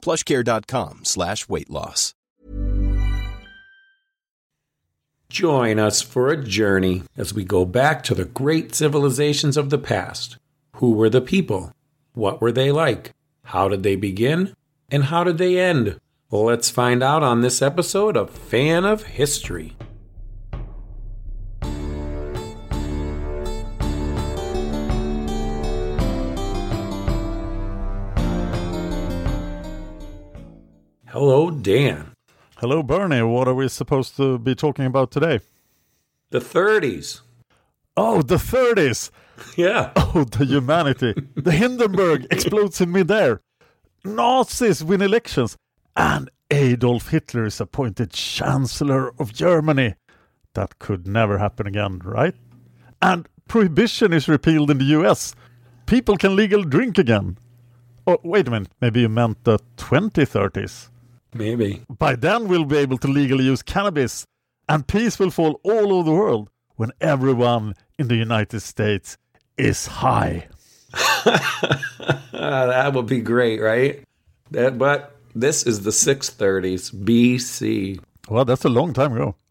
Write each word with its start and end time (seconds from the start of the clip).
plushcare.com 0.00 1.04
slash 1.04 1.48
weight 1.48 1.70
loss. 1.70 2.14
Join 5.30 5.78
us 5.78 6.02
for 6.02 6.28
a 6.28 6.42
journey 6.42 7.04
as 7.16 7.32
we 7.32 7.44
go 7.44 7.64
back 7.64 8.02
to 8.02 8.14
the 8.14 8.24
great 8.24 8.74
civilizations 8.74 9.56
of 9.56 9.70
the 9.70 9.78
past. 9.78 10.36
Who 10.76 10.90
were 10.90 11.08
the 11.08 11.20
people? 11.20 11.72
What 12.14 12.40
were 12.40 12.50
they 12.50 12.72
like? 12.72 13.12
How 13.44 13.68
did 13.68 13.84
they 13.84 13.94
begin? 13.94 14.54
And 14.90 15.04
how 15.04 15.22
did 15.22 15.38
they 15.38 15.60
end? 15.60 16.00
Let's 16.32 16.68
find 16.68 17.02
out 17.02 17.22
on 17.22 17.42
this 17.42 17.62
episode 17.62 18.16
of 18.16 18.30
Fan 18.30 18.84
of 18.84 19.04
History. 19.04 19.76
Hello, 31.20 31.50
Dan. 31.50 32.14
Hello, 32.56 32.82
Bernie. 32.82 33.20
What 33.20 33.46
are 33.46 33.52
we 33.52 33.68
supposed 33.68 34.16
to 34.16 34.38
be 34.38 34.54
talking 34.54 34.86
about 34.86 35.10
today? 35.10 35.40
The 36.30 36.38
30s. 36.38 37.20
Oh, 37.94 38.22
the 38.22 38.36
30s. 38.36 39.10
Yeah. 39.54 39.90
Oh, 39.96 40.24
the 40.24 40.46
humanity. 40.46 41.12
the 41.36 41.52
Hindenburg 41.52 42.26
explodes 42.30 42.80
in 42.80 42.90
midair. 42.90 43.42
Nazis 44.02 44.82
win 44.82 45.02
elections. 45.02 45.58
And 45.94 46.30
Adolf 46.50 47.08
Hitler 47.08 47.44
is 47.44 47.60
appointed 47.60 48.12
Chancellor 48.12 49.12
of 49.20 49.34
Germany. 49.34 49.96
That 50.54 50.78
could 50.78 51.06
never 51.06 51.36
happen 51.36 51.66
again, 51.66 52.00
right? 52.02 52.34
And 53.02 53.28
prohibition 53.46 54.14
is 54.14 54.26
repealed 54.26 54.70
in 54.70 54.78
the 54.78 54.96
US. 54.98 55.34
People 55.84 56.16
can 56.16 56.34
legally 56.34 56.64
drink 56.64 56.96
again. 56.96 57.36
Oh, 58.06 58.16
wait 58.22 58.48
a 58.48 58.50
minute. 58.50 58.72
Maybe 58.80 59.02
you 59.02 59.10
meant 59.10 59.44
the 59.44 59.58
2030s. 59.76 60.88
Maybe. 61.34 61.82
By 61.88 62.16
then, 62.16 62.48
we'll 62.48 62.64
be 62.64 62.78
able 62.78 62.98
to 62.98 63.08
legally 63.08 63.44
use 63.44 63.62
cannabis, 63.62 64.26
and 64.68 64.86
peace 64.86 65.18
will 65.18 65.30
fall 65.30 65.60
all 65.62 65.92
over 65.92 66.10
the 66.10 66.16
world 66.16 66.50
when 66.76 66.90
everyone 67.00 67.74
in 67.98 68.08
the 68.08 68.16
United 68.16 68.60
States 68.60 69.16
is 69.56 69.86
high. 69.86 70.48
that 71.24 72.92
would 72.94 73.06
be 73.06 73.20
great, 73.20 73.60
right? 73.60 74.04
That, 74.50 74.78
but 74.78 75.16
this 75.34 75.64
is 75.66 75.82
the 75.82 75.90
630s 75.90 76.92
BC. 76.92 78.00
Well, 78.28 78.44
that's 78.44 78.64
a 78.64 78.68
long 78.68 78.92
time 78.92 79.12
ago. 79.12 79.34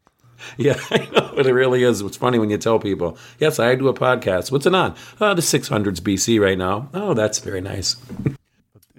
Yeah, 0.57 0.79
I 0.89 0.99
know, 1.11 1.33
but 1.35 1.47
it 1.47 1.53
really 1.53 1.83
is. 1.83 1.99
It's 1.99 2.15
funny 2.15 2.39
when 2.39 2.49
you 2.49 2.57
tell 2.57 2.79
people, 2.79 3.17
yes, 3.39 3.59
I 3.59 3.75
do 3.75 3.89
a 3.89 3.93
podcast. 3.93 4.53
What's 4.53 4.65
it 4.65 4.73
on? 4.73 4.95
Oh, 5.19 5.33
the 5.33 5.41
600s 5.41 5.99
BC 5.99 6.39
right 6.39 6.57
now. 6.57 6.87
Oh, 6.93 7.13
that's 7.13 7.39
very 7.39 7.59
nice. 7.59 7.97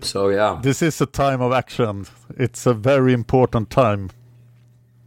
So, 0.05 0.29
yeah. 0.29 0.61
This 0.63 0.83
is 0.83 1.01
a 1.01 1.07
time 1.07 1.41
of 1.41 1.53
action. 1.53 2.07
It's 2.37 2.67
a 2.67 2.75
very 2.75 3.13
important 3.13 3.71
time. 3.71 4.11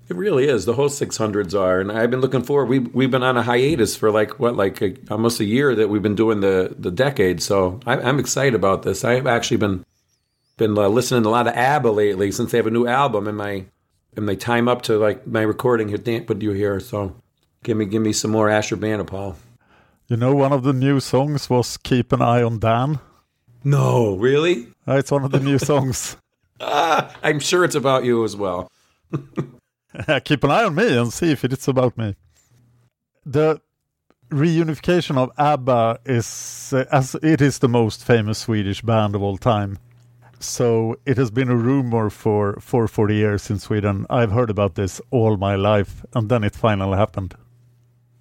It 0.09 0.17
really 0.17 0.47
is. 0.47 0.65
The 0.65 0.73
whole 0.73 0.89
600s 0.89 1.59
are, 1.59 1.79
and 1.79 1.91
I've 1.91 2.11
been 2.11 2.19
looking 2.19 2.43
forward. 2.43 2.65
We 2.65 2.79
we've 2.79 3.09
been 3.09 3.23
on 3.23 3.37
a 3.37 3.41
hiatus 3.41 3.95
for 3.95 4.11
like 4.11 4.37
what, 4.37 4.55
like 4.55 4.81
a, 4.81 4.95
almost 5.09 5.39
a 5.39 5.45
year 5.45 5.73
that 5.75 5.89
we've 5.89 6.01
been 6.01 6.15
doing 6.15 6.41
the 6.41 6.75
the 6.77 6.91
decade. 6.91 7.41
So 7.41 7.79
I, 7.85 7.93
I'm 7.93 8.19
excited 8.19 8.53
about 8.53 8.83
this. 8.83 9.05
I've 9.05 9.25
actually 9.27 9.57
been 9.57 9.85
been 10.57 10.77
uh, 10.77 10.89
listening 10.89 11.23
to 11.23 11.29
a 11.29 11.31
lot 11.31 11.47
of 11.47 11.55
ABBA 11.55 11.89
lately 11.89 12.31
since 12.31 12.51
they 12.51 12.57
have 12.57 12.67
a 12.67 12.71
new 12.71 12.85
album, 12.85 13.27
and 13.27 13.37
my 13.37 13.65
and 14.15 14.25
my 14.25 14.35
time 14.35 14.67
up 14.67 14.81
to 14.83 14.97
like 14.97 15.25
my 15.25 15.41
recording 15.41 15.87
here. 15.87 15.97
Dan, 15.97 16.23
what 16.25 16.37
do 16.37 16.45
you 16.45 16.51
hear? 16.51 16.81
So 16.81 17.15
give 17.63 17.77
me 17.77 17.85
give 17.85 18.01
me 18.01 18.11
some 18.13 18.31
more 18.31 18.49
Ashurbanipal. 18.49 19.35
You 20.09 20.17
know, 20.17 20.35
one 20.35 20.51
of 20.51 20.63
the 20.63 20.73
new 20.73 20.99
songs 20.99 21.49
was 21.49 21.77
"Keep 21.77 22.11
an 22.11 22.21
Eye 22.21 22.43
on 22.43 22.59
Dan." 22.59 22.99
No, 23.63 24.15
really? 24.15 24.67
Uh, 24.87 24.95
it's 24.97 25.11
one 25.11 25.23
of 25.23 25.31
the 25.31 25.39
new 25.39 25.57
songs. 25.71 26.17
Ah, 26.59 27.13
I'm 27.23 27.39
sure 27.39 27.63
it's 27.63 27.75
about 27.75 28.03
you 28.03 28.23
as 28.23 28.35
well. 28.35 28.69
Keep 30.25 30.43
an 30.43 30.51
eye 30.51 30.63
on 30.63 30.75
me 30.75 30.97
and 30.97 31.13
see 31.13 31.31
if 31.31 31.43
it's 31.43 31.67
about 31.67 31.97
me. 31.97 32.15
The 33.25 33.61
reunification 34.29 35.17
of 35.17 35.31
ABBA 35.37 35.99
is, 36.05 36.73
uh, 36.75 36.85
as 36.91 37.15
it 37.21 37.41
is 37.41 37.59
the 37.59 37.69
most 37.69 38.03
famous 38.03 38.39
Swedish 38.39 38.81
band 38.81 39.15
of 39.15 39.21
all 39.21 39.37
time. 39.37 39.77
So 40.39 40.97
it 41.05 41.17
has 41.17 41.31
been 41.31 41.49
a 41.49 41.55
rumor 41.55 42.09
for, 42.09 42.59
for 42.59 42.87
40 42.87 43.15
years 43.15 43.49
in 43.49 43.59
Sweden. 43.59 44.05
I've 44.09 44.31
heard 44.31 44.49
about 44.49 44.75
this 44.75 44.99
all 45.09 45.37
my 45.37 45.55
life, 45.55 46.05
and 46.13 46.27
then 46.27 46.43
it 46.43 46.55
finally 46.55 46.97
happened. 46.97 47.35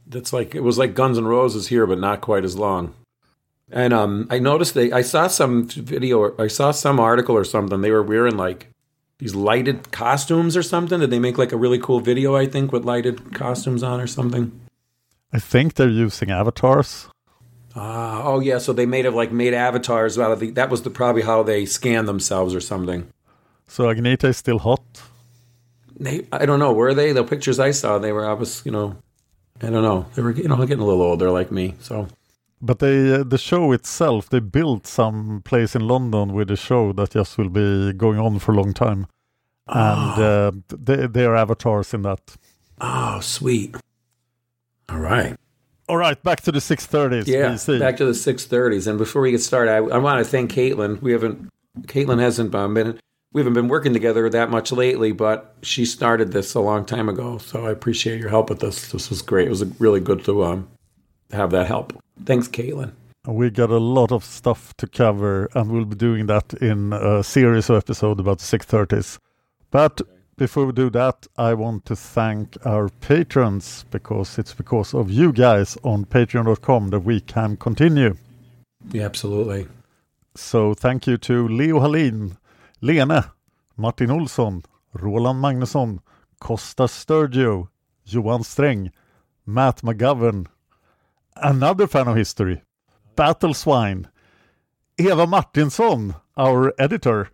That's 0.06 0.32
like 0.32 0.54
it 0.54 0.60
was 0.60 0.78
like 0.78 0.94
Guns 0.94 1.18
N' 1.18 1.24
Roses 1.24 1.68
here, 1.68 1.86
but 1.86 1.98
not 1.98 2.20
quite 2.20 2.44
as 2.44 2.56
long. 2.56 2.94
And 3.72 3.94
um, 3.94 4.26
I 4.30 4.38
noticed 4.38 4.74
they. 4.74 4.92
I 4.92 5.00
saw 5.00 5.28
some 5.28 5.66
video. 5.66 6.36
I 6.38 6.46
saw 6.46 6.72
some 6.72 7.00
article 7.00 7.34
or 7.34 7.44
something. 7.44 7.80
They 7.80 7.90
were 7.90 8.02
wearing 8.02 8.36
like 8.36 8.68
these 9.16 9.34
lighted 9.34 9.90
costumes 9.90 10.58
or 10.58 10.62
something. 10.62 11.00
Did 11.00 11.10
they 11.10 11.18
make 11.18 11.38
like 11.38 11.52
a 11.52 11.56
really 11.56 11.78
cool 11.78 12.00
video? 12.00 12.36
I 12.36 12.46
think 12.46 12.70
with 12.70 12.84
lighted 12.84 13.34
costumes 13.34 13.82
on 13.82 13.98
or 13.98 14.06
something. 14.06 14.52
I 15.32 15.38
think 15.38 15.74
they're 15.74 15.88
using 15.88 16.30
avatars. 16.30 17.08
Ah, 17.74 18.22
oh 18.24 18.40
yeah. 18.40 18.58
So 18.58 18.74
they 18.74 18.84
made 18.84 19.06
of 19.06 19.14
like 19.14 19.32
made 19.32 19.54
avatars 19.54 20.18
out 20.18 20.32
of 20.32 20.40
the. 20.40 20.50
That 20.50 20.68
was 20.68 20.82
the 20.82 20.90
probably 20.90 21.22
how 21.22 21.42
they 21.42 21.64
scanned 21.64 22.06
themselves 22.06 22.54
or 22.54 22.60
something. 22.60 23.10
So 23.68 23.84
Agneta 23.84 24.24
is 24.24 24.36
still 24.36 24.58
hot. 24.58 24.82
They, 25.98 26.26
I 26.30 26.44
don't 26.44 26.58
know. 26.58 26.74
Were 26.74 26.92
they 26.92 27.12
the 27.12 27.24
pictures 27.24 27.58
I 27.58 27.70
saw? 27.70 27.98
They 27.98 28.12
were. 28.12 28.28
I 28.28 28.34
was, 28.34 28.60
you 28.66 28.72
know, 28.72 28.96
I 29.62 29.70
don't 29.70 29.82
know. 29.82 30.04
They 30.14 30.20
were, 30.20 30.32
you 30.32 30.48
know, 30.48 30.58
getting 30.66 30.82
a 30.82 30.86
little 30.86 31.00
older 31.00 31.30
like 31.30 31.50
me. 31.50 31.76
So. 31.80 32.06
But 32.64 32.78
they, 32.78 33.12
uh, 33.12 33.24
the 33.24 33.38
show 33.38 33.72
itself, 33.72 34.30
they 34.30 34.38
built 34.38 34.86
some 34.86 35.42
place 35.44 35.74
in 35.74 35.88
London 35.88 36.32
with 36.32 36.48
a 36.48 36.56
show 36.56 36.92
that 36.92 37.10
just 37.10 37.36
will 37.36 37.48
be 37.48 37.92
going 37.92 38.20
on 38.20 38.38
for 38.38 38.52
a 38.52 38.54
long 38.54 38.72
time, 38.72 39.08
and 39.66 40.22
uh, 40.22 40.52
they, 40.68 41.08
they 41.08 41.24
are 41.24 41.34
avatars 41.34 41.92
in 41.92 42.02
that. 42.02 42.36
Oh, 42.80 43.18
sweet. 43.20 43.74
All 44.88 45.00
right. 45.00 45.36
All 45.88 45.96
right, 45.96 46.22
back 46.22 46.40
to 46.42 46.52
the 46.52 46.60
630s. 46.60 47.26
Yeah, 47.26 47.50
BC. 47.52 47.80
back 47.80 47.96
to 47.96 48.04
the 48.04 48.12
630s. 48.12 48.86
And 48.86 48.96
before 48.96 49.22
we 49.22 49.32
get 49.32 49.42
started, 49.42 49.72
I, 49.72 49.76
I 49.76 49.98
want 49.98 50.24
to 50.24 50.30
thank 50.30 50.52
Caitlin. 50.52 51.02
We 51.02 51.12
haven't, 51.12 51.48
Caitlin 51.82 52.20
hasn't 52.20 52.50
been, 52.50 52.98
we 53.32 53.40
haven't 53.40 53.54
been 53.54 53.68
working 53.68 53.92
together 53.92 54.30
that 54.30 54.50
much 54.50 54.70
lately, 54.70 55.12
but 55.12 55.56
she 55.62 55.84
started 55.84 56.32
this 56.32 56.54
a 56.54 56.60
long 56.60 56.84
time 56.84 57.08
ago. 57.08 57.38
So 57.38 57.66
I 57.66 57.70
appreciate 57.70 58.20
your 58.20 58.28
help 58.28 58.50
with 58.50 58.60
this. 58.60 58.92
This 58.92 59.10
was 59.10 59.22
great. 59.22 59.48
It 59.48 59.50
was 59.50 59.64
really 59.80 60.00
good 60.00 60.24
to 60.26 60.44
um, 60.44 60.68
have 61.32 61.50
that 61.50 61.66
help. 61.66 61.92
Thanks, 62.24 62.48
Caitlin. 62.48 62.92
We 63.26 63.50
got 63.50 63.70
a 63.70 63.78
lot 63.78 64.10
of 64.10 64.24
stuff 64.24 64.76
to 64.78 64.86
cover, 64.86 65.48
and 65.54 65.70
we'll 65.70 65.84
be 65.84 65.96
doing 65.96 66.26
that 66.26 66.54
in 66.54 66.92
a 66.92 67.22
series 67.22 67.70
of 67.70 67.76
episodes 67.76 68.20
about 68.20 68.38
the 68.38 68.58
630s. 68.58 69.18
But 69.70 70.00
before 70.36 70.66
we 70.66 70.72
do 70.72 70.90
that, 70.90 71.26
I 71.38 71.54
want 71.54 71.84
to 71.86 71.94
thank 71.94 72.56
our 72.66 72.88
patrons 72.88 73.84
because 73.90 74.38
it's 74.38 74.54
because 74.54 74.92
of 74.92 75.10
you 75.10 75.32
guys 75.32 75.78
on 75.84 76.04
patreon.com 76.04 76.88
that 76.88 77.00
we 77.00 77.20
can 77.20 77.56
continue. 77.56 78.16
Yeah, 78.90 79.04
absolutely. 79.04 79.68
So 80.34 80.74
thank 80.74 81.06
you 81.06 81.16
to 81.18 81.46
Leo 81.46 81.78
Hallin, 81.78 82.38
Lene, 82.80 83.24
Martin 83.76 84.08
Olsson, 84.10 84.64
Roland 84.94 85.42
Magnusson, 85.42 86.00
Costa 86.40 86.84
Sturgio, 86.84 87.68
Johan 88.04 88.42
Sträng, 88.42 88.90
Matt 89.46 89.82
McGovern, 89.82 90.46
another 91.36 91.86
fan 91.86 92.08
of 92.08 92.16
history, 92.16 92.62
Battle 93.16 93.54
Swine, 93.54 94.08
Eva 94.98 95.26
Martinsson, 95.26 96.14
our 96.36 96.72
editor, 96.78 97.28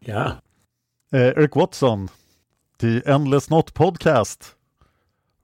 Yeah. 0.00 0.38
uh, 1.12 1.32
Eric 1.36 1.56
Watson, 1.56 2.10
The 2.78 3.02
Endless 3.06 3.50
Knot 3.50 3.72
Podcast, 3.74 4.54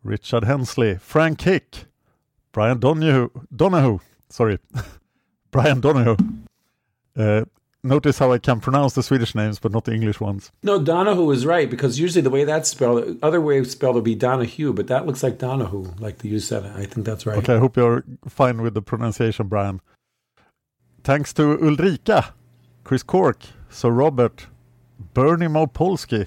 Richard 0.03 0.45
Hensley, 0.45 0.97
Frank 0.97 1.41
Hick, 1.41 1.87
Brian 2.53 2.79
Donahue, 2.79 3.31
Donahue 3.55 3.99
sorry, 4.29 4.59
Brian 5.51 5.81
Donahue. 5.81 6.17
Uh, 7.17 7.45
notice 7.85 8.19
how 8.19 8.33
I 8.33 8.39
can 8.39 8.61
pronounce 8.61 8.95
the 8.95 9.03
Swedish 9.03 9.35
names 9.35 9.59
but 9.59 9.73
not 9.73 9.85
the 9.85 9.93
English 9.93 10.21
ones. 10.21 10.51
No, 10.63 10.83
Donahue 10.83 11.31
is 11.31 11.47
right 11.47 11.69
because 11.71 12.01
usually 12.01 12.23
the 12.23 12.31
way 12.31 12.45
that's 12.45 12.71
spelled, 12.71 13.19
other 13.23 13.41
way 13.41 13.59
it's 13.59 13.73
spelled 13.73 13.95
would 13.95 14.05
be 14.05 14.15
Donahue, 14.15 14.73
but 14.73 14.87
that 14.89 15.07
looks 15.07 15.23
like 15.23 15.39
Donahue, 15.39 15.93
like 15.99 16.25
you 16.25 16.41
said. 16.41 16.65
it. 16.65 16.73
I 16.75 16.87
think 16.87 17.07
that's 17.07 17.27
right. 17.27 17.39
Okay, 17.39 17.55
I 17.55 17.59
hope 17.59 17.77
you're 17.77 18.05
fine 18.27 18.63
with 18.63 18.75
the 18.75 18.83
pronunciation, 18.83 19.49
Brian. 19.49 19.81
Thanks 21.05 21.33
to 21.35 21.59
Ulrika, 21.63 22.35
Chris 22.83 23.03
Cork, 23.03 23.45
Sir 23.69 23.91
Robert, 23.91 24.47
Bernie 25.13 25.47
Mopolsky. 25.47 26.27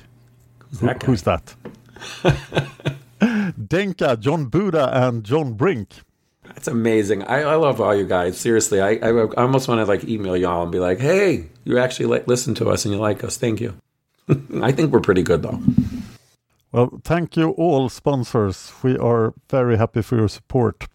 Who's 0.69 0.79
that 0.81 0.99
guy? 0.99 1.05
who's 1.07 1.21
that? 1.23 1.55
Denka, 3.19 4.19
John 4.19 4.45
Buda, 4.45 5.07
and 5.07 5.23
John 5.23 5.53
Brink. 5.53 6.01
That's 6.47 6.67
amazing. 6.67 7.23
I, 7.23 7.41
I 7.41 7.55
love 7.55 7.79
all 7.79 7.95
you 7.95 8.05
guys. 8.05 8.37
Seriously, 8.37 8.81
I, 8.81 8.95
I, 8.95 9.11
almost 9.37 9.67
want 9.67 9.79
to 9.79 9.85
like 9.85 10.03
email 10.05 10.35
y'all 10.35 10.63
and 10.63 10.71
be 10.71 10.79
like, 10.79 10.99
"Hey, 10.99 11.47
you 11.63 11.77
actually 11.77 12.07
like 12.07 12.27
listen 12.27 12.55
to 12.55 12.69
us 12.69 12.85
and 12.85 12.93
you 12.93 12.99
like 12.99 13.23
us. 13.23 13.37
Thank 13.37 13.61
you." 13.61 13.75
I 14.61 14.71
think 14.71 14.91
we're 14.91 14.99
pretty 15.01 15.23
good 15.23 15.43
though. 15.43 15.59
Well, 16.71 16.99
thank 17.03 17.37
you 17.37 17.51
all 17.51 17.89
sponsors. 17.89 18.73
We 18.83 18.97
are 18.97 19.33
very 19.49 19.77
happy 19.77 20.01
for 20.01 20.17
your 20.17 20.27
support. 20.27 20.87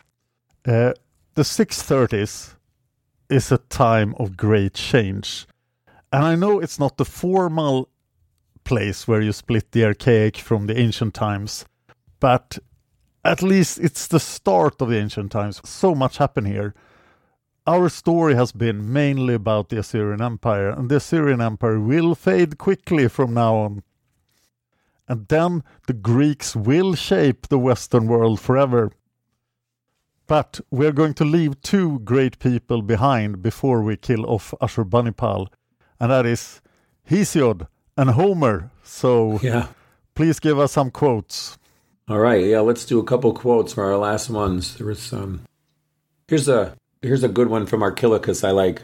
Uh, 0.66 0.92
the 1.34 1.42
630s 1.42 2.54
is 3.30 3.50
a 3.50 3.58
time 3.58 4.14
of 4.18 4.36
great 4.36 4.74
change. 4.74 5.46
And 6.12 6.24
I 6.24 6.34
know 6.34 6.60
it's 6.60 6.78
not 6.78 6.98
the 6.98 7.06
formal 7.06 7.88
place 8.64 9.08
where 9.08 9.22
you 9.22 9.32
split 9.32 9.72
the 9.72 9.84
archaic 9.84 10.36
from 10.36 10.66
the 10.66 10.78
ancient 10.78 11.14
times, 11.14 11.64
but 12.20 12.58
at 13.24 13.42
least 13.42 13.78
it's 13.78 14.06
the 14.06 14.20
start 14.20 14.80
of 14.80 14.88
the 14.88 14.98
ancient 14.98 15.32
times. 15.32 15.60
So 15.64 15.94
much 15.94 16.18
happened 16.18 16.48
here. 16.48 16.74
Our 17.66 17.88
story 17.88 18.34
has 18.34 18.50
been 18.50 18.92
mainly 18.92 19.34
about 19.34 19.68
the 19.68 19.78
Assyrian 19.78 20.20
Empire, 20.20 20.70
and 20.70 20.88
the 20.90 20.96
Assyrian 20.96 21.40
Empire 21.40 21.78
will 21.78 22.14
fade 22.16 22.58
quickly 22.58 23.08
from 23.08 23.34
now 23.34 23.54
on. 23.54 23.82
And 25.08 25.28
then 25.28 25.62
the 25.86 25.92
Greeks 25.92 26.56
will 26.56 26.94
shape 26.94 27.48
the 27.48 27.58
Western 27.58 28.06
world 28.08 28.40
forever. 28.40 28.90
But 30.26 30.60
we're 30.70 30.92
going 30.92 31.14
to 31.14 31.24
leave 31.24 31.60
two 31.60 32.00
great 32.00 32.38
people 32.38 32.82
behind 32.82 33.42
before 33.42 33.82
we 33.82 33.96
kill 33.96 34.24
off 34.26 34.54
Ashurbanipal, 34.60 35.46
and 36.00 36.10
that 36.10 36.26
is 36.26 36.60
Hesiod 37.08 37.66
and 37.96 38.10
Homer. 38.10 38.70
So 38.82 39.38
Yeah. 39.42 39.68
please 40.14 40.40
give 40.40 40.58
us 40.58 40.72
some 40.72 40.90
quotes. 40.90 41.58
All 42.08 42.18
right. 42.18 42.44
Yeah. 42.44 42.60
Let's 42.60 42.84
do 42.84 42.98
a 42.98 43.04
couple 43.04 43.32
quotes 43.32 43.72
for 43.72 43.84
our 43.84 43.96
last 43.96 44.30
ones. 44.30 44.76
There 44.76 44.86
was 44.86 45.00
some. 45.00 45.42
Here's 46.28 46.48
a 46.48 46.74
here's 47.00 47.24
a 47.24 47.28
good 47.28 47.48
one 47.48 47.66
from 47.66 47.82
Archilochus. 47.82 48.44
I 48.44 48.50
like. 48.50 48.82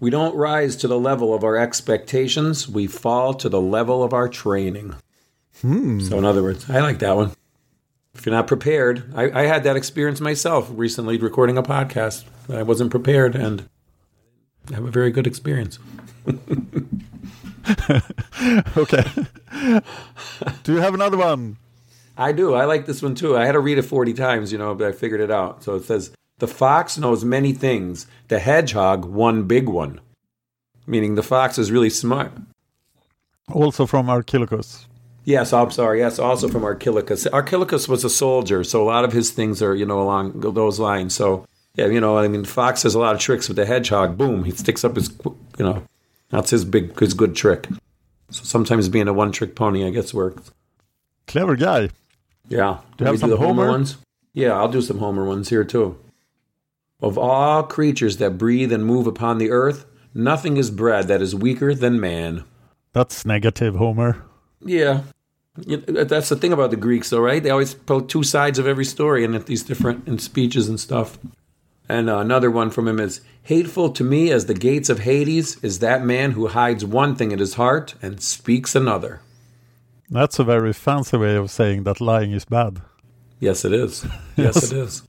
We 0.00 0.10
don't 0.10 0.36
rise 0.36 0.76
to 0.76 0.88
the 0.88 0.98
level 0.98 1.34
of 1.34 1.42
our 1.42 1.56
expectations. 1.56 2.68
We 2.68 2.86
fall 2.86 3.34
to 3.34 3.48
the 3.48 3.60
level 3.60 4.04
of 4.04 4.12
our 4.12 4.28
training. 4.28 4.94
Hmm. 5.60 5.98
So, 6.00 6.16
in 6.18 6.24
other 6.24 6.42
words, 6.42 6.70
I 6.70 6.80
like 6.80 7.00
that 7.00 7.16
one. 7.16 7.32
If 8.14 8.24
you're 8.24 8.34
not 8.34 8.46
prepared, 8.46 9.12
I, 9.14 9.42
I 9.42 9.46
had 9.46 9.64
that 9.64 9.76
experience 9.76 10.20
myself 10.20 10.70
recently 10.72 11.18
recording 11.18 11.58
a 11.58 11.64
podcast. 11.64 12.24
I 12.48 12.62
wasn't 12.62 12.92
prepared 12.92 13.34
and 13.34 13.68
I 14.70 14.74
have 14.74 14.84
a 14.84 14.90
very 14.90 15.10
good 15.10 15.26
experience. 15.26 15.78
Okay. 18.76 19.04
Do 20.62 20.72
you 20.72 20.78
have 20.78 20.94
another 20.94 21.16
one? 21.16 21.58
I 22.18 22.32
do. 22.32 22.54
I 22.54 22.64
like 22.64 22.84
this 22.86 23.00
one 23.00 23.14
too. 23.14 23.36
I 23.36 23.46
had 23.46 23.52
to 23.52 23.60
read 23.60 23.78
it 23.78 23.82
40 23.82 24.12
times, 24.12 24.50
you 24.50 24.58
know, 24.58 24.74
but 24.74 24.88
I 24.88 24.92
figured 24.92 25.20
it 25.20 25.30
out. 25.30 25.62
So 25.62 25.76
it 25.76 25.84
says, 25.84 26.10
The 26.38 26.48
fox 26.48 26.98
knows 26.98 27.24
many 27.24 27.52
things, 27.52 28.08
the 28.26 28.40
hedgehog, 28.40 29.04
one 29.04 29.44
big 29.44 29.68
one. 29.68 30.00
Meaning 30.86 31.14
the 31.14 31.22
fox 31.22 31.58
is 31.58 31.70
really 31.70 31.90
smart. 31.90 32.32
Also 33.52 33.86
from 33.86 34.10
Archilochus. 34.10 34.86
Yes, 35.24 35.52
I'm 35.52 35.70
sorry. 35.70 36.00
Yes, 36.00 36.18
also 36.18 36.48
from 36.48 36.64
Archilochus. 36.64 37.26
Archilochus 37.26 37.86
was 37.86 38.02
a 38.02 38.10
soldier, 38.10 38.64
so 38.64 38.82
a 38.82 38.88
lot 38.88 39.04
of 39.04 39.12
his 39.12 39.30
things 39.30 39.62
are, 39.62 39.74
you 39.74 39.84
know, 39.84 40.00
along 40.00 40.40
those 40.40 40.80
lines. 40.80 41.14
So, 41.14 41.46
yeah, 41.74 41.86
you 41.86 42.00
know, 42.00 42.16
I 42.16 42.28
mean, 42.28 42.44
Fox 42.44 42.82
has 42.82 42.94
a 42.94 42.98
lot 42.98 43.14
of 43.14 43.20
tricks 43.20 43.46
with 43.46 43.58
the 43.58 43.66
hedgehog. 43.66 44.16
Boom, 44.16 44.44
he 44.44 44.52
sticks 44.52 44.84
up 44.84 44.96
his, 44.96 45.10
you 45.58 45.64
know, 45.64 45.82
that's 46.30 46.50
his 46.50 46.64
big, 46.64 46.98
his 46.98 47.12
good 47.12 47.36
trick. 47.36 47.66
So 48.30 48.44
sometimes 48.44 48.88
being 48.88 49.06
a 49.06 49.12
one 49.12 49.30
trick 49.30 49.54
pony, 49.54 49.86
I 49.86 49.90
guess, 49.90 50.14
works. 50.14 50.50
Clever 51.26 51.56
guy. 51.56 51.90
Yeah. 52.48 52.78
Do 52.96 53.04
we 53.04 53.16
do 53.16 53.28
the 53.28 53.36
Homer? 53.36 53.46
Homer? 53.46 53.68
ones? 53.68 53.96
Yeah, 54.32 54.52
I'll 54.52 54.68
do 54.68 54.82
some 54.82 54.98
Homer 54.98 55.24
ones 55.24 55.48
here 55.48 55.64
too. 55.64 55.98
Of 57.00 57.16
all 57.16 57.62
creatures 57.62 58.16
that 58.16 58.38
breathe 58.38 58.72
and 58.72 58.84
move 58.84 59.06
upon 59.06 59.38
the 59.38 59.50
earth, 59.50 59.84
nothing 60.14 60.56
is 60.56 60.70
bred 60.70 61.08
that 61.08 61.22
is 61.22 61.34
weaker 61.34 61.74
than 61.74 62.00
man. 62.00 62.44
That's 62.92 63.24
negative, 63.24 63.76
Homer. 63.76 64.22
Yeah. 64.64 65.02
That's 65.56 66.28
the 66.28 66.36
thing 66.36 66.52
about 66.52 66.70
the 66.70 66.76
Greeks, 66.76 67.10
though, 67.10 67.20
right? 67.20 67.42
They 67.42 67.50
always 67.50 67.74
put 67.74 68.08
two 68.08 68.22
sides 68.22 68.58
of 68.58 68.66
every 68.66 68.84
story 68.84 69.24
in 69.24 69.32
these 69.44 69.62
different 69.62 70.06
in 70.06 70.18
speeches 70.18 70.68
and 70.68 70.78
stuff. 70.78 71.18
And 71.88 72.08
uh, 72.10 72.18
another 72.18 72.50
one 72.50 72.70
from 72.70 72.86
him 72.86 73.00
is 73.00 73.20
Hateful 73.48 73.92
to 73.92 74.04
me 74.04 74.30
as 74.30 74.44
the 74.44 74.52
gates 74.52 74.90
of 74.90 74.98
Hades 74.98 75.56
is 75.64 75.78
that 75.78 76.04
man 76.04 76.32
who 76.32 76.48
hides 76.48 76.84
one 76.84 77.16
thing 77.16 77.32
in 77.32 77.38
his 77.38 77.54
heart 77.54 77.94
and 78.02 78.20
speaks 78.20 78.74
another. 78.74 79.22
That's 80.10 80.38
a 80.38 80.44
very 80.44 80.72
fancy 80.72 81.16
way 81.16 81.36
of 81.36 81.50
saying 81.50 81.84
that 81.84 82.00
lying 82.00 82.32
is 82.32 82.44
bad. 82.44 82.80
Yes, 83.40 83.64
it 83.64 83.72
is. 83.72 84.04
Yes, 84.36 84.56
Yes. 84.56 84.72
it 84.72 84.78
is. 84.84 85.02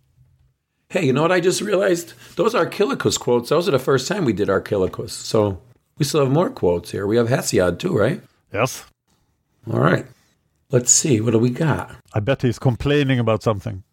Hey, 0.89 1.06
you 1.06 1.13
know 1.13 1.22
what 1.22 1.32
I 1.32 1.39
just 1.39 1.62
realized? 1.62 2.13
Those 2.36 2.56
Archilochus 2.56 3.18
quotes, 3.18 3.50
those 3.50 3.68
are 3.68 3.72
the 3.72 3.79
first 3.79 4.08
time 4.08 4.25
we 4.25 4.34
did 4.34 4.50
Archilochus. 4.50 5.12
So 5.13 5.62
we 5.98 6.06
still 6.06 6.22
have 6.24 6.32
more 6.32 6.50
quotes 6.50 6.91
here. 6.91 7.06
We 7.06 7.18
have 7.18 7.27
Hesiod 7.27 7.77
too, 7.79 7.96
right? 7.96 8.22
Yes. 8.51 8.86
All 9.72 9.79
right. 9.79 10.06
Let's 10.72 10.91
see. 10.91 11.22
What 11.22 11.32
do 11.32 11.39
we 11.39 11.50
got? 11.51 11.96
I 12.13 12.20
bet 12.20 12.41
he's 12.41 12.60
complaining 12.60 13.20
about 13.20 13.44
something. 13.44 13.84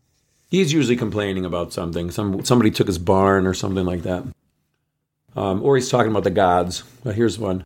He's 0.48 0.72
usually 0.72 0.96
complaining 0.96 1.44
about 1.44 1.72
something. 1.72 2.10
Some 2.10 2.44
somebody 2.44 2.70
took 2.70 2.86
his 2.86 2.98
barn 2.98 3.46
or 3.46 3.54
something 3.54 3.84
like 3.84 4.02
that. 4.02 4.24
Um, 5.34 5.62
or 5.62 5.76
he's 5.76 5.90
talking 5.90 6.10
about 6.10 6.24
the 6.24 6.30
gods. 6.30 6.82
Well, 7.04 7.12
here's 7.14 7.38
one: 7.38 7.64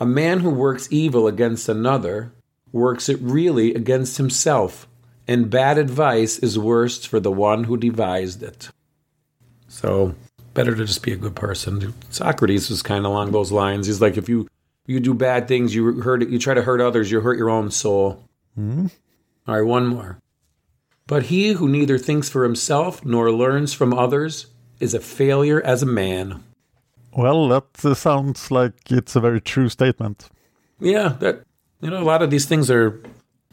A 0.00 0.06
man 0.06 0.40
who 0.40 0.50
works 0.50 0.88
evil 0.90 1.26
against 1.28 1.68
another 1.68 2.32
works 2.74 3.08
it 3.08 3.18
really 3.20 3.72
against 3.72 4.18
himself, 4.18 4.88
and 5.28 5.48
bad 5.48 5.78
advice 5.78 6.38
is 6.40 6.58
worst 6.58 7.06
for 7.06 7.20
the 7.20 7.30
one 7.30 7.64
who 7.64 7.76
devised 7.76 8.42
it. 8.42 8.68
So, 9.68 10.14
better 10.52 10.74
to 10.74 10.84
just 10.84 11.02
be 11.02 11.12
a 11.12 11.16
good 11.16 11.36
person. 11.36 11.94
Socrates 12.10 12.68
was 12.68 12.82
kind 12.82 13.06
of 13.06 13.12
along 13.12 13.30
those 13.30 13.52
lines. 13.52 13.86
He's 13.86 14.00
like, 14.00 14.16
if 14.16 14.28
you 14.28 14.48
you 14.86 15.00
do 15.00 15.14
bad 15.14 15.48
things, 15.48 15.74
you 15.74 16.00
hurt 16.02 16.28
you 16.28 16.38
try 16.38 16.52
to 16.52 16.62
hurt 16.62 16.80
others, 16.80 17.10
you 17.10 17.20
hurt 17.20 17.38
your 17.38 17.48
own 17.48 17.70
soul. 17.70 18.22
Mm-hmm. 18.58 18.88
All 19.46 19.54
right, 19.54 19.66
one 19.66 19.86
more. 19.86 20.18
But 21.06 21.24
he 21.24 21.52
who 21.52 21.68
neither 21.68 21.98
thinks 21.98 22.28
for 22.28 22.42
himself 22.44 23.04
nor 23.04 23.30
learns 23.30 23.72
from 23.72 23.94
others 23.94 24.46
is 24.80 24.94
a 24.94 25.00
failure 25.00 25.62
as 25.62 25.82
a 25.82 25.86
man. 25.86 26.42
Well, 27.12 27.48
that 27.48 27.84
uh, 27.84 27.94
sounds 27.94 28.50
like 28.50 28.90
it's 28.90 29.14
a 29.14 29.20
very 29.20 29.40
true 29.40 29.68
statement. 29.68 30.28
Yeah, 30.80 31.10
that 31.20 31.44
you 31.80 31.90
know, 31.90 32.02
a 32.02 32.04
lot 32.04 32.22
of 32.22 32.30
these 32.30 32.46
things 32.46 32.70
are 32.70 33.00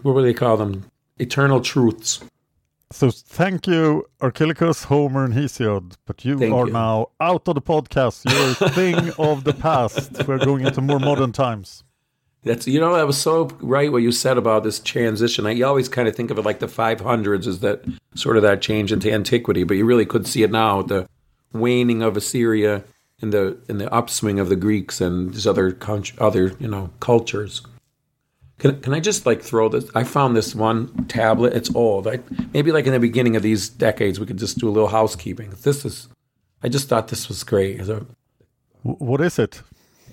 what 0.02 0.14
do 0.14 0.22
they 0.22 0.34
call 0.34 0.58
them? 0.58 0.86
Eternal 1.20 1.62
truths. 1.62 2.22
So 2.92 3.10
thank 3.10 3.68
you, 3.68 4.06
Archilochus, 4.20 4.86
Homer, 4.86 5.24
and 5.24 5.34
Hesiod. 5.34 5.94
But 6.06 6.26
you 6.26 6.38
Thank 6.38 6.54
are 6.54 6.68
you. 6.68 6.74
now 6.74 7.08
out 7.22 7.48
of 7.48 7.56
the 7.56 7.62
podcast. 7.62 8.30
You're 8.30 8.68
a 8.68 8.72
thing 8.74 9.12
of 9.18 9.46
the 9.46 9.54
past. 9.54 10.28
We're 10.28 10.40
going 10.40 10.66
into 10.66 10.82
more 10.82 11.00
modern 11.00 11.32
times. 11.32 11.84
That's 12.44 12.68
you 12.68 12.80
know 12.80 12.96
that 12.96 13.08
was 13.08 13.22
so 13.22 13.46
right 13.62 13.92
what 13.92 14.00
you 14.00 14.12
said 14.12 14.38
about 14.38 14.64
this 14.64 14.80
transition. 14.80 15.46
I, 15.46 15.52
you 15.52 15.66
always 15.66 15.88
kind 15.88 16.08
of 16.08 16.16
think 16.16 16.32
of 16.32 16.40
it 16.40 16.42
like 16.44 16.60
the 16.60 16.68
500s 16.68 17.46
is 17.46 17.60
that 17.60 17.86
sort 18.16 18.36
of 18.36 18.44
that 18.44 18.62
change 18.62 18.92
into 18.92 19.12
antiquity, 19.12 19.64
but 19.64 19.78
you 19.78 19.86
really 19.86 20.06
could 20.06 20.28
see 20.28 20.44
it 20.44 20.52
now 20.52 20.82
the 20.82 21.08
waning 21.54 22.02
of 22.02 22.18
Assyria 22.18 22.84
and 23.22 23.32
the 23.32 23.58
and 23.70 23.80
the 23.80 23.94
upswing 23.94 24.40
of 24.40 24.50
the 24.50 24.56
Greeks 24.56 25.00
and 25.00 25.34
these 25.34 25.46
other 25.46 25.78
other 26.18 26.56
you 26.60 26.68
know 26.68 26.90
cultures. 27.00 27.62
Can, 28.62 28.80
can 28.80 28.94
I 28.94 29.00
just 29.00 29.26
like 29.26 29.42
throw 29.42 29.70
this? 29.70 29.90
I 29.96 30.04
found 30.04 30.38
this 30.38 30.54
one 30.54 31.08
tablet. 31.08 31.54
It's 31.54 31.74
old. 31.74 32.08
I, 32.08 32.20
maybe 32.54 32.72
like 32.72 32.86
in 32.86 32.94
the 32.94 33.00
beginning 33.00 33.36
of 33.36 33.42
these 33.42 33.68
decades, 33.68 34.20
we 34.20 34.28
could 34.28 34.38
just 34.38 34.60
do 34.60 34.70
a 34.70 34.72
little 34.72 34.90
housekeeping. 34.90 35.52
This 35.64 35.84
is, 35.84 36.08
I 36.62 36.70
just 36.70 36.88
thought 36.88 37.08
this 37.08 37.28
was 37.28 37.44
great. 37.44 37.82
What 38.84 39.20
is 39.20 39.40
it? 39.40 39.64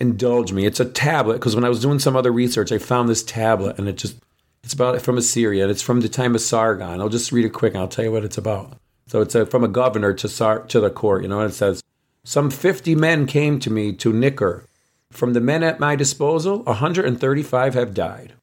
Indulge 0.01 0.53
me. 0.53 0.65
It's 0.65 0.81
a 0.81 0.87
tablet 0.87 1.35
because 1.35 1.55
when 1.55 1.65
I 1.65 1.69
was 1.69 1.83
doing 1.83 1.99
some 1.99 2.17
other 2.17 2.33
research, 2.33 2.73
I 2.73 2.79
found 2.79 3.11
this 3.11 3.23
tablet 3.23 3.79
and 3.79 3.87
it 3.87 3.97
just, 3.97 4.17
it's 4.65 4.73
about 4.73 4.99
from 5.03 5.19
Assyria 5.19 5.65
and 5.65 5.71
it's 5.71 5.83
from 5.83 6.01
the 6.01 6.09
time 6.09 6.35
of 6.35 6.41
Sargon. 6.41 7.03
I'll 7.03 7.11
just 7.11 7.33
read 7.33 7.45
it 7.45 7.53
quick 7.53 7.75
and 7.75 7.83
I'll 7.83 7.89
tell 7.89 8.07
you 8.07 8.13
what 8.13 8.25
it's 8.25 8.39
about. 8.39 8.79
So 9.09 9.21
it's 9.21 9.35
a, 9.35 9.45
from 9.45 9.63
a 9.63 9.69
governor 9.69 10.15
to 10.15 10.27
Sar, 10.27 10.61
to 10.61 10.81
the 10.81 10.89
court, 10.89 11.23
you 11.23 11.29
know, 11.29 11.41
and 11.41 11.51
it 11.51 11.55
says, 11.55 11.83
Some 12.25 12.49
50 12.49 12.95
men 12.95 13.27
came 13.27 13.61
to 13.61 13.69
me 13.69 13.93
to 13.93 14.11
Nicker. 14.11 14.65
From 15.11 15.33
the 15.33 15.41
men 15.41 15.63
at 15.63 15.81
my 15.81 15.97
disposal, 15.97 16.63
135 16.65 17.75
have 17.75 17.95
died. 17.95 18.35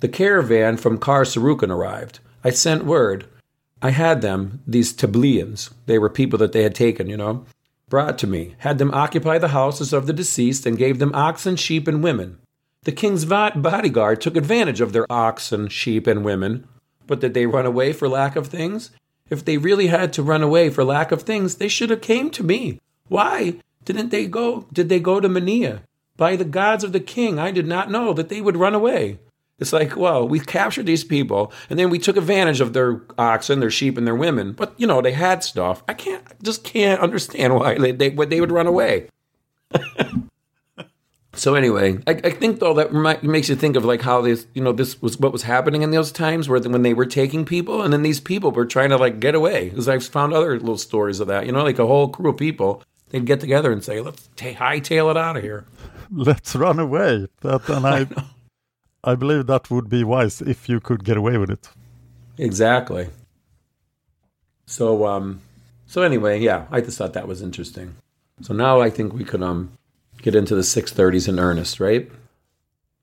The 0.00 0.08
caravan 0.08 0.76
from 0.76 0.98
Kar 0.98 1.22
Sarukan 1.22 1.70
arrived. 1.70 2.20
I 2.42 2.50
sent 2.50 2.84
word. 2.84 3.26
I 3.82 3.90
had 3.90 4.20
them, 4.20 4.62
these 4.66 4.92
Tableans, 4.92 5.70
they 5.86 5.98
were 5.98 6.10
people 6.10 6.38
that 6.38 6.52
they 6.52 6.62
had 6.62 6.74
taken, 6.74 7.08
you 7.08 7.16
know, 7.16 7.46
brought 7.88 8.18
to 8.18 8.26
me, 8.26 8.54
had 8.58 8.78
them 8.78 8.92
occupy 8.92 9.38
the 9.38 9.48
houses 9.48 9.92
of 9.92 10.06
the 10.06 10.12
deceased, 10.12 10.66
and 10.66 10.78
gave 10.78 10.98
them 10.98 11.14
oxen, 11.14 11.56
sheep, 11.56 11.88
and 11.88 12.02
women. 12.02 12.38
The 12.84 12.92
king's 12.92 13.24
bodyguard 13.24 14.20
took 14.20 14.36
advantage 14.36 14.80
of 14.80 14.92
their 14.92 15.10
oxen, 15.10 15.68
sheep, 15.68 16.06
and 16.06 16.24
women. 16.24 16.66
But 17.06 17.20
did 17.20 17.34
they 17.34 17.46
run 17.46 17.66
away 17.66 17.92
for 17.92 18.08
lack 18.08 18.36
of 18.36 18.46
things? 18.46 18.90
If 19.28 19.44
they 19.44 19.58
really 19.58 19.88
had 19.88 20.12
to 20.14 20.22
run 20.22 20.42
away 20.42 20.70
for 20.70 20.84
lack 20.84 21.12
of 21.12 21.22
things, 21.22 21.56
they 21.56 21.68
should 21.68 21.90
have 21.90 22.00
came 22.00 22.30
to 22.30 22.42
me. 22.42 22.80
Why 23.08 23.56
didn't 23.84 24.10
they 24.10 24.26
go? 24.26 24.66
Did 24.72 24.88
they 24.88 25.00
go 25.00 25.20
to 25.20 25.28
Mania? 25.28 25.82
By 26.16 26.36
the 26.36 26.44
gods 26.44 26.84
of 26.84 26.92
the 26.92 27.00
king, 27.00 27.38
I 27.38 27.50
did 27.50 27.66
not 27.66 27.90
know 27.90 28.12
that 28.12 28.28
they 28.28 28.40
would 28.40 28.56
run 28.56 28.74
away. 28.74 29.18
It's 29.58 29.72
like, 29.74 29.94
well, 29.94 30.26
we 30.26 30.40
captured 30.40 30.86
these 30.86 31.04
people 31.04 31.52
and 31.68 31.78
then 31.78 31.90
we 31.90 31.98
took 31.98 32.16
advantage 32.16 32.60
of 32.60 32.72
their 32.72 33.02
oxen, 33.18 33.60
their 33.60 33.70
sheep, 33.70 33.98
and 33.98 34.06
their 34.06 34.14
women. 34.14 34.52
But 34.52 34.74
you 34.78 34.86
know, 34.86 35.02
they 35.02 35.12
had 35.12 35.44
stuff. 35.44 35.82
I 35.86 35.94
can't, 35.94 36.24
just 36.42 36.64
can't 36.64 37.00
understand 37.00 37.54
why 37.58 37.76
they 37.76 37.92
they, 37.92 38.08
they 38.08 38.40
would 38.40 38.52
run 38.52 38.66
away. 38.66 39.08
so 41.34 41.54
anyway, 41.54 41.98
I, 42.06 42.12
I, 42.12 42.30
think 42.30 42.58
though 42.58 42.74
that 42.74 42.92
might, 42.92 43.22
makes 43.22 43.48
you 43.48 43.54
think 43.54 43.76
of 43.76 43.84
like 43.84 44.00
how 44.00 44.22
this, 44.22 44.46
you 44.54 44.62
know, 44.62 44.72
this 44.72 45.00
was 45.00 45.18
what 45.18 45.32
was 45.32 45.42
happening 45.42 45.82
in 45.82 45.90
those 45.90 46.10
times 46.10 46.48
where 46.48 46.60
when 46.60 46.82
they 46.82 46.94
were 46.94 47.06
taking 47.06 47.44
people, 47.44 47.82
and 47.82 47.92
then 47.92 48.02
these 48.02 48.18
people 48.18 48.50
were 48.50 48.66
trying 48.66 48.90
to 48.90 48.96
like 48.96 49.20
get 49.20 49.34
away. 49.34 49.68
Because 49.68 49.88
I've 49.88 50.04
found 50.04 50.32
other 50.32 50.58
little 50.58 50.78
stories 50.78 51.20
of 51.20 51.28
that. 51.28 51.46
You 51.46 51.52
know, 51.52 51.62
like 51.62 51.78
a 51.78 51.86
whole 51.86 52.08
crew 52.08 52.30
of 52.30 52.38
people 52.38 52.82
they'd 53.10 53.26
get 53.26 53.40
together 53.40 53.70
and 53.70 53.84
say, 53.84 54.00
"Let's 54.00 54.28
t- 54.36 54.54
hightail 54.54 55.10
it 55.10 55.16
out 55.16 55.36
of 55.36 55.42
here." 55.42 55.66
Let's 56.10 56.56
run 56.56 56.78
away. 56.78 57.28
That 57.42 57.68
and 57.68 57.86
I. 57.86 58.00
I 58.00 58.06
I 59.02 59.14
believe 59.14 59.46
that 59.46 59.70
would 59.70 59.88
be 59.88 60.04
wise 60.04 60.42
if 60.42 60.68
you 60.68 60.80
could 60.80 61.04
get 61.04 61.16
away 61.16 61.38
with 61.38 61.50
it. 61.50 61.68
Exactly. 62.36 63.08
So 64.66 65.06
um 65.06 65.40
so 65.86 66.02
anyway, 66.02 66.38
yeah, 66.40 66.66
I 66.70 66.80
just 66.80 66.98
thought 66.98 67.14
that 67.14 67.28
was 67.28 67.42
interesting. 67.42 67.96
So 68.42 68.54
now 68.54 68.80
I 68.80 68.90
think 68.90 69.12
we 69.12 69.24
could 69.24 69.42
um 69.42 69.72
get 70.22 70.34
into 70.34 70.54
the 70.54 70.62
630s 70.62 71.28
in 71.28 71.38
earnest, 71.38 71.80
right? 71.80 72.10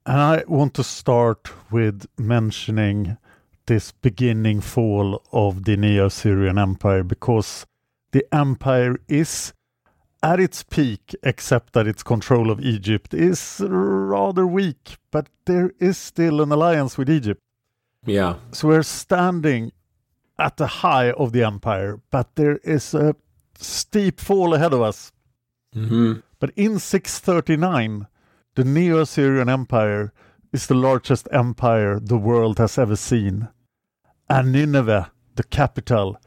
And 0.06 0.20
I 0.20 0.44
want 0.46 0.74
to 0.74 0.84
start 0.84 1.50
with 1.70 2.06
mentioning 2.16 3.18
this 3.66 3.92
beginning 3.92 4.62
fall 4.62 5.22
of 5.32 5.64
the 5.64 5.76
Neo-Assyrian 5.76 6.56
Empire 6.56 7.02
because 7.02 7.66
the 8.12 8.24
empire 8.32 8.96
is 9.08 9.52
at 10.22 10.40
its 10.40 10.62
peak, 10.62 11.14
except 11.22 11.72
that 11.72 11.86
its 11.86 12.02
control 12.02 12.50
of 12.50 12.60
Egypt 12.60 13.14
is 13.14 13.62
rather 13.64 14.46
weak, 14.46 14.96
but 15.10 15.28
there 15.46 15.72
is 15.78 15.96
still 15.96 16.40
an 16.40 16.50
alliance 16.50 16.98
with 16.98 17.08
Egypt. 17.08 17.40
Yeah. 18.04 18.36
So 18.52 18.68
we're 18.68 18.82
standing 18.82 19.72
at 20.38 20.56
the 20.56 20.66
high 20.66 21.12
of 21.12 21.32
the 21.32 21.44
empire, 21.44 22.00
but 22.10 22.34
there 22.36 22.58
is 22.58 22.94
a 22.94 23.16
steep 23.56 24.20
fall 24.20 24.54
ahead 24.54 24.72
of 24.72 24.82
us. 24.82 25.12
Mm-hmm. 25.74 26.20
But 26.40 26.50
in 26.56 26.78
639, 26.78 28.06
the 28.54 28.64
Neo 28.64 29.00
Assyrian 29.00 29.48
Empire 29.48 30.12
is 30.52 30.66
the 30.66 30.74
largest 30.74 31.28
empire 31.30 32.00
the 32.00 32.16
world 32.16 32.58
has 32.58 32.78
ever 32.78 32.96
seen. 32.96 33.48
And 34.28 34.52
Nineveh, 34.52 35.12
the 35.36 35.44
capital, 35.44 36.18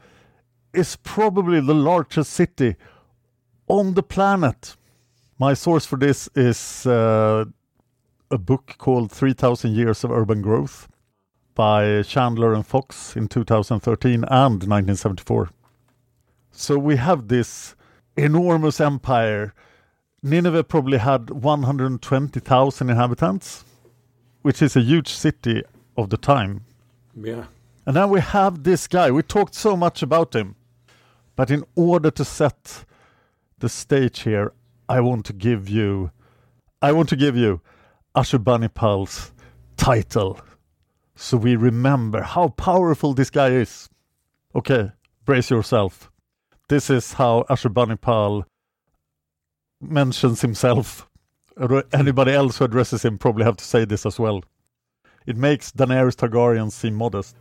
is 0.72 0.96
probably 0.96 1.60
the 1.60 1.74
largest 1.74 2.32
city 2.32 2.76
on 3.72 3.94
the 3.94 4.02
planet. 4.02 4.76
My 5.38 5.54
source 5.54 5.86
for 5.86 5.96
this 5.96 6.28
is 6.34 6.86
uh, 6.86 7.46
a 8.30 8.36
book 8.36 8.74
called 8.76 9.10
3000 9.10 9.72
Years 9.72 10.04
of 10.04 10.10
Urban 10.10 10.42
Growth 10.42 10.88
by 11.54 12.02
Chandler 12.02 12.52
and 12.52 12.66
Fox 12.66 13.16
in 13.16 13.28
2013 13.28 14.24
and 14.24 14.28
1974. 14.28 15.48
So 16.50 16.76
we 16.76 16.96
have 16.96 17.28
this 17.28 17.74
enormous 18.14 18.78
empire. 18.78 19.54
Nineveh 20.22 20.64
probably 20.64 20.98
had 20.98 21.30
120,000 21.30 22.90
inhabitants, 22.90 23.64
which 24.42 24.60
is 24.60 24.76
a 24.76 24.82
huge 24.82 25.08
city 25.08 25.62
of 25.96 26.10
the 26.10 26.18
time. 26.18 26.66
Yeah. 27.16 27.44
And 27.86 27.94
now 27.94 28.08
we 28.08 28.20
have 28.20 28.64
this 28.64 28.86
guy. 28.86 29.10
We 29.10 29.22
talked 29.22 29.54
so 29.54 29.78
much 29.78 30.02
about 30.02 30.36
him. 30.36 30.56
But 31.36 31.50
in 31.50 31.64
order 31.74 32.10
to 32.10 32.22
set 32.22 32.84
the 33.62 33.68
stage 33.68 34.22
here, 34.22 34.52
I 34.88 35.00
want 35.00 35.24
to 35.26 35.32
give 35.32 35.68
you, 35.68 36.10
I 36.82 36.90
want 36.90 37.08
to 37.10 37.16
give 37.16 37.36
you 37.36 37.60
Ashurbanipal's 38.16 39.32
title, 39.76 40.40
so 41.14 41.36
we 41.36 41.54
remember 41.54 42.22
how 42.22 42.48
powerful 42.48 43.14
this 43.14 43.30
guy 43.30 43.50
is. 43.50 43.88
Okay, 44.52 44.90
brace 45.24 45.48
yourself. 45.48 46.10
This 46.68 46.90
is 46.90 47.12
how 47.12 47.44
Ashurbanipal 47.48 48.42
mentions 49.80 50.40
himself. 50.40 51.08
Anybody 51.92 52.32
else 52.32 52.58
who 52.58 52.64
addresses 52.64 53.04
him 53.04 53.16
probably 53.16 53.44
have 53.44 53.58
to 53.58 53.64
say 53.64 53.84
this 53.84 54.04
as 54.04 54.18
well. 54.18 54.42
It 55.24 55.36
makes 55.36 55.70
Daenerys 55.70 56.16
Targaryen 56.16 56.72
seem 56.72 56.94
modest. 56.94 57.36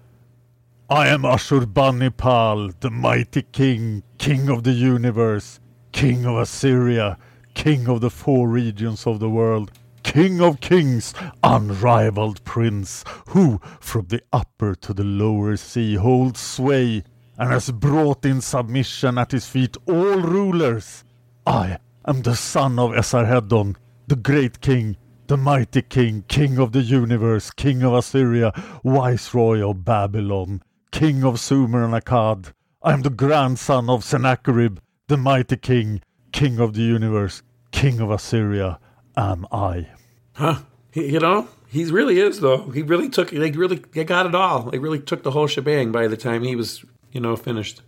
I 0.87 1.07
am 1.07 1.23
Ashurbanipal, 1.23 2.79
the 2.79 2.91
mighty 2.91 3.41
king, 3.41 4.03
king 4.19 4.49
of 4.49 4.63
the 4.63 4.73
universe. 4.73 5.59
King 5.91 6.25
of 6.25 6.37
Assyria, 6.37 7.17
King 7.53 7.87
of 7.87 8.01
the 8.01 8.09
four 8.09 8.49
regions 8.49 9.05
of 9.05 9.19
the 9.19 9.29
world, 9.29 9.71
King 10.03 10.41
of 10.41 10.59
kings, 10.59 11.13
unrivaled 11.43 12.43
prince, 12.43 13.03
who 13.27 13.59
from 13.79 14.07
the 14.07 14.21
upper 14.33 14.75
to 14.75 14.93
the 14.93 15.03
lower 15.03 15.55
sea 15.55 15.95
holds 15.95 16.39
sway 16.39 17.03
and 17.37 17.49
has 17.49 17.71
brought 17.71 18.25
in 18.25 18.41
submission 18.41 19.17
at 19.17 19.31
his 19.31 19.47
feet 19.47 19.77
all 19.87 20.19
rulers. 20.19 21.03
I 21.45 21.77
am 22.05 22.21
the 22.21 22.35
son 22.35 22.77
of 22.77 22.91
Esarhaddon, 22.91 23.75
the 24.07 24.15
great 24.15 24.59
king, 24.61 24.97
the 25.27 25.37
mighty 25.37 25.81
king, 25.81 26.25
king 26.27 26.57
of 26.57 26.71
the 26.71 26.81
universe, 26.81 27.51
king 27.51 27.83
of 27.83 27.93
Assyria, 27.93 28.51
viceroy 28.83 29.61
of 29.61 29.85
Babylon, 29.85 30.61
king 30.91 31.23
of 31.23 31.39
Sumer 31.39 31.83
and 31.83 31.93
Akkad. 31.93 32.53
I 32.83 32.93
am 32.93 33.03
the 33.03 33.09
grandson 33.09 33.89
of 33.89 34.03
Sennacherib, 34.03 34.79
the 35.11 35.17
mighty 35.17 35.57
king, 35.57 36.01
king 36.31 36.57
of 36.57 36.73
the 36.73 36.81
universe, 36.81 37.43
king 37.71 37.99
of 37.99 38.09
Assyria, 38.09 38.79
am 39.17 39.45
I. 39.51 39.89
Huh? 40.35 40.59
He, 40.89 41.11
you 41.11 41.19
know, 41.19 41.49
he 41.67 41.83
really 41.83 42.17
is 42.17 42.39
though. 42.39 42.69
He 42.69 42.81
really 42.81 43.09
took. 43.09 43.29
They 43.29 43.51
really, 43.51 43.83
they 43.91 44.05
got 44.05 44.25
it 44.25 44.33
all. 44.33 44.69
They 44.69 44.79
really 44.79 44.99
took 44.99 45.23
the 45.23 45.31
whole 45.31 45.47
shebang 45.47 45.91
by 45.91 46.07
the 46.07 46.15
time 46.15 46.43
he 46.43 46.55
was, 46.55 46.85
you 47.11 47.19
know, 47.19 47.35
finished. 47.35 47.81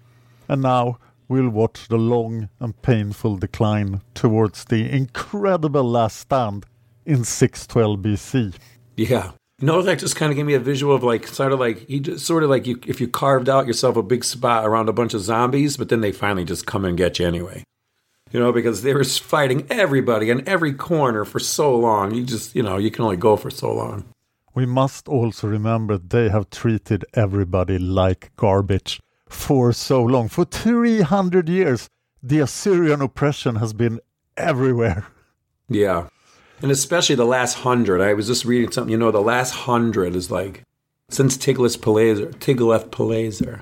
And 0.50 0.64
now 0.64 1.00
we'll 1.30 1.48
watch 1.48 1.88
the 1.88 1.98
long 1.98 2.50
and 2.60 2.82
painful 2.82 3.38
decline 3.38 4.02
towards 4.14 4.66
the 4.66 4.92
incredible 4.92 5.90
last 5.90 6.18
stand 6.20 6.66
in 7.06 7.24
612 7.24 8.00
BC. 8.00 8.56
Yeah. 8.98 9.32
That 9.64 10.00
just 10.00 10.16
kind 10.16 10.32
of 10.32 10.36
gave 10.36 10.46
me 10.46 10.56
a 10.56 10.60
visual 10.60 10.96
of 10.96 11.04
like, 11.04 11.28
sort 11.28 11.54
of 11.54 11.60
like, 11.60 11.88
he 11.88 12.00
just 12.00 12.26
sort 12.26 12.44
of 12.44 12.50
like 12.50 12.68
you, 12.68 12.80
if 12.86 13.00
you 13.00 13.08
carved 13.08 13.48
out 13.48 13.66
yourself 13.66 13.96
a 13.96 14.04
big 14.04 14.24
spot 14.24 14.66
around 14.66 14.90
a 14.90 14.94
bunch 14.94 15.14
of 15.14 15.22
zombies, 15.22 15.78
but 15.78 15.90
then 15.90 16.02
they 16.02 16.12
finally 16.12 16.44
just 16.44 16.66
come 16.66 16.84
and 16.86 16.98
get 16.98 17.20
you 17.20 17.28
anyway. 17.28 17.64
You 18.32 18.40
know, 18.40 18.52
because 18.52 18.82
they 18.82 18.94
were 18.94 19.04
fighting 19.04 19.68
everybody 19.70 20.30
in 20.30 20.48
every 20.50 20.74
corner 20.74 21.24
for 21.24 21.40
so 21.40 21.76
long. 21.76 22.14
You 22.14 22.24
just, 22.24 22.56
you 22.56 22.64
know, 22.64 22.78
you 22.78 22.92
can 22.92 23.06
only 23.06 23.18
go 23.18 23.38
for 23.38 23.52
so 23.52 23.72
long. 23.72 24.06
We 24.56 24.66
must 24.66 25.08
also 25.08 25.48
remember 25.48 25.98
they 25.98 26.30
have 26.30 26.50
treated 26.50 27.06
everybody 27.14 27.78
like 27.78 28.32
garbage 28.36 29.00
for 29.30 29.72
so 29.72 30.04
long. 30.04 30.30
For 30.30 30.46
300 30.46 31.48
years, 31.48 31.88
the 32.22 32.40
Assyrian 32.40 33.02
oppression 33.02 33.58
has 33.58 33.74
been 33.74 34.00
everywhere. 34.36 35.08
Yeah 35.70 36.08
and 36.64 36.72
especially 36.72 37.16
the 37.16 37.26
last 37.26 37.56
hundred. 37.56 38.02
I 38.02 38.14
was 38.14 38.26
just 38.26 38.46
reading 38.46 38.72
something. 38.72 38.92
You 38.92 38.98
know, 38.98 39.12
the 39.12 39.22
last 39.22 39.52
hundred 39.52 40.16
is 40.16 40.32
like 40.32 40.64
since 41.10 41.38
Tiglath-Pileser, 41.38 42.32
Tiglath-Pileser, 42.40 43.62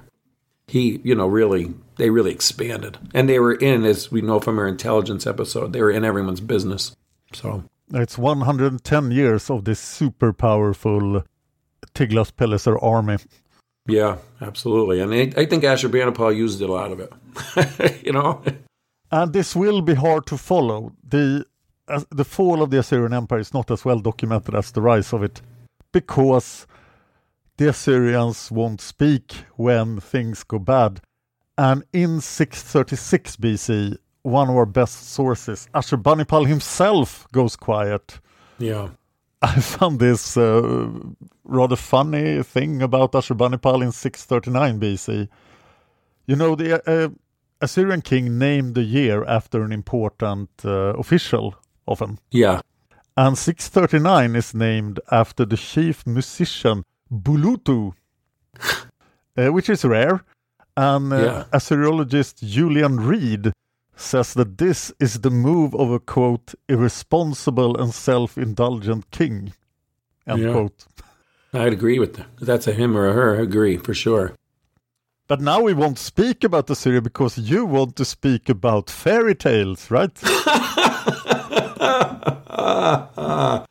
he, 0.67 1.01
you 1.03 1.15
know, 1.15 1.27
really 1.27 1.73
they 1.97 2.09
really 2.11 2.31
expanded, 2.31 2.97
and 3.13 3.27
they 3.27 3.39
were 3.39 3.53
in, 3.53 3.83
as 3.83 4.11
we 4.11 4.21
know 4.21 4.39
from 4.39 4.57
our 4.57 4.67
intelligence 4.67 5.27
episode, 5.27 5.73
they 5.73 5.81
were 5.81 5.91
in 5.91 6.05
everyone's 6.05 6.39
business. 6.39 6.95
So 7.33 7.63
It's 7.93 8.17
110 8.17 9.11
years 9.11 9.49
of 9.49 9.65
this 9.65 9.79
super 9.79 10.31
powerful 10.31 11.23
Tiglath-Pileser 11.93 12.77
army. 12.81 13.17
Yeah, 13.87 14.17
absolutely. 14.39 14.99
And 14.99 15.13
I, 15.13 15.41
I 15.41 15.45
think 15.47 15.63
Ashurbanipal 15.63 16.35
used 16.35 16.61
a 16.61 16.71
lot 16.71 16.91
of 16.91 16.99
it. 16.99 18.05
you 18.05 18.13
know? 18.13 18.43
And 19.11 19.33
this 19.33 19.55
will 19.55 19.81
be 19.81 19.95
hard 19.95 20.27
to 20.27 20.37
follow. 20.37 20.93
The 21.03 21.45
uh, 21.91 22.03
the 22.09 22.25
fall 22.25 22.61
of 22.61 22.69
the 22.69 22.79
Assyrian 22.79 23.13
Empire 23.13 23.39
is 23.39 23.53
not 23.53 23.71
as 23.71 23.85
well 23.85 23.99
documented 23.99 24.55
as 24.55 24.71
the 24.71 24.81
rise 24.81 25.13
of 25.13 25.23
it 25.23 25.41
because 25.91 26.65
the 27.57 27.69
Assyrians 27.69 28.51
won't 28.51 28.81
speak 28.81 29.33
when 29.55 29.99
things 29.99 30.43
go 30.43 30.59
bad. 30.59 31.01
And 31.57 31.83
in 31.93 32.21
636 32.21 33.35
BC, 33.35 33.97
one 34.23 34.49
of 34.49 34.55
our 34.55 34.65
best 34.65 35.09
sources, 35.09 35.67
Ashurbanipal 35.73 36.47
himself 36.47 37.27
goes 37.31 37.55
quiet. 37.55 38.19
Yeah. 38.57 38.89
I 39.41 39.59
found 39.59 39.99
this 39.99 40.37
uh, 40.37 40.89
rather 41.43 41.75
funny 41.75 42.43
thing 42.43 42.81
about 42.81 43.13
Ashurbanipal 43.13 43.83
in 43.83 43.91
639 43.91 44.79
BC. 44.79 45.27
You 46.27 46.35
know, 46.35 46.55
the 46.55 46.81
uh, 46.89 47.09
Assyrian 47.59 48.01
king 48.01 48.37
named 48.37 48.75
the 48.75 48.83
year 48.83 49.23
after 49.25 49.63
an 49.63 49.71
important 49.71 50.49
uh, 50.63 50.93
official 50.97 51.55
often. 51.87 52.19
Yeah. 52.31 52.61
And 53.17 53.37
639 53.37 54.35
is 54.35 54.53
named 54.53 54.99
after 55.11 55.45
the 55.45 55.57
chief 55.57 56.05
musician 56.07 56.83
Bulutu, 57.11 57.93
uh, 59.37 59.47
which 59.51 59.69
is 59.69 59.83
rare. 59.85 60.23
And 60.77 61.11
uh, 61.11 61.17
Yeah. 61.17 61.43
Assyriologist 61.51 62.41
Julian 62.47 62.97
Reade 62.97 63.51
says 63.95 64.33
that 64.33 64.57
this 64.57 64.91
is 64.99 65.19
the 65.19 65.29
move 65.29 65.75
of 65.75 65.91
a 65.91 65.99
quote 65.99 66.55
irresponsible 66.69 67.75
and 67.77 67.93
self-indulgent 67.93 69.11
king. 69.11 69.53
End 70.25 70.41
Yeah. 70.41 70.51
quote. 70.53 70.85
I'd 71.53 71.73
agree 71.73 71.99
with 71.99 72.13
that. 72.15 72.27
That's 72.39 72.67
a 72.67 72.71
him 72.73 72.95
or 72.97 73.09
a 73.09 73.13
her. 73.13 73.37
I 73.37 73.41
agree 73.41 73.75
for 73.77 73.93
sure. 73.93 74.33
But 75.27 75.41
now 75.41 75.61
we 75.61 75.73
won't 75.73 75.99
speak 75.99 76.43
about 76.45 76.69
Assyria 76.69 77.01
because 77.01 77.37
you 77.37 77.65
want 77.65 77.95
to 77.97 78.05
speak 78.05 78.49
about 78.49 78.89
fairy 78.89 79.35
tales, 79.35 79.91
right? 79.91 80.17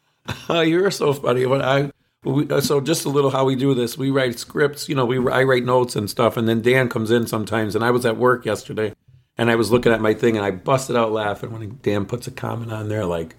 You're 0.50 0.90
so 0.90 1.12
funny. 1.12 1.46
When 1.46 1.62
I 1.62 1.90
we, 2.24 2.48
uh, 2.50 2.60
so 2.60 2.80
just 2.80 3.04
a 3.04 3.08
little 3.08 3.30
how 3.30 3.44
we 3.44 3.56
do 3.56 3.72
this. 3.74 3.96
We 3.96 4.10
write 4.10 4.38
scripts. 4.38 4.88
You 4.88 4.94
know, 4.94 5.06
we 5.06 5.18
I 5.30 5.44
write 5.44 5.64
notes 5.64 5.96
and 5.96 6.10
stuff, 6.10 6.36
and 6.36 6.48
then 6.48 6.60
Dan 6.60 6.88
comes 6.88 7.10
in 7.10 7.26
sometimes. 7.26 7.74
And 7.74 7.84
I 7.84 7.90
was 7.90 8.04
at 8.04 8.16
work 8.16 8.44
yesterday, 8.44 8.94
and 9.38 9.50
I 9.50 9.54
was 9.54 9.70
looking 9.70 9.92
at 9.92 10.00
my 10.00 10.14
thing, 10.14 10.36
and 10.36 10.44
I 10.44 10.50
busted 10.50 10.96
out 10.96 11.12
laughing 11.12 11.52
when 11.52 11.78
Dan 11.82 12.04
puts 12.04 12.26
a 12.26 12.30
comment 12.30 12.72
on 12.72 12.88
there 12.88 13.06
like, 13.06 13.36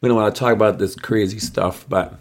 "We 0.00 0.08
don't 0.08 0.16
want 0.16 0.34
to 0.34 0.38
talk 0.38 0.52
about 0.52 0.78
this 0.78 0.94
crazy 0.94 1.38
stuff," 1.38 1.86
but 1.88 2.18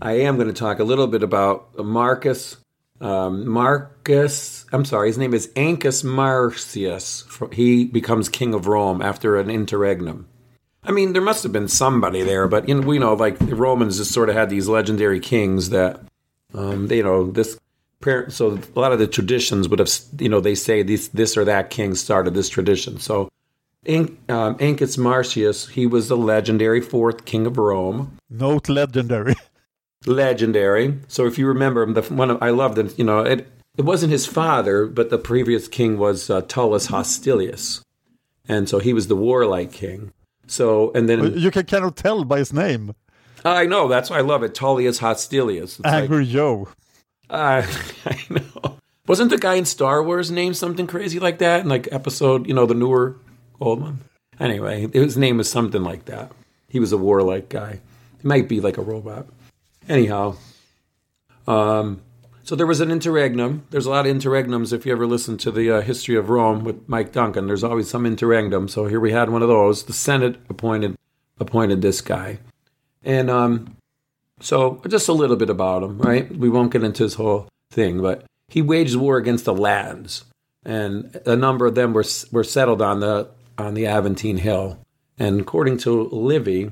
I 0.00 0.12
am 0.20 0.36
going 0.36 0.48
to 0.48 0.54
talk 0.54 0.78
a 0.78 0.84
little 0.84 1.06
bit 1.06 1.22
about 1.22 1.76
Marcus. 1.78 2.56
Um, 3.00 3.48
Marcus, 3.48 4.64
I'm 4.72 4.84
sorry, 4.84 5.08
his 5.08 5.18
name 5.18 5.34
is 5.34 5.48
Ancus 5.56 6.04
Marcius. 6.04 7.24
He 7.52 7.84
becomes 7.84 8.28
king 8.28 8.54
of 8.54 8.68
Rome 8.68 9.02
after 9.02 9.38
an 9.38 9.50
interregnum. 9.50 10.28
I 10.84 10.90
mean, 10.90 11.12
there 11.12 11.22
must 11.22 11.42
have 11.44 11.52
been 11.52 11.68
somebody 11.68 12.22
there, 12.22 12.48
but 12.48 12.68
you 12.68 12.74
know, 12.74 12.86
we 12.86 12.98
know 12.98 13.14
like 13.14 13.38
the 13.38 13.54
Romans 13.54 13.98
just 13.98 14.12
sort 14.12 14.28
of 14.28 14.34
had 14.34 14.50
these 14.50 14.68
legendary 14.68 15.20
kings 15.20 15.70
that, 15.70 16.00
um, 16.54 16.88
they, 16.88 16.96
you 16.98 17.02
know, 17.04 17.30
this. 17.30 17.58
par- 18.00 18.28
So 18.30 18.58
a 18.74 18.78
lot 18.80 18.92
of 18.92 18.98
the 18.98 19.06
traditions 19.06 19.68
would 19.68 19.78
have, 19.78 19.90
you 20.18 20.28
know, 20.28 20.40
they 20.40 20.54
say 20.56 20.82
this 20.82 21.08
this 21.08 21.36
or 21.36 21.44
that 21.44 21.70
king 21.70 21.94
started 21.94 22.34
this 22.34 22.48
tradition. 22.48 22.98
So, 22.98 23.28
An- 23.86 24.16
um, 24.28 24.56
Ancus 24.58 24.98
Marcius, 24.98 25.68
he 25.70 25.86
was 25.86 26.08
the 26.08 26.16
legendary 26.16 26.80
fourth 26.80 27.24
king 27.24 27.46
of 27.46 27.56
Rome 27.58 28.16
Note 28.28 28.68
legendary. 28.68 29.34
legendary. 30.06 30.98
So 31.08 31.26
if 31.26 31.38
you 31.38 31.46
remember, 31.46 31.86
the 31.92 32.02
one 32.02 32.30
of, 32.30 32.42
I 32.42 32.50
loved 32.50 32.78
it. 32.78 32.98
You 32.98 33.04
know, 33.04 33.20
it 33.20 33.46
it 33.78 33.84
wasn't 33.84 34.12
his 34.12 34.26
father, 34.26 34.86
but 34.86 35.10
the 35.10 35.18
previous 35.18 35.68
king 35.68 35.96
was 35.96 36.28
uh, 36.28 36.42
Tullus 36.42 36.86
Hostilius, 36.88 37.82
and 38.48 38.68
so 38.68 38.78
he 38.80 38.92
was 38.92 39.06
the 39.06 39.16
warlike 39.16 39.72
king. 39.72 40.12
So 40.46 40.92
and 40.94 41.08
then 41.08 41.38
you 41.38 41.50
can 41.50 41.64
kind 41.66 41.84
of 41.84 41.94
tell 41.94 42.24
by 42.24 42.38
his 42.38 42.52
name. 42.52 42.94
I 43.44 43.66
know 43.66 43.88
that's 43.88 44.10
why 44.10 44.18
I 44.18 44.20
love 44.20 44.42
it, 44.42 44.54
Tullius 44.54 44.98
Hostilius. 44.98 45.78
It's 45.78 45.80
like, 45.80 46.04
Angry 46.04 46.26
Joe. 46.26 46.68
uh, 47.30 47.66
I 48.06 48.18
know. 48.30 48.78
Wasn't 49.06 49.30
the 49.30 49.38
guy 49.38 49.54
in 49.54 49.64
Star 49.64 50.02
Wars 50.02 50.30
named 50.30 50.56
something 50.56 50.86
crazy 50.86 51.18
like 51.18 51.38
that 51.38 51.62
in 51.62 51.68
like 51.68 51.88
episode, 51.90 52.46
you 52.46 52.54
know, 52.54 52.66
the 52.66 52.74
newer 52.74 53.16
old 53.60 53.80
one? 53.80 54.00
Anyway, 54.38 54.88
his 54.92 55.16
name 55.16 55.38
was 55.38 55.50
something 55.50 55.82
like 55.82 56.04
that. 56.06 56.30
He 56.68 56.78
was 56.78 56.92
a 56.92 56.96
warlike 56.96 57.48
guy. 57.48 57.80
He 58.20 58.28
might 58.28 58.48
be 58.48 58.60
like 58.60 58.78
a 58.78 58.82
robot. 58.82 59.26
Anyhow, 59.88 60.36
um, 61.46 62.00
so 62.44 62.56
there 62.56 62.66
was 62.66 62.80
an 62.80 62.90
interregnum. 62.90 63.66
There's 63.70 63.86
a 63.86 63.90
lot 63.90 64.06
of 64.06 64.14
interregnums 64.14 64.72
if 64.72 64.84
you 64.84 64.92
ever 64.92 65.06
listen 65.06 65.38
to 65.38 65.50
the 65.50 65.70
uh, 65.70 65.80
history 65.80 66.16
of 66.16 66.28
Rome 66.28 66.64
with 66.64 66.88
Mike 66.88 67.12
Duncan. 67.12 67.46
There's 67.46 67.64
always 67.64 67.88
some 67.88 68.04
interregnum. 68.04 68.68
So 68.68 68.86
here 68.86 69.00
we 69.00 69.12
had 69.12 69.30
one 69.30 69.42
of 69.42 69.48
those. 69.48 69.84
The 69.84 69.92
Senate 69.92 70.36
appointed 70.48 70.96
appointed 71.38 71.82
this 71.82 72.00
guy, 72.00 72.38
and 73.04 73.30
um, 73.30 73.76
so 74.40 74.82
just 74.88 75.08
a 75.08 75.12
little 75.12 75.36
bit 75.36 75.50
about 75.50 75.82
him, 75.82 75.98
right? 75.98 76.30
We 76.36 76.48
won't 76.48 76.72
get 76.72 76.84
into 76.84 77.04
his 77.04 77.14
whole 77.14 77.48
thing, 77.70 78.00
but 78.00 78.24
he 78.48 78.60
waged 78.60 78.96
war 78.96 79.16
against 79.16 79.44
the 79.44 79.54
Latins, 79.54 80.24
and 80.64 81.20
a 81.26 81.36
number 81.36 81.66
of 81.66 81.74
them 81.74 81.92
were 81.92 82.04
were 82.30 82.44
settled 82.44 82.82
on 82.82 83.00
the 83.00 83.30
on 83.56 83.74
the 83.74 83.86
Aventine 83.86 84.38
Hill. 84.38 84.78
And 85.18 85.40
according 85.40 85.78
to 85.78 86.08
Livy, 86.08 86.70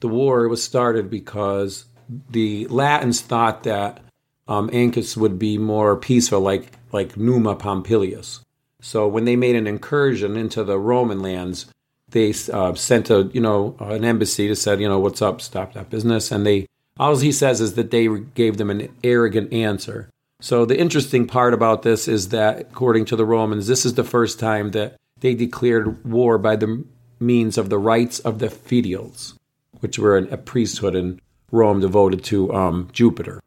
the 0.00 0.08
war 0.08 0.48
was 0.48 0.62
started 0.62 1.08
because 1.08 1.86
the 2.30 2.66
Latins 2.66 3.20
thought 3.20 3.62
that 3.62 4.00
um, 4.48 4.68
Ancus 4.70 5.16
would 5.16 5.38
be 5.38 5.58
more 5.58 5.96
peaceful, 5.96 6.40
like 6.40 6.72
like 6.92 7.16
Numa 7.16 7.56
Pompilius. 7.56 8.40
So 8.80 9.08
when 9.08 9.24
they 9.24 9.36
made 9.36 9.56
an 9.56 9.66
incursion 9.66 10.36
into 10.36 10.62
the 10.62 10.78
Roman 10.78 11.20
lands, 11.20 11.66
they 12.10 12.32
uh, 12.52 12.74
sent 12.74 13.10
a 13.10 13.30
you 13.32 13.40
know 13.40 13.76
an 13.80 14.04
embassy 14.04 14.48
to 14.48 14.56
said 14.56 14.80
you 14.80 14.88
know 14.88 15.00
what's 15.00 15.22
up, 15.22 15.40
stop 15.40 15.72
that 15.72 15.90
business, 15.90 16.30
and 16.30 16.46
they 16.46 16.66
all 16.98 17.16
he 17.16 17.32
says 17.32 17.60
is 17.60 17.74
that 17.74 17.90
they 17.90 18.08
gave 18.34 18.56
them 18.56 18.70
an 18.70 18.88
arrogant 19.02 19.52
answer. 19.52 20.08
So 20.40 20.64
the 20.64 20.78
interesting 20.78 21.26
part 21.26 21.54
about 21.54 21.82
this 21.82 22.08
is 22.08 22.28
that 22.28 22.60
according 22.60 23.06
to 23.06 23.16
the 23.16 23.24
Romans, 23.24 23.66
this 23.66 23.86
is 23.86 23.94
the 23.94 24.04
first 24.04 24.38
time 24.38 24.70
that 24.72 24.96
they 25.20 25.34
declared 25.34 26.04
war 26.04 26.38
by 26.38 26.56
the 26.56 26.84
means 27.18 27.56
of 27.56 27.70
the 27.70 27.78
rites 27.78 28.18
of 28.20 28.38
the 28.38 28.48
fetials, 28.48 29.34
which 29.80 29.98
were 29.98 30.18
a 30.18 30.36
priesthood 30.36 30.94
in 30.94 31.20
Rome 31.50 31.80
devoted 31.80 32.22
to 32.24 32.52
um, 32.52 32.88
Jupiter. 32.92 33.40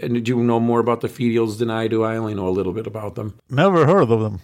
And 0.00 0.14
did 0.14 0.28
you 0.28 0.42
know 0.42 0.60
more 0.60 0.80
about 0.80 1.00
the 1.00 1.08
fetials 1.08 1.58
than 1.58 1.70
I 1.70 1.88
do? 1.88 2.04
I 2.04 2.16
only 2.16 2.34
know 2.34 2.48
a 2.48 2.50
little 2.50 2.72
bit 2.72 2.86
about 2.86 3.14
them. 3.14 3.38
Never 3.48 3.86
heard 3.86 4.10
of 4.10 4.20
them. 4.20 4.40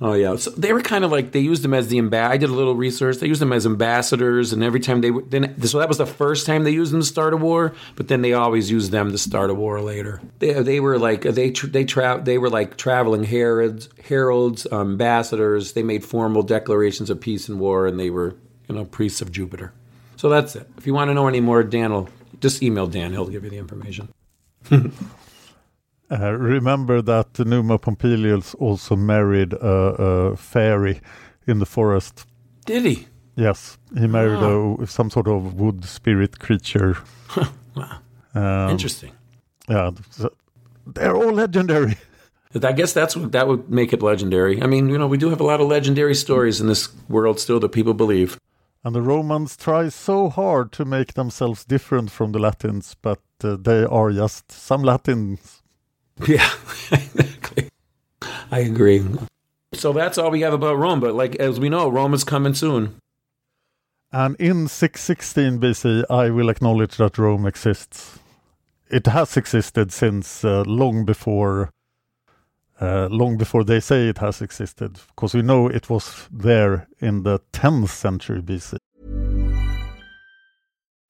Oh 0.00 0.14
yeah, 0.14 0.34
so 0.34 0.50
they 0.50 0.72
were 0.72 0.82
kind 0.82 1.04
of 1.04 1.12
like 1.12 1.30
they 1.30 1.38
used 1.40 1.62
them 1.62 1.72
as 1.72 1.86
the 1.86 1.98
amb. 1.98 2.12
I 2.14 2.36
did 2.36 2.50
a 2.50 2.52
little 2.52 2.74
research. 2.74 3.18
They 3.18 3.28
used 3.28 3.40
them 3.40 3.52
as 3.52 3.64
ambassadors, 3.64 4.52
and 4.52 4.64
every 4.64 4.80
time 4.80 5.00
they 5.02 5.12
would 5.12 5.30
then 5.30 5.62
so 5.62 5.78
that 5.78 5.86
was 5.88 5.98
the 5.98 6.06
first 6.06 6.46
time 6.46 6.64
they 6.64 6.72
used 6.72 6.92
them 6.92 7.00
to 7.00 7.06
start 7.06 7.32
a 7.32 7.36
war. 7.36 7.74
But 7.94 8.08
then 8.08 8.20
they 8.20 8.32
always 8.32 8.72
used 8.72 8.90
them 8.90 9.12
to 9.12 9.18
start 9.18 9.50
a 9.50 9.54
war 9.54 9.80
later. 9.80 10.20
They 10.40 10.52
they 10.54 10.80
were 10.80 10.98
like 10.98 11.22
they 11.22 11.52
tr- 11.52 11.68
they 11.68 11.84
tra- 11.84 12.20
they 12.22 12.38
were 12.38 12.50
like 12.50 12.76
traveling 12.76 13.22
heralds, 13.22 13.88
heralds, 14.02 14.66
ambassadors. 14.72 15.72
They 15.74 15.84
made 15.84 16.04
formal 16.04 16.42
declarations 16.42 17.08
of 17.08 17.20
peace 17.20 17.48
and 17.48 17.60
war, 17.60 17.86
and 17.86 17.98
they 17.98 18.10
were 18.10 18.34
you 18.68 18.74
know 18.74 18.86
priests 18.86 19.22
of 19.22 19.30
Jupiter. 19.30 19.72
So 20.16 20.28
that's 20.28 20.56
it. 20.56 20.68
If 20.76 20.88
you 20.88 20.94
want 20.94 21.10
to 21.10 21.14
know 21.14 21.28
any 21.28 21.40
more, 21.40 21.62
Dan 21.62 21.92
will 21.92 22.08
just 22.40 22.64
email 22.64 22.88
Dan. 22.88 23.12
He'll 23.12 23.28
give 23.28 23.44
you 23.44 23.50
the 23.50 23.58
information. 23.58 24.08
Uh, 26.10 26.32
remember 26.32 27.00
that 27.00 27.38
Numa 27.38 27.78
Pompilius 27.78 28.54
also 28.56 28.94
married 28.94 29.54
a, 29.54 29.66
a 29.66 30.36
fairy 30.36 31.00
in 31.46 31.58
the 31.60 31.66
forest. 31.66 32.26
Did 32.66 32.84
he? 32.84 33.08
Yes, 33.36 33.78
he 33.98 34.06
married 34.06 34.38
a, 34.42 34.86
some 34.86 35.10
sort 35.10 35.26
of 35.26 35.54
wood 35.54 35.84
spirit 35.84 36.38
creature. 36.38 36.96
Wow, 37.74 37.98
Um, 38.34 38.70
interesting. 38.70 39.10
Yeah, 39.68 39.90
th- 40.16 40.30
they're 40.86 41.16
all 41.16 41.32
legendary. 41.32 41.96
I 42.62 42.72
guess 42.72 42.92
that's 42.92 43.16
what 43.16 43.32
that 43.32 43.48
would 43.48 43.68
make 43.68 43.92
it 43.92 44.00
legendary. 44.00 44.62
I 44.62 44.66
mean, 44.66 44.88
you 44.88 44.96
know, 44.96 45.08
we 45.08 45.18
do 45.18 45.30
have 45.30 45.40
a 45.40 45.44
lot 45.44 45.60
of 45.60 45.66
legendary 45.66 46.14
stories 46.14 46.60
in 46.60 46.68
this 46.68 46.88
world 47.08 47.40
still 47.40 47.58
that 47.58 47.70
people 47.70 47.94
believe. 47.94 48.38
And 48.84 48.94
the 48.94 49.02
Romans 49.02 49.56
try 49.56 49.88
so 49.88 50.28
hard 50.28 50.70
to 50.72 50.84
make 50.84 51.14
themselves 51.14 51.64
different 51.64 52.12
from 52.12 52.30
the 52.30 52.38
Latins, 52.38 52.94
but 53.02 53.18
uh, 53.42 53.56
they 53.60 53.84
are 53.84 54.12
just 54.12 54.50
some 54.52 54.82
Latins. 54.82 55.62
Yeah, 56.28 56.48
exactly. 56.92 57.68
I 58.52 58.60
agree. 58.60 59.04
So 59.72 59.92
that's 59.92 60.16
all 60.16 60.30
we 60.30 60.42
have 60.42 60.52
about 60.52 60.76
Rome. 60.78 61.00
But 61.00 61.14
like 61.14 61.34
as 61.36 61.58
we 61.58 61.68
know, 61.68 61.88
Rome 61.88 62.14
is 62.14 62.22
coming 62.22 62.54
soon. 62.54 62.94
And 64.12 64.36
in 64.36 64.68
616 64.68 65.58
BC, 65.58 66.04
I 66.08 66.30
will 66.30 66.48
acknowledge 66.48 66.98
that 66.98 67.18
Rome 67.18 67.46
exists. 67.46 68.20
It 68.88 69.08
has 69.08 69.36
existed 69.36 69.92
since 69.92 70.44
uh, 70.44 70.62
long 70.68 71.04
before, 71.04 71.70
uh, 72.80 73.08
long 73.10 73.36
before 73.36 73.64
they 73.64 73.80
say 73.80 74.08
it 74.08 74.18
has 74.18 74.40
existed, 74.40 75.00
because 75.08 75.34
we 75.34 75.42
know 75.42 75.66
it 75.66 75.90
was 75.90 76.28
there 76.30 76.86
in 77.00 77.24
the 77.24 77.40
10th 77.52 77.88
century 77.88 78.40
BC. 78.40 78.76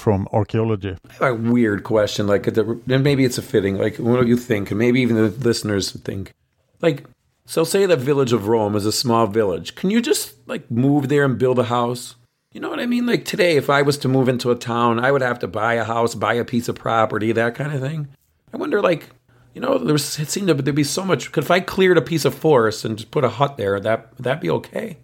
From 0.00 0.26
archaeology. 0.32 0.96
a 1.20 1.34
weird 1.34 1.84
question. 1.84 2.26
Like, 2.26 2.46
and 2.46 3.04
maybe 3.04 3.24
it's 3.24 3.38
a 3.38 3.42
fitting. 3.42 3.76
Like, 3.76 3.96
what 3.96 4.20
do 4.20 4.26
you 4.26 4.36
think? 4.36 4.70
And 4.70 4.78
maybe 4.78 5.00
even 5.00 5.16
the 5.16 5.28
listeners 5.28 5.92
think, 5.92 6.32
like, 6.80 7.04
so 7.46 7.64
say 7.64 7.84
the 7.84 7.96
village 7.96 8.32
of 8.32 8.46
Rome 8.46 8.76
is 8.76 8.86
a 8.86 8.92
small 8.92 9.26
village. 9.26 9.74
Can 9.74 9.90
you 9.90 10.00
just 10.00 10.34
like 10.46 10.70
move 10.70 11.08
there 11.08 11.24
and 11.24 11.36
build 11.36 11.58
a 11.58 11.64
house? 11.64 12.14
You 12.52 12.60
know 12.60 12.70
what 12.70 12.80
I 12.80 12.86
mean? 12.86 13.06
Like 13.06 13.24
today, 13.24 13.56
if 13.56 13.68
I 13.68 13.82
was 13.82 13.98
to 13.98 14.08
move 14.08 14.28
into 14.28 14.50
a 14.50 14.56
town, 14.56 14.98
I 15.04 15.10
would 15.10 15.22
have 15.22 15.40
to 15.40 15.48
buy 15.48 15.74
a 15.74 15.84
house, 15.84 16.14
buy 16.14 16.34
a 16.34 16.44
piece 16.44 16.68
of 16.68 16.76
property, 16.76 17.32
that 17.32 17.56
kind 17.56 17.72
of 17.72 17.80
thing. 17.80 18.08
I 18.52 18.56
wonder, 18.56 18.80
like, 18.80 19.10
you 19.54 19.60
know, 19.60 19.78
there 19.78 19.92
was, 19.92 20.18
it 20.18 20.30
seemed 20.30 20.46
to 20.46 20.54
there'd 20.54 20.76
be 20.76 20.84
so 20.84 21.04
much. 21.04 21.32
Could 21.32 21.42
if 21.42 21.50
I 21.50 21.58
cleared 21.58 21.98
a 21.98 22.02
piece 22.02 22.24
of 22.24 22.34
forest 22.34 22.84
and 22.84 22.96
just 22.96 23.10
put 23.10 23.24
a 23.24 23.28
hut 23.28 23.56
there, 23.56 23.80
that 23.80 24.16
that 24.18 24.40
be 24.40 24.50
okay? 24.50 24.98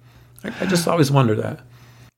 I, 0.45 0.53
I 0.61 0.67
just 0.67 0.87
always 0.87 1.11
wonder 1.11 1.35
that. 1.35 1.61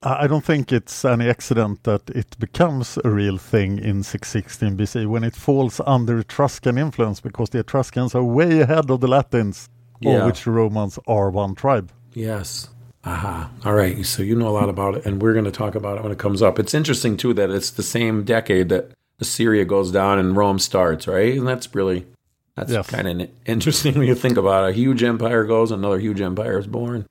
I 0.02 0.28
don't 0.28 0.44
think 0.44 0.70
it's 0.72 1.04
any 1.04 1.28
accident 1.28 1.82
that 1.82 2.08
it 2.10 2.38
becomes 2.38 2.98
a 3.04 3.10
real 3.10 3.36
thing 3.36 3.78
in 3.78 4.04
616 4.04 4.76
BC 4.76 5.06
when 5.08 5.24
it 5.24 5.34
falls 5.34 5.80
under 5.86 6.20
Etruscan 6.20 6.78
influence 6.78 7.20
because 7.20 7.50
the 7.50 7.58
Etruscans 7.58 8.14
are 8.14 8.22
way 8.22 8.60
ahead 8.60 8.90
of 8.90 9.00
the 9.00 9.08
Latins, 9.08 9.68
Yeah. 10.00 10.18
of 10.20 10.26
which 10.26 10.44
the 10.44 10.52
Romans 10.52 11.00
are 11.08 11.30
one 11.30 11.56
tribe. 11.56 11.90
Yes. 12.14 12.68
Aha. 13.04 13.50
All 13.64 13.74
right. 13.74 14.06
So 14.06 14.22
you 14.22 14.36
know 14.36 14.46
a 14.48 14.50
lot 14.50 14.68
about 14.68 14.94
it, 14.96 15.04
and 15.06 15.20
we're 15.20 15.32
going 15.32 15.44
to 15.46 15.50
talk 15.50 15.74
about 15.74 15.98
it 15.98 16.04
when 16.04 16.12
it 16.12 16.18
comes 16.18 16.42
up. 16.42 16.60
It's 16.60 16.74
interesting 16.74 17.16
too 17.16 17.34
that 17.34 17.50
it's 17.50 17.70
the 17.70 17.82
same 17.82 18.22
decade 18.22 18.68
that 18.68 18.92
Assyria 19.20 19.64
goes 19.64 19.90
down 19.90 20.20
and 20.20 20.36
Rome 20.36 20.60
starts, 20.60 21.08
right? 21.08 21.36
And 21.36 21.46
that's 21.48 21.74
really 21.74 22.06
that's 22.54 22.70
Yes. 22.70 22.88
kind 22.88 23.08
of 23.22 23.28
interesting 23.46 23.98
when 23.98 24.06
you 24.06 24.14
think 24.14 24.36
about 24.36 24.64
it. 24.64 24.70
A 24.70 24.72
huge 24.74 25.02
empire 25.02 25.44
goes, 25.44 25.72
another 25.72 25.98
huge 25.98 26.20
empire 26.20 26.58
is 26.58 26.68
born. 26.68 27.06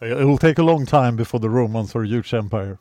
It 0.00 0.26
will 0.26 0.38
take 0.38 0.58
a 0.58 0.62
long 0.62 0.86
time 0.86 1.16
before 1.16 1.40
the 1.40 1.50
Romans 1.50 1.94
are 1.94 2.02
a 2.02 2.08
huge 2.08 2.34
empire. 2.34 2.78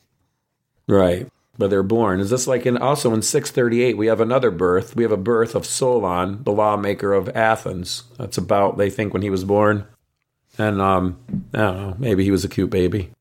Right. 0.88 1.28
But 1.58 1.70
they're 1.70 1.84
born. 1.84 2.20
Is 2.20 2.32
this 2.32 2.48
like 2.48 2.66
in 2.66 2.78
also 2.78 3.14
in 3.14 3.22
638 3.22 3.96
we 3.96 4.08
have 4.08 4.20
another 4.20 4.50
birth. 4.50 4.96
We 4.96 5.04
have 5.04 5.12
a 5.12 5.18
birth 5.18 5.54
of 5.54 5.66
Solon, 5.66 6.44
the 6.44 6.52
lawmaker 6.52 7.14
of 7.14 7.30
Athens. 7.30 8.04
That's 8.18 8.38
about 8.38 8.78
they 8.78 8.90
think 8.90 9.14
when 9.14 9.22
he 9.22 9.30
was 9.30 9.44
born. 9.44 9.86
And 10.58 10.82
um 10.82 11.20
I 11.54 11.58
don't 11.58 11.78
know, 11.78 11.96
maybe 12.00 12.24
he 12.24 12.32
was 12.32 12.44
a 12.44 12.50
cute 12.50 12.72
baby. 12.72 13.12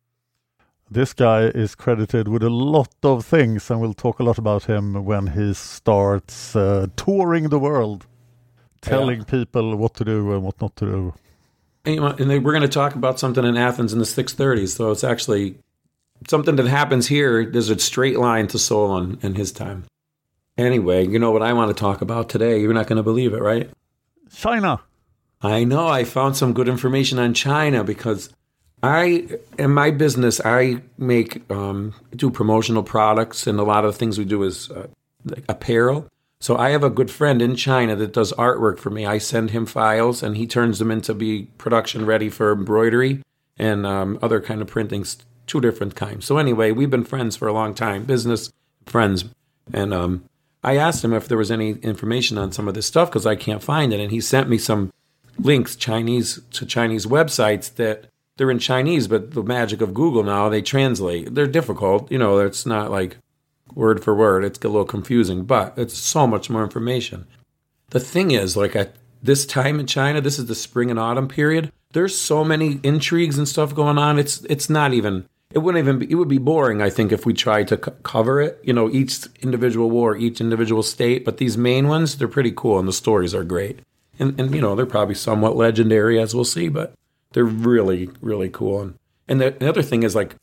This 0.90 1.14
guy 1.14 1.44
is 1.44 1.74
credited 1.74 2.28
with 2.28 2.42
a 2.42 2.50
lot 2.50 2.94
of 3.02 3.24
things, 3.24 3.70
and 3.70 3.81
we'll 3.81 3.94
talk 3.94 4.18
a 4.18 4.22
lot 4.22 4.37
about 4.37 4.64
him 4.64 5.07
when 5.07 5.28
he 5.28 5.55
starts 5.55 6.55
uh, 6.55 6.87
touring 6.96 7.48
the 7.48 7.59
world, 7.59 8.05
telling 8.83 9.24
people 9.24 9.74
what 9.76 9.94
to 9.94 10.05
do 10.05 10.35
and 10.35 10.42
what 10.42 10.61
not 10.61 10.76
to 10.76 10.85
do. 10.85 11.14
And, 11.85 11.95
you 11.95 12.01
know, 12.01 12.09
and 12.09 12.31
they, 12.31 12.38
we're 12.38 12.53
going 12.53 12.62
to 12.62 12.68
talk 12.68 12.95
about 12.95 13.18
something 13.18 13.45
in 13.45 13.57
Athens 13.57 13.92
in 13.92 13.99
the 13.99 14.05
630s. 14.05 14.77
So 14.77 14.90
it's 14.90 15.05
actually 15.05 15.57
something 16.29 16.57
that 16.57 16.66
happens 16.66 17.09
here. 17.09 17.45
There's 17.45 17.71
a 17.71 17.79
straight 17.79 18.18
line 18.18 18.47
to 18.49 18.59
Solon 18.59 19.18
in 19.23 19.35
his 19.35 19.53
time. 19.53 19.85
Anyway, 20.59 21.07
you 21.07 21.18
know 21.18 21.31
what 21.31 21.42
I 21.42 21.53
want 21.53 21.75
to 21.75 21.81
talk 21.81 22.03
about 22.03 22.29
today? 22.29 22.61
You're 22.61 22.75
not 22.75 22.87
going 22.87 22.99
to 22.99 23.03
believe 23.03 23.33
it, 23.33 23.40
right? 23.40 23.71
China. 24.35 24.81
I 25.40 25.64
know. 25.64 25.88
I 25.88 26.05
found 26.05 26.37
some 26.37 26.53
good 26.53 26.68
information 26.68 27.18
on 27.18 27.35
China 27.35 27.83
because 27.83 28.31
I, 28.83 29.29
in 29.59 29.71
my 29.71 29.90
business, 29.90 30.40
I 30.45 30.83
make 30.99 31.49
um, 31.51 31.95
do 32.14 32.31
promotional 32.31 32.83
products, 32.83 33.47
and 33.47 33.59
a 33.59 33.62
lot 33.62 33.85
of 33.85 33.92
the 33.92 33.99
things 33.99 34.18
we 34.18 34.25
do 34.25 34.42
is 34.42 34.71
uh, 34.71 34.88
like 35.25 35.45
apparel. 35.49 36.09
So 36.42 36.57
I 36.57 36.70
have 36.70 36.83
a 36.83 36.90
good 36.90 37.09
friend 37.09 37.40
in 37.40 37.55
China 37.55 37.94
that 37.94 38.12
does 38.12 38.33
artwork 38.33 38.81
for 38.81 38.90
me. 38.90 39.07
I 39.07 39.18
send 39.18 39.50
him 39.50 39.64
files, 39.64 40.24
and 40.24 40.37
he 40.37 40.48
turns 40.48 40.81
them 40.81 40.90
into 40.90 41.14
be 41.14 41.44
production 41.57 42.05
ready 42.05 42.28
for 42.28 42.50
embroidery 42.50 43.22
and 43.57 43.87
um, 43.87 44.18
other 44.20 44.40
kind 44.40 44.61
of 44.61 44.66
printings, 44.66 45.18
two 45.46 45.61
different 45.61 45.94
kinds. 45.94 46.24
So 46.26 46.38
anyway, 46.38 46.72
we've 46.72 46.90
been 46.90 47.05
friends 47.05 47.37
for 47.37 47.46
a 47.46 47.52
long 47.52 47.74
time, 47.74 48.02
business 48.07 48.52
friends, 48.87 49.26
and 49.72 49.94
um, 49.94 50.24
I 50.64 50.76
asked 50.76 51.05
him 51.05 51.12
if 51.12 51.28
there 51.28 51.38
was 51.38 51.52
any 51.52 51.74
information 51.74 52.38
on 52.38 52.50
some 52.50 52.66
of 52.66 52.74
this 52.74 52.87
stuff 52.87 53.09
because 53.09 53.24
I 53.24 53.37
can't 53.37 53.62
find 53.62 53.92
it, 53.92 54.00
and 54.00 54.11
he 54.11 54.20
sent 54.20 54.48
me 54.48 54.59
some 54.59 54.92
links 55.38 55.76
Chinese 55.76 56.40
to 56.55 56.66
Chinese 56.66 57.07
websites 57.07 57.72
that 57.76 58.07
they're 58.37 58.50
in 58.50 58.59
Chinese, 58.59 59.07
but 59.07 59.31
the 59.35 59.44
magic 59.44 59.81
of 59.81 59.94
Google 59.94 60.24
now 60.24 60.48
they 60.48 60.61
translate. 60.61 61.37
They're 61.37 61.46
difficult, 61.46 62.11
you 62.11 62.18
know. 62.18 62.40
It's 62.40 62.66
not 62.66 62.90
like 62.90 63.18
word 63.75 64.03
for 64.03 64.15
word. 64.15 64.45
It's 64.45 64.59
a 64.61 64.69
little 64.69 64.85
confusing, 64.85 65.45
but 65.45 65.75
it's 65.77 65.97
so 65.97 66.27
much 66.27 66.51
more 66.51 66.63
information. 66.63 67.27
The 67.91 68.01
thing 68.01 68.31
is, 68.31 68.57
like 68.57 68.75
at 68.75 68.97
this 69.23 69.47
time 69.47 69.79
in 69.79 69.87
China, 69.87 70.21
this 70.21 70.39
is 70.39 70.47
the 70.47 70.55
spring 70.55 70.91
and 70.91 70.99
autumn 70.99 71.29
period. 71.29 71.73
There's 71.93 72.19
so 72.19 72.45
many 72.45 72.81
intrigues 72.83 73.39
and 73.39 73.47
stuff 73.47 73.75
going 73.75 73.99
on. 73.99 74.19
It's 74.19 74.43
it's 74.45 74.71
not 74.71 74.93
even. 74.93 75.27
It 75.53 75.59
wouldn't 75.59 75.85
even. 75.85 75.99
Be, 75.99 76.11
it 76.11 76.15
would 76.15 76.29
be 76.29 76.39
boring, 76.39 76.81
I 76.81 76.89
think, 76.89 77.13
if 77.13 77.27
we 77.27 77.35
tried 77.35 77.69
to 77.69 77.77
co- 77.77 77.91
cover 78.03 78.41
it. 78.41 78.59
You 78.65 78.73
know, 78.73 78.91
each 78.91 79.27
individual 79.43 79.91
war, 79.91 80.17
each 80.17 80.41
individual 80.41 80.83
state. 80.83 81.25
But 81.25 81.37
these 81.37 81.59
main 81.59 81.89
ones, 81.89 82.17
they're 82.17 82.29
pretty 82.29 82.53
cool, 82.57 82.79
and 82.79 82.89
the 82.89 82.93
stories 82.93 83.35
are 83.35 83.45
great. 83.45 83.81
And 84.19 84.39
and 84.41 84.55
you 84.55 84.63
know, 84.63 84.75
they're 84.75 84.87
probably 84.87 85.15
somewhat 85.15 85.57
legendary, 85.57 86.19
as 86.19 86.35
we'll 86.35 86.45
see. 86.45 86.69
But 86.69 86.95
they're 87.33 87.45
really 87.45 88.11
really 88.23 88.49
cool. 88.49 88.81
And 88.81 88.99
and 89.29 89.41
the, 89.41 89.51
the 89.51 89.69
other 89.69 89.83
thing 89.83 90.03
is 90.03 90.15
like 90.15 90.37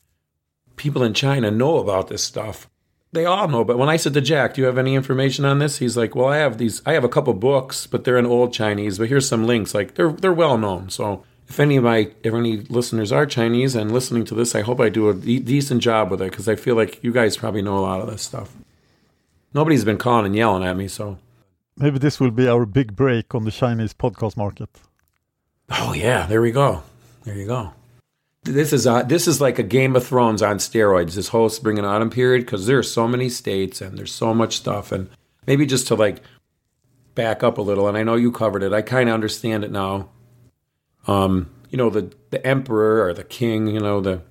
people 0.76 1.02
in 1.02 1.12
China 1.12 1.50
know 1.50 1.78
about 1.78 2.08
this 2.08 2.22
stuff. 2.22 2.68
They 3.12 3.24
all 3.24 3.48
know, 3.48 3.64
but 3.64 3.76
when 3.76 3.88
I 3.88 3.96
said 3.96 4.14
to 4.14 4.20
Jack, 4.20 4.54
"Do 4.54 4.60
you 4.60 4.66
have 4.68 4.78
any 4.78 4.94
information 4.94 5.44
on 5.44 5.58
this?" 5.58 5.78
He's 5.78 5.96
like, 5.96 6.14
"Well, 6.14 6.28
I 6.28 6.36
have 6.36 6.58
these. 6.58 6.80
I 6.86 6.92
have 6.92 7.02
a 7.02 7.08
couple 7.08 7.34
books, 7.34 7.86
but 7.86 8.04
they're 8.04 8.18
in 8.18 8.26
old 8.26 8.52
Chinese. 8.52 8.98
But 8.98 9.08
here's 9.08 9.28
some 9.28 9.46
links. 9.46 9.74
Like 9.74 9.94
they're 9.96 10.12
they're 10.12 10.32
well 10.32 10.56
known. 10.56 10.90
So 10.90 11.24
if 11.48 11.58
any 11.58 11.76
of 11.76 11.82
my 11.84 12.12
if 12.22 12.32
any 12.32 12.58
listeners 12.58 13.10
are 13.10 13.26
Chinese 13.26 13.74
and 13.74 13.90
listening 13.90 14.24
to 14.26 14.34
this, 14.36 14.54
I 14.54 14.60
hope 14.60 14.80
I 14.80 14.90
do 14.90 15.08
a 15.08 15.14
de- 15.14 15.40
decent 15.40 15.82
job 15.82 16.10
with 16.10 16.22
it 16.22 16.30
because 16.30 16.48
I 16.48 16.54
feel 16.54 16.76
like 16.76 17.02
you 17.02 17.12
guys 17.12 17.36
probably 17.36 17.62
know 17.62 17.78
a 17.78 17.80
lot 17.80 18.00
of 18.00 18.08
this 18.08 18.22
stuff. 18.22 18.54
Nobody's 19.52 19.84
been 19.84 19.98
calling 19.98 20.26
and 20.26 20.36
yelling 20.36 20.62
at 20.62 20.76
me, 20.76 20.86
so 20.86 21.18
Maybe 21.76 21.98
this 21.98 22.20
will 22.20 22.30
be 22.30 22.46
our 22.46 22.66
big 22.66 22.94
break 22.94 23.34
on 23.34 23.44
the 23.44 23.50
Chinese 23.50 23.94
podcast 23.94 24.36
market. 24.36 24.68
Oh 25.70 25.94
yeah, 25.94 26.26
there 26.26 26.42
we 26.42 26.52
go. 26.52 26.82
There 27.24 27.34
you 27.34 27.46
go. 27.46 27.72
This 28.44 28.72
is 28.72 28.86
uh, 28.86 29.02
this 29.02 29.28
is 29.28 29.40
like 29.40 29.58
a 29.58 29.62
Game 29.62 29.94
of 29.96 30.06
Thrones 30.06 30.42
on 30.42 30.58
steroids. 30.58 31.14
This 31.14 31.28
whole 31.28 31.48
spring 31.48 31.78
and 31.78 31.86
autumn 31.86 32.10
period 32.10 32.46
because 32.46 32.66
there 32.66 32.78
are 32.78 32.82
so 32.82 33.06
many 33.06 33.28
states 33.28 33.80
and 33.80 33.98
there's 33.98 34.12
so 34.12 34.32
much 34.32 34.56
stuff 34.56 34.92
and 34.92 35.10
maybe 35.46 35.66
just 35.66 35.86
to 35.88 35.94
like 35.94 36.22
back 37.14 37.42
up 37.42 37.58
a 37.58 37.62
little. 37.62 37.86
And 37.86 37.98
I 37.98 38.02
know 38.02 38.14
you 38.14 38.32
covered 38.32 38.62
it. 38.62 38.72
I 38.72 38.82
kind 38.82 39.08
of 39.08 39.14
understand 39.14 39.62
it 39.64 39.70
now. 39.70 40.08
Um, 41.06 41.50
you 41.70 41.76
know 41.76 41.90
the 41.90 42.14
the 42.30 42.44
emperor 42.46 43.04
or 43.04 43.12
the 43.12 43.24
king. 43.24 43.66
You 43.66 43.80
know 43.80 44.00
the 44.00 44.22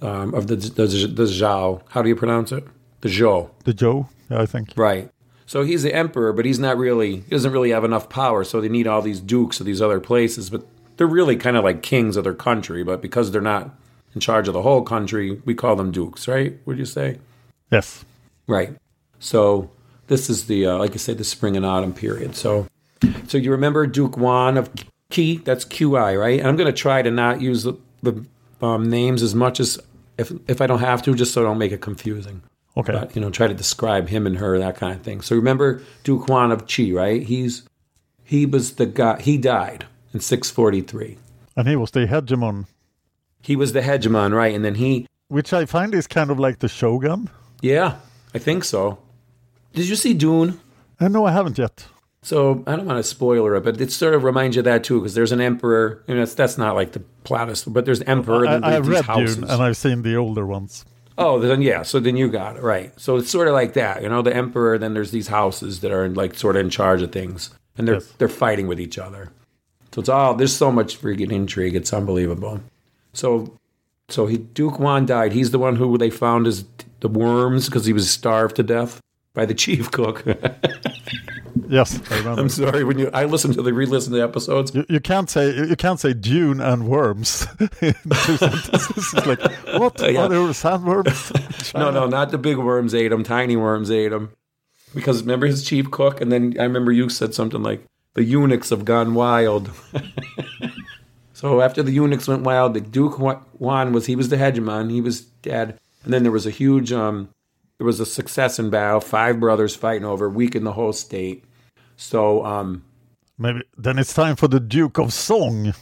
um, 0.00 0.34
of 0.34 0.48
the 0.48 0.56
the 0.56 0.86
the 0.86 1.24
Zhao. 1.24 1.82
How 1.90 2.02
do 2.02 2.08
you 2.08 2.16
pronounce 2.16 2.50
it? 2.50 2.64
The 3.02 3.08
Zhou. 3.08 3.50
The 3.64 4.06
yeah, 4.30 4.40
I 4.40 4.46
think. 4.46 4.72
Right. 4.76 5.10
So 5.46 5.64
he's 5.64 5.82
the 5.82 5.94
emperor, 5.94 6.32
but 6.32 6.44
he's 6.44 6.58
not 6.58 6.78
really, 6.78 7.16
he 7.16 7.30
doesn't 7.30 7.52
really 7.52 7.70
have 7.70 7.84
enough 7.84 8.08
power. 8.08 8.42
So 8.44 8.60
they 8.60 8.68
need 8.68 8.86
all 8.86 9.02
these 9.02 9.20
dukes 9.20 9.60
of 9.60 9.66
these 9.66 9.82
other 9.82 10.00
places, 10.00 10.48
but 10.48 10.66
they're 11.02 11.08
really 11.08 11.34
kind 11.34 11.56
of 11.56 11.64
like 11.64 11.82
kings 11.82 12.16
of 12.16 12.22
their 12.22 12.32
country. 12.32 12.84
But 12.84 13.02
because 13.02 13.32
they're 13.32 13.40
not 13.40 13.74
in 14.14 14.20
charge 14.20 14.46
of 14.46 14.54
the 14.54 14.62
whole 14.62 14.82
country, 14.82 15.42
we 15.44 15.52
call 15.52 15.74
them 15.74 15.90
dukes, 15.90 16.28
right? 16.28 16.56
Would 16.64 16.78
you 16.78 16.84
say? 16.84 17.18
Yes. 17.72 18.04
Right. 18.46 18.76
So 19.18 19.68
this 20.06 20.30
is 20.30 20.46
the, 20.46 20.66
uh, 20.66 20.78
like 20.78 20.92
I 20.92 20.98
said, 20.98 21.18
the 21.18 21.24
spring 21.24 21.56
and 21.56 21.66
autumn 21.66 21.92
period. 21.92 22.36
So, 22.36 22.68
so 23.26 23.36
you 23.36 23.50
remember 23.50 23.84
Duke 23.88 24.14
Huan 24.14 24.56
of 24.56 24.70
Qi? 25.10 25.42
That's 25.42 25.64
QI, 25.64 26.20
right? 26.20 26.38
And 26.38 26.46
I'm 26.46 26.54
going 26.54 26.72
to 26.72 26.72
try 26.72 27.02
to 27.02 27.10
not 27.10 27.40
use 27.40 27.64
the, 27.64 27.76
the 28.04 28.24
um, 28.64 28.88
names 28.88 29.24
as 29.24 29.34
much 29.34 29.58
as 29.58 29.80
if 30.18 30.30
if 30.46 30.60
I 30.60 30.68
don't 30.68 30.78
have 30.78 31.02
to, 31.02 31.16
just 31.16 31.32
so 31.32 31.40
I 31.40 31.44
don't 31.44 31.58
make 31.58 31.72
it 31.72 31.80
confusing. 31.80 32.42
Okay. 32.76 32.92
But, 32.92 33.16
you 33.16 33.20
know, 33.20 33.30
try 33.30 33.48
to 33.48 33.54
describe 33.54 34.08
him 34.08 34.24
and 34.24 34.38
her, 34.38 34.56
that 34.56 34.76
kind 34.76 34.94
of 34.94 35.02
thing. 35.02 35.20
So 35.20 35.34
remember 35.34 35.82
Duke 36.04 36.28
Huan 36.28 36.52
of 36.52 36.66
Qi, 36.66 36.94
right? 36.94 37.24
He's 37.24 37.64
he 38.22 38.46
was 38.46 38.74
the 38.74 38.86
guy. 38.86 39.20
He 39.20 39.36
died 39.36 39.86
in 40.12 40.20
643. 40.20 41.18
And 41.56 41.68
he 41.68 41.76
was 41.76 41.90
the 41.90 42.06
hegemon, 42.06 42.66
He 43.42 43.56
was 43.56 43.72
the 43.72 43.80
hegemon, 43.80 44.34
right? 44.34 44.54
And 44.54 44.64
then 44.64 44.76
he, 44.76 45.06
which 45.28 45.52
I 45.52 45.66
find 45.66 45.94
is 45.94 46.06
kind 46.06 46.30
of 46.30 46.38
like 46.38 46.58
the 46.60 46.68
shogun. 46.68 47.30
yeah, 47.60 47.96
I 48.34 48.38
think 48.38 48.64
so. 48.64 48.98
Did 49.74 49.88
you 49.88 49.96
see 49.96 50.14
Dune? 50.14 50.60
Uh, 51.00 51.08
no, 51.08 51.24
I 51.24 51.32
haven't 51.32 51.58
yet. 51.58 51.86
So 52.22 52.62
I 52.66 52.76
don't 52.76 52.86
want 52.86 52.98
to 52.98 53.02
spoiler 53.02 53.56
it, 53.56 53.64
but 53.64 53.80
it 53.80 53.90
sort 53.90 54.14
of 54.14 54.22
reminds 54.22 54.54
you 54.56 54.60
of 54.60 54.64
that 54.66 54.84
too, 54.84 55.00
because 55.00 55.14
there's 55.14 55.32
an 55.32 55.40
emperor. 55.40 56.04
and 56.06 56.18
that's 56.18 56.34
that's 56.34 56.56
not 56.56 56.74
like 56.76 56.92
the 56.92 57.00
plot, 57.24 57.64
but 57.66 57.84
there's 57.84 58.00
emperor. 58.02 58.46
I, 58.46 58.54
and 58.54 58.64
I've 58.64 58.86
read 58.86 59.04
houses. 59.04 59.36
Dune 59.36 59.50
and 59.50 59.62
I've 59.62 59.76
seen 59.76 60.02
the 60.02 60.14
older 60.16 60.46
ones. 60.46 60.84
Oh, 61.18 61.38
then 61.40 61.60
yeah. 61.62 61.82
So 61.82 61.98
then 62.00 62.16
you 62.16 62.28
got 62.28 62.56
it 62.56 62.62
right. 62.62 62.92
So 62.98 63.16
it's 63.16 63.28
sort 63.28 63.48
of 63.48 63.54
like 63.54 63.72
that, 63.74 64.02
you 64.02 64.08
know. 64.08 64.22
The 64.22 64.34
emperor. 64.34 64.78
Then 64.78 64.94
there's 64.94 65.10
these 65.10 65.28
houses 65.28 65.80
that 65.80 65.90
are 65.90 66.08
like 66.08 66.34
sort 66.36 66.54
of 66.56 66.60
in 66.60 66.70
charge 66.70 67.02
of 67.02 67.10
things, 67.10 67.50
and 67.76 67.88
they're 67.88 67.96
Yes. 67.96 68.12
they're 68.18 68.28
fighting 68.28 68.66
with 68.68 68.78
each 68.80 68.98
other. 68.98 69.30
So 69.94 70.00
it's 70.00 70.08
all 70.08 70.34
there's 70.34 70.54
so 70.56 70.72
much 70.72 71.00
freaking 71.00 71.32
intrigue. 71.32 71.74
It's 71.76 71.92
unbelievable. 71.92 72.60
So 73.12 73.58
so 74.08 74.26
he 74.26 74.38
Duke 74.38 74.76
Huan 74.76 75.06
died. 75.06 75.32
He's 75.32 75.50
the 75.50 75.58
one 75.58 75.76
who 75.76 75.98
they 75.98 76.10
found 76.10 76.46
as 76.46 76.64
the 77.00 77.08
worms 77.08 77.66
because 77.66 77.84
he 77.84 77.92
was 77.92 78.10
starved 78.10 78.56
to 78.56 78.62
death 78.62 79.00
by 79.34 79.44
the 79.46 79.54
chief 79.54 79.90
cook. 79.90 80.24
Yes, 81.68 82.00
I 82.10 82.18
remember. 82.18 82.40
I'm 82.40 82.48
sorry 82.48 82.84
when 82.84 82.98
you 82.98 83.10
I 83.14 83.24
listened 83.24 83.54
to 83.54 83.62
the 83.62 83.72
re-listen 83.72 84.12
to 84.12 84.18
the 84.18 84.24
episodes. 84.24 84.74
You, 84.74 84.84
you 84.88 85.00
can't 85.00 85.30
say 85.30 85.54
you 85.54 85.76
can't 85.76 85.98
say 86.00 86.12
Dune 86.12 86.60
and 86.60 86.86
worms 86.86 87.46
in 87.60 87.68
two 87.80 88.36
sentences. 88.36 89.14
It's 89.14 89.26
like 89.26 89.40
what 89.78 89.98
Yeah. 90.12 90.22
are 90.24 90.28
there 90.28 90.40
sandworms? 90.52 91.74
No, 91.78 91.90
no, 91.90 92.06
not 92.06 92.30
the 92.30 92.38
big 92.38 92.58
worms 92.58 92.94
ate 92.94 93.12
him. 93.12 93.22
Tiny 93.24 93.56
worms 93.56 93.90
ate 93.90 94.12
him. 94.12 94.32
Because 94.94 95.22
remember 95.22 95.46
his 95.46 95.62
chief 95.62 95.90
cook, 95.90 96.20
and 96.20 96.30
then 96.30 96.54
I 96.58 96.64
remember 96.64 96.92
you 96.92 97.08
said 97.08 97.32
something 97.34 97.62
like 97.62 97.82
the 98.14 98.24
eunuchs 98.24 98.70
have 98.70 98.84
gone 98.84 99.14
wild. 99.14 99.70
so 101.32 101.60
after 101.60 101.82
the 101.82 101.92
eunuchs 101.92 102.28
went 102.28 102.42
wild, 102.42 102.74
the 102.74 102.80
Duke 102.80 103.14
Huan 103.14 103.92
was 103.92 104.06
he 104.06 104.16
was 104.16 104.28
the 104.28 104.36
hegemon. 104.36 104.90
He 104.90 105.00
was 105.00 105.22
dead, 105.22 105.78
and 106.04 106.12
then 106.12 106.22
there 106.22 106.32
was 106.32 106.46
a 106.46 106.50
huge 106.50 106.92
um, 106.92 107.28
there 107.78 107.86
was 107.86 108.00
a 108.00 108.06
succession 108.06 108.70
battle. 108.70 109.00
Five 109.00 109.40
brothers 109.40 109.74
fighting 109.74 110.04
over, 110.04 110.28
weakened 110.28 110.66
the 110.66 110.72
whole 110.72 110.92
state. 110.92 111.44
So 111.96 112.44
um, 112.44 112.84
Maybe 113.38 113.62
then 113.76 113.98
it's 113.98 114.14
time 114.14 114.36
for 114.36 114.48
the 114.48 114.60
Duke 114.60 114.98
of 114.98 115.12
Song. 115.12 115.74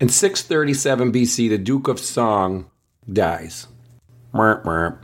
in 0.00 0.08
637 0.08 1.12
BC, 1.12 1.48
the 1.50 1.58
Duke 1.58 1.88
of 1.88 1.98
Song 1.98 2.70
dies. 3.12 3.66
Merp, 4.32 4.64
merp. 4.64 4.98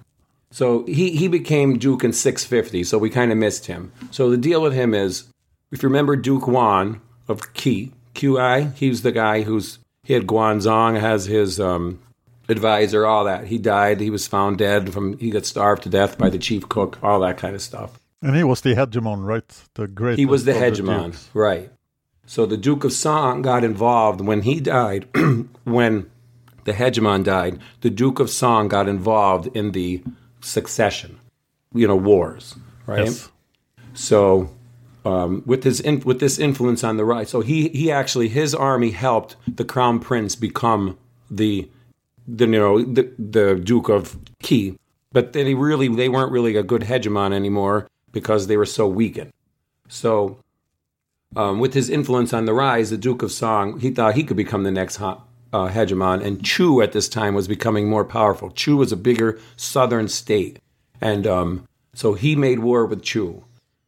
So 0.51 0.87
he, 0.87 1.11
he 1.11 1.29
became 1.29 1.79
Duke 1.79 2.05
in 2.05 2.13
650, 2.13 2.85
so 2.85 2.97
we 2.97 3.11
kind 3.11 3.31
of 3.31 3.37
missed 3.37 3.67
him. 3.67 3.93
So 4.11 4.31
the 4.31 4.39
deal 4.39 4.63
with 4.63 4.73
him 4.73 4.95
is, 4.95 5.25
if 5.71 5.83
you 5.83 5.89
remember 5.89 6.17
Duke 6.17 6.45
Huan 6.45 7.01
of 7.29 7.41
Qi, 7.55 7.93
QI, 8.15 8.75
he's 8.75 9.03
the 9.03 9.13
guy 9.13 9.43
who's, 9.43 9.79
he 10.03 10.15
had 10.15 10.27
Guan 10.27 10.57
Zhong 10.57 11.01
as 11.01 11.27
his 11.27 11.61
um, 11.61 12.01
advisor, 12.49 13.07
all 13.07 13.25
that. 13.25 13.47
He 13.47 13.59
died, 13.59 14.01
he 14.01 14.11
was 14.11 14.27
found 14.27 14.59
dead 14.59 14.93
from, 14.93 15.19
he 15.19 15.31
got 15.31 15.47
starved 15.47 15.83
to 15.85 15.89
death 15.89 16.17
by 16.19 16.31
the 16.31 16.39
chief 16.39 16.69
cook, 16.69 16.99
all 17.03 17.21
that 17.21 17.39
kind 17.39 17.55
of 17.55 17.63
stuff. 17.63 17.99
And 18.23 18.35
he 18.35 18.45
was 18.45 18.63
the 18.63 18.75
hegemon, 18.75 19.25
right? 19.25 19.45
The 19.75 19.87
great. 19.87 20.19
He 20.19 20.27
was 20.27 20.45
the 20.45 20.53
hegemon, 20.53 21.13
dukes. 21.13 21.31
right? 21.35 21.71
So 22.27 22.47
the 22.47 22.57
Duke 22.57 22.85
of 22.85 22.93
Song 22.93 23.43
got 23.43 23.63
involved 23.63 24.21
when 24.21 24.43
he 24.43 24.59
died. 24.61 25.07
when 25.65 26.11
the 26.65 26.73
hegemon 26.73 27.25
died, 27.25 27.61
the 27.83 27.91
Duke 27.91 28.19
of 28.19 28.31
Song 28.31 28.69
got 28.69 28.89
involved 28.89 29.55
in 29.57 29.73
the 29.73 30.03
succession, 30.41 31.21
you 31.73 31.87
know, 31.87 31.97
wars, 31.97 32.57
right? 32.87 33.05
Yes. 33.05 33.29
So 33.95 34.51
um, 35.07 35.45
with 35.47 35.63
his 35.63 35.81
with 36.05 36.19
this 36.19 36.37
influence 36.37 36.83
on 36.83 36.97
the 36.97 37.05
right, 37.05 37.29
so 37.29 37.41
he 37.41 37.69
he 37.69 37.93
actually 37.93 38.29
his 38.29 38.55
army 38.55 38.91
helped 38.91 39.37
the 39.47 39.65
crown 39.65 40.01
prince 40.01 40.35
become 40.35 40.99
the 41.31 41.69
the 42.27 42.47
you 42.47 42.51
know 42.51 42.83
the, 42.83 43.09
the 43.17 43.55
Duke 43.55 43.89
of 43.89 44.19
Qi, 44.43 44.77
but 45.13 45.33
they 45.33 45.55
really 45.55 45.87
they 45.87 46.09
weren't 46.09 46.33
really 46.33 46.57
a 46.57 46.65
good 46.65 46.83
hegemon 46.83 47.33
anymore 47.33 47.89
because 48.11 48.49
they 48.49 48.57
were 48.57 48.67
so 48.67 48.89
weakened. 48.89 49.33
So 49.89 50.39
um, 51.37 51.61
with 51.61 51.75
his 51.75 51.89
influence 51.89 52.33
on 52.33 52.47
the 52.47 52.55
rise, 52.55 52.91
the 52.91 52.97
Duke 52.97 53.23
of 53.23 53.31
Song, 53.31 53.79
he 53.79 53.93
thought 53.93 54.17
he 54.17 54.25
could 54.25 54.37
become 54.37 54.65
the 54.65 54.73
next 54.73 54.97
ha- 54.97 55.23
uh, 55.53 55.69
hegemon. 55.69 56.25
And 56.25 56.45
Chu 56.45 56.83
at 56.83 56.91
this 56.91 57.09
time 57.09 57.35
was 57.35 57.47
becoming 57.47 57.89
more 57.89 58.05
powerful. 58.05 58.51
Chu 58.51 58.77
was 58.77 58.91
a 58.91 58.97
bigger 58.97 59.39
southern 59.57 60.09
state. 60.09 60.59
And 61.01 61.27
um, 61.27 61.69
so 61.95 62.15
he 62.15 62.35
made 62.35 62.59
war 62.59 62.87
with 62.87 63.03
Chu. 63.03 63.45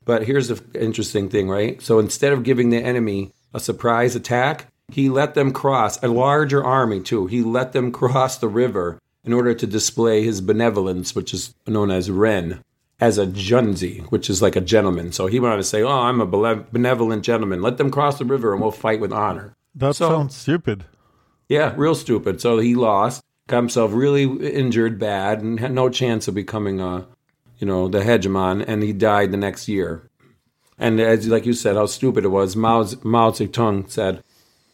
But 0.09 0.23
here's 0.25 0.49
the 0.49 0.59
interesting 0.75 1.29
thing, 1.29 1.51
right? 1.51 1.83
So 1.83 1.99
instead 1.99 2.33
of 2.33 2.43
giving 2.43 2.71
the 2.71 2.79
enemy 2.83 3.31
a 3.53 3.61
surprise 3.61 4.17
attack, 4.17 4.69
he 4.91 5.11
let 5.11 5.35
them 5.35 5.53
cross, 5.53 6.03
a 6.03 6.09
larger 6.09 6.65
army 6.65 7.01
too. 7.03 7.27
He 7.27 7.43
let 7.43 7.73
them 7.73 7.93
cross 7.93 8.39
the 8.39 8.49
river 8.49 8.99
in 9.23 9.35
order 9.35 9.53
to 9.53 9.67
display 9.67 10.23
his 10.23 10.41
benevolence, 10.41 11.15
which 11.15 11.35
is 11.35 11.55
known 11.67 11.91
as 11.91 12.11
Ren, 12.11 12.65
as 12.99 13.19
a 13.19 13.27
junzi, 13.27 14.01
which 14.11 14.31
is 14.31 14.41
like 14.41 14.57
a 14.57 14.63
gentleman. 14.63 15.13
So 15.13 15.27
he 15.27 15.41
wanted 15.41 15.59
to 15.59 15.65
say, 15.65 15.83
Oh, 15.83 15.91
I'm 15.91 16.23
a 16.23 16.57
benevolent 16.73 17.23
gentleman. 17.23 17.61
Let 17.61 17.77
them 17.77 17.91
cross 17.91 18.17
the 18.19 18.25
river 18.25 18.55
and 18.55 18.63
we'll 18.63 18.71
fight 18.71 19.01
with 19.01 19.13
honor. 19.13 19.53
That 19.75 19.95
So- 19.97 20.09
sounds 20.09 20.35
stupid. 20.35 20.87
Yeah, 21.51 21.75
real 21.77 21.95
stupid. 21.95 22.41
So 22.41 22.61
he 22.61 22.75
lost, 22.75 23.23
got 23.47 23.59
himself 23.59 23.91
really 23.93 24.23
injured 24.25 24.99
bad, 24.99 25.43
and 25.43 25.61
had 25.61 25.73
no 25.73 25.91
chance 25.91 26.29
of 26.29 26.35
becoming 26.35 26.81
a, 26.81 27.05
you 27.59 27.67
know, 27.67 27.89
the 27.89 28.01
hegemon. 28.01 28.65
And 28.67 28.83
he 28.83 28.93
died 28.93 29.33
the 29.33 29.37
next 29.37 29.69
year. 29.69 30.09
And 30.79 31.01
as 31.01 31.27
like 31.27 31.47
you 31.47 31.53
said, 31.53 31.77
how 31.77 31.87
stupid 31.87 32.25
it 32.25 32.29
was. 32.29 32.55
Mao's, 32.55 33.03
Mao 33.05 33.31
Zedong 33.31 33.91
said 33.91 34.23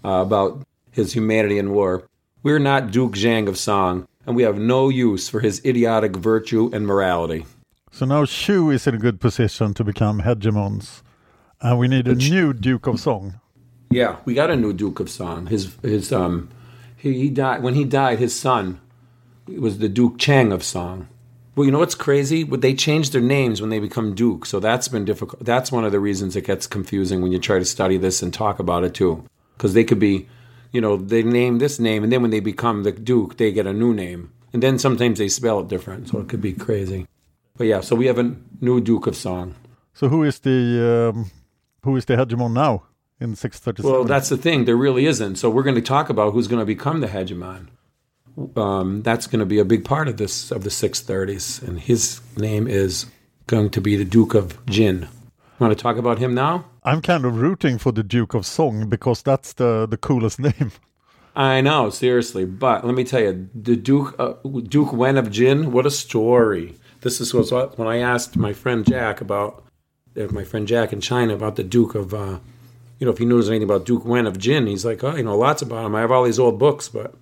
uh, 0.04 0.22
about 0.26 0.62
his 0.90 1.14
humanity 1.14 1.58
in 1.58 1.72
war: 1.72 2.06
"We're 2.42 2.58
not 2.58 2.90
Duke 2.90 3.14
Xiang 3.14 3.48
of 3.48 3.56
Song, 3.56 4.06
and 4.26 4.36
we 4.36 4.42
have 4.42 4.58
no 4.58 4.90
use 4.90 5.28
for 5.28 5.40
his 5.40 5.64
idiotic 5.64 6.14
virtue 6.16 6.70
and 6.74 6.86
morality." 6.86 7.46
So 7.90 8.04
now 8.04 8.26
Chu 8.26 8.70
is 8.70 8.86
in 8.86 8.94
a 8.94 8.98
good 8.98 9.20
position 9.20 9.72
to 9.74 9.84
become 9.84 10.20
hegemons, 10.20 11.02
and 11.62 11.78
we 11.78 11.88
need 11.88 12.06
a 12.06 12.14
new 12.14 12.52
Duke 12.52 12.86
of 12.86 13.00
Song. 13.00 13.40
Yeah, 13.90 14.16
we 14.24 14.34
got 14.34 14.50
a 14.50 14.56
new 14.56 14.72
Duke 14.74 15.00
of 15.00 15.08
Song. 15.08 15.46
His 15.46 15.76
his 15.82 16.12
um 16.12 16.50
he, 16.96 17.14
he 17.14 17.30
died 17.30 17.62
when 17.62 17.74
he 17.74 17.84
died. 17.84 18.18
His 18.18 18.34
son 18.34 18.80
was 19.46 19.78
the 19.78 19.88
Duke 19.88 20.18
Chang 20.18 20.52
of 20.52 20.62
Song. 20.62 21.08
Well, 21.54 21.64
you 21.64 21.70
know 21.70 21.78
what's 21.78 21.94
crazy? 21.94 22.42
But 22.42 22.62
they 22.62 22.74
change 22.74 23.10
their 23.10 23.20
names 23.20 23.60
when 23.60 23.70
they 23.70 23.78
become 23.78 24.14
Duke, 24.14 24.44
so 24.46 24.58
that's 24.58 24.88
been 24.88 25.04
difficult. 25.04 25.44
That's 25.44 25.70
one 25.70 25.84
of 25.84 25.92
the 25.92 26.00
reasons 26.00 26.34
it 26.34 26.46
gets 26.46 26.66
confusing 26.66 27.22
when 27.22 27.32
you 27.32 27.38
try 27.38 27.58
to 27.58 27.64
study 27.64 27.96
this 27.96 28.22
and 28.22 28.34
talk 28.34 28.58
about 28.58 28.84
it 28.84 28.94
too, 28.94 29.24
because 29.56 29.74
they 29.74 29.84
could 29.84 30.00
be, 30.00 30.28
you 30.72 30.80
know, 30.80 30.96
they 30.96 31.22
name 31.22 31.58
this 31.58 31.78
name, 31.78 32.02
and 32.02 32.12
then 32.12 32.22
when 32.22 32.32
they 32.32 32.40
become 32.40 32.82
the 32.82 32.92
Duke, 32.92 33.36
they 33.36 33.52
get 33.52 33.66
a 33.66 33.72
new 33.72 33.94
name, 33.94 34.32
and 34.52 34.62
then 34.62 34.78
sometimes 34.78 35.18
they 35.18 35.28
spell 35.28 35.60
it 35.60 35.68
different, 35.68 36.08
so 36.08 36.18
it 36.18 36.28
could 36.28 36.40
be 36.40 36.52
crazy. 36.52 37.06
But 37.56 37.68
yeah, 37.68 37.80
so 37.80 37.94
we 37.94 38.06
have 38.06 38.18
a 38.18 38.34
new 38.60 38.80
Duke 38.80 39.06
of 39.06 39.14
Song. 39.14 39.54
So 39.92 40.08
who 40.08 40.24
is 40.24 40.40
the 40.40 41.12
um, 41.14 41.30
who 41.84 41.94
is 41.96 42.04
the 42.06 42.16
hegemon 42.16 42.52
now 42.52 42.82
in 43.20 43.36
637? 43.36 43.88
Well, 43.88 44.04
that's 44.04 44.28
the 44.28 44.36
thing. 44.36 44.64
There 44.64 44.76
really 44.76 45.06
isn't. 45.06 45.36
So 45.36 45.48
we're 45.48 45.62
going 45.62 45.76
to 45.76 45.82
talk 45.82 46.08
about 46.10 46.32
who's 46.32 46.48
going 46.48 46.58
to 46.58 46.66
become 46.66 47.00
the 47.00 47.06
hegemon. 47.06 47.68
Um, 48.56 49.02
that's 49.02 49.26
going 49.26 49.40
to 49.40 49.46
be 49.46 49.58
a 49.58 49.64
big 49.64 49.84
part 49.84 50.08
of 50.08 50.16
this 50.16 50.50
of 50.50 50.64
the 50.64 50.70
630s, 50.70 51.62
and 51.62 51.80
his 51.80 52.20
name 52.36 52.66
is 52.66 53.06
going 53.46 53.70
to 53.70 53.80
be 53.80 53.96
the 53.96 54.04
Duke 54.04 54.34
of 54.34 54.64
Jin. 54.66 55.08
Want 55.58 55.76
to 55.76 55.80
talk 55.80 55.96
about 55.96 56.18
him 56.18 56.34
now? 56.34 56.64
I'm 56.82 57.00
kind 57.00 57.24
of 57.24 57.40
rooting 57.40 57.78
for 57.78 57.92
the 57.92 58.02
Duke 58.02 58.34
of 58.34 58.44
Song 58.44 58.88
because 58.88 59.22
that's 59.22 59.52
the 59.52 59.86
the 59.86 59.96
coolest 59.96 60.38
name. 60.48 60.72
I 61.36 61.60
know, 61.60 61.90
seriously. 61.90 62.44
But 62.44 62.84
let 62.84 62.94
me 62.94 63.04
tell 63.04 63.20
you, 63.20 63.48
the 63.54 63.76
Duke 63.76 64.16
uh, 64.18 64.34
Duke 64.68 64.92
Wen 64.92 65.16
of 65.16 65.30
Jin. 65.30 65.72
What 65.72 65.86
a 65.86 65.90
story! 65.90 66.74
This 67.02 67.20
is 67.20 67.32
was 67.32 67.52
what 67.52 67.78
when 67.78 67.88
I 67.88 67.98
asked 67.98 68.36
my 68.36 68.52
friend 68.52 68.84
Jack 68.86 69.20
about 69.20 69.64
uh, 70.16 70.26
my 70.30 70.44
friend 70.44 70.66
Jack 70.66 70.92
in 70.92 71.00
China 71.00 71.34
about 71.34 71.56
the 71.56 71.64
Duke 71.64 71.94
of, 71.94 72.14
uh, 72.14 72.38
you 72.98 73.06
know, 73.06 73.12
if 73.12 73.18
he 73.18 73.24
knows 73.24 73.48
anything 73.48 73.64
about 73.64 73.84
Duke 73.84 74.04
Wen 74.04 74.26
of 74.26 74.38
Jin. 74.38 74.66
He's 74.66 74.84
like, 74.84 75.02
oh, 75.02 75.16
you 75.16 75.22
know, 75.22 75.36
lots 75.36 75.62
about 75.62 75.86
him. 75.86 75.94
I 75.94 76.00
have 76.00 76.10
all 76.10 76.24
these 76.24 76.38
old 76.38 76.58
books, 76.58 76.88
but 76.88 77.14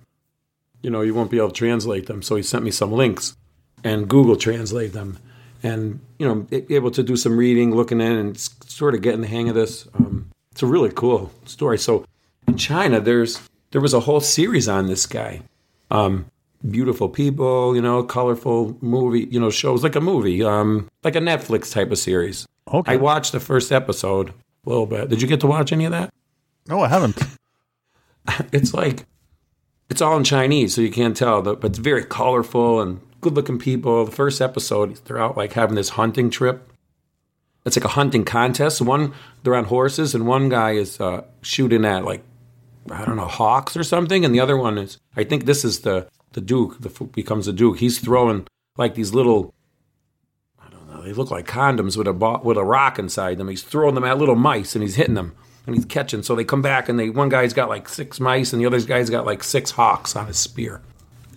you 0.83 0.91
know, 0.91 1.01
you 1.01 1.15
won't 1.15 1.31
be 1.31 1.37
able 1.37 1.49
to 1.49 1.53
translate 1.55 2.05
them. 2.05 2.21
So 2.21 2.35
he 2.35 2.43
sent 2.43 2.63
me 2.63 2.69
some 2.69 2.91
links, 2.91 3.35
and 3.83 4.07
Google 4.07 4.35
translate 4.35 4.93
them, 4.93 5.17
and 5.63 5.99
you 6.19 6.27
know, 6.27 6.45
able 6.69 6.91
to 6.91 7.01
do 7.01 7.15
some 7.15 7.37
reading, 7.37 7.73
looking 7.73 7.99
in, 7.99 8.11
and 8.11 8.37
sort 8.37 8.93
of 8.93 9.01
getting 9.01 9.21
the 9.21 9.27
hang 9.27 9.49
of 9.49 9.55
this. 9.55 9.87
Um, 9.95 10.29
it's 10.51 10.61
a 10.61 10.67
really 10.67 10.91
cool 10.91 11.31
story. 11.45 11.79
So 11.79 12.05
in 12.47 12.57
China, 12.57 12.99
there's 12.99 13.41
there 13.71 13.81
was 13.81 13.93
a 13.93 14.01
whole 14.01 14.21
series 14.21 14.69
on 14.69 14.85
this 14.85 15.07
guy. 15.07 15.41
Um, 15.89 16.25
beautiful 16.69 17.09
people, 17.09 17.75
you 17.75 17.81
know, 17.81 18.03
colorful 18.03 18.77
movie, 18.81 19.27
you 19.31 19.39
know, 19.39 19.49
shows 19.49 19.83
like 19.83 19.95
a 19.95 20.01
movie, 20.01 20.43
um, 20.43 20.89
like 21.03 21.15
a 21.15 21.19
Netflix 21.19 21.71
type 21.71 21.91
of 21.91 21.97
series. 21.97 22.47
Okay. 22.71 22.93
I 22.93 22.95
watched 22.97 23.31
the 23.31 23.39
first 23.39 23.71
episode 23.71 24.29
a 24.29 24.69
little 24.69 24.85
bit. 24.85 25.09
Did 25.09 25.21
you 25.21 25.27
get 25.27 25.39
to 25.41 25.47
watch 25.47 25.71
any 25.71 25.85
of 25.85 25.91
that? 25.91 26.13
No, 26.67 26.81
I 26.81 26.87
haven't. 26.87 27.17
It's 28.53 28.73
like 28.73 29.05
it's 29.93 30.01
all 30.01 30.17
in 30.17 30.23
Chinese, 30.23 30.73
so 30.73 30.81
you 30.81 30.89
can't 30.89 31.15
tell, 31.15 31.43
but 31.43 31.63
it's 31.63 31.77
very 31.77 32.03
colorful 32.03 32.81
and 32.81 32.99
good-looking 33.21 33.59
people. 33.59 34.03
The 34.05 34.11
first 34.11 34.41
episode, 34.41 34.95
they're 35.05 35.21
out 35.21 35.37
like 35.37 35.53
having 35.53 35.75
this 35.75 35.89
hunting 35.89 36.31
trip. 36.31 36.67
It's 37.63 37.77
like 37.77 37.85
a 37.85 37.89
hunting 37.89 38.25
contest. 38.25 38.81
One, 38.81 39.13
they're 39.43 39.53
on 39.53 39.65
horses, 39.65 40.15
and 40.15 40.25
one 40.25 40.49
guy 40.49 40.71
is 40.71 40.99
uh, 40.99 41.25
shooting 41.43 41.85
at 41.85 42.05
like 42.05 42.23
I 42.89 43.05
don't 43.05 43.17
know 43.17 43.27
hawks 43.27 43.77
or 43.77 43.83
something, 43.83 44.25
and 44.25 44.33
the 44.33 44.39
other 44.39 44.57
one 44.57 44.79
is 44.79 44.97
I 45.15 45.23
think 45.25 45.45
this 45.45 45.63
is 45.63 45.81
the 45.81 46.07
the 46.31 46.41
duke. 46.41 46.81
The 46.81 46.89
becomes 47.05 47.45
the 47.45 47.53
duke. 47.53 47.77
He's 47.77 47.99
throwing 47.99 48.47
like 48.77 48.95
these 48.95 49.13
little 49.13 49.53
I 50.59 50.69
don't 50.71 50.89
know. 50.89 51.03
They 51.03 51.13
look 51.13 51.29
like 51.29 51.47
condoms 51.47 51.95
with 51.97 52.07
a 52.07 52.39
with 52.43 52.57
a 52.57 52.65
rock 52.65 52.97
inside 52.97 53.37
them. 53.37 53.47
He's 53.47 53.61
throwing 53.61 53.93
them 53.93 54.05
at 54.05 54.17
little 54.17 54.35
mice, 54.35 54.73
and 54.73 54.81
he's 54.81 54.95
hitting 54.95 55.13
them, 55.13 55.35
and 55.65 55.75
he's 55.75 55.85
catching. 55.85 56.23
So 56.23 56.35
they 56.35 56.43
come 56.43 56.61
back, 56.61 56.89
and 56.89 56.99
they 56.99 57.09
one 57.09 57.29
guy's 57.29 57.53
got 57.53 57.69
like 57.69 57.87
six 57.89 58.19
mice, 58.19 58.53
and 58.53 58.61
the 58.61 58.65
other 58.65 58.81
guy's 58.81 59.09
got 59.09 59.25
like 59.25 59.43
six 59.43 59.71
hawks 59.71 60.15
on 60.15 60.27
his 60.27 60.37
spear. 60.37 60.81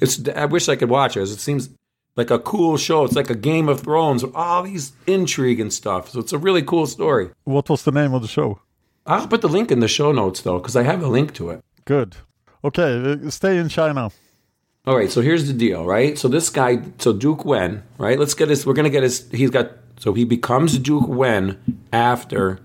It's 0.01 0.29
I 0.29 0.45
wish 0.47 0.69
I 0.69 0.77
could 0.77 0.91
watch 0.91 1.17
it. 1.17 1.23
It 1.23 1.39
seems 1.39 1.71
like 2.17 2.31
a 2.31 2.39
cool 2.39 2.77
show. 2.77 3.05
It's 3.05 3.17
like 3.17 3.31
a 3.31 3.35
Game 3.35 3.69
of 3.69 3.81
Thrones 3.81 4.25
with 4.25 4.35
all 4.35 4.63
these 4.63 4.93
intrigue 5.07 5.61
and 5.61 5.73
stuff. 5.73 6.11
So 6.11 6.21
it's 6.21 6.33
a 6.33 6.39
really 6.39 6.63
cool 6.63 6.87
story. 6.87 7.31
What 7.45 7.69
was 7.69 7.83
the 7.83 7.93
name 7.93 8.15
of 8.15 8.23
the 8.23 8.29
show? 8.29 8.61
I'll 9.07 9.29
put 9.29 9.41
the 9.41 9.49
link 9.49 9.71
in 9.71 9.81
the 9.81 9.89
show 9.89 10.13
notes 10.13 10.41
though, 10.41 10.59
because 10.59 10.77
I 10.77 10.83
have 10.83 11.03
a 11.03 11.09
link 11.09 11.35
to 11.35 11.51
it. 11.51 11.63
Good. 11.85 12.17
Okay, 12.65 13.13
uh, 13.13 13.31
stay 13.31 13.59
in 13.59 13.69
China. 13.69 14.11
All 14.87 14.97
right, 14.97 15.11
so 15.11 15.21
here's 15.21 15.47
the 15.47 15.53
deal, 15.53 15.85
right? 15.85 16.19
So 16.19 16.29
this 16.29 16.51
guy, 16.51 16.81
so 16.99 17.13
Duke 17.13 17.45
Wen, 17.45 17.83
right? 17.99 18.19
Let's 18.19 18.35
get 18.35 18.49
his. 18.49 18.67
We're 18.67 18.75
gonna 18.75 18.91
get 18.91 19.03
his. 19.03 19.29
He's 19.31 19.51
got. 19.51 19.71
So 19.99 20.13
he 20.13 20.25
becomes 20.25 20.79
Duke 20.79 21.09
Wen 21.09 21.79
after 21.93 22.61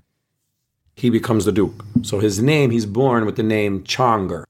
he 0.96 1.10
becomes 1.10 1.46
the 1.46 1.52
Duke. 1.52 1.86
So 2.02 2.20
his 2.20 2.42
name, 2.42 2.72
he's 2.72 2.86
born 2.86 3.26
with 3.26 3.36
the 3.36 3.44
name 3.44 3.84
Chonger. 3.84 4.46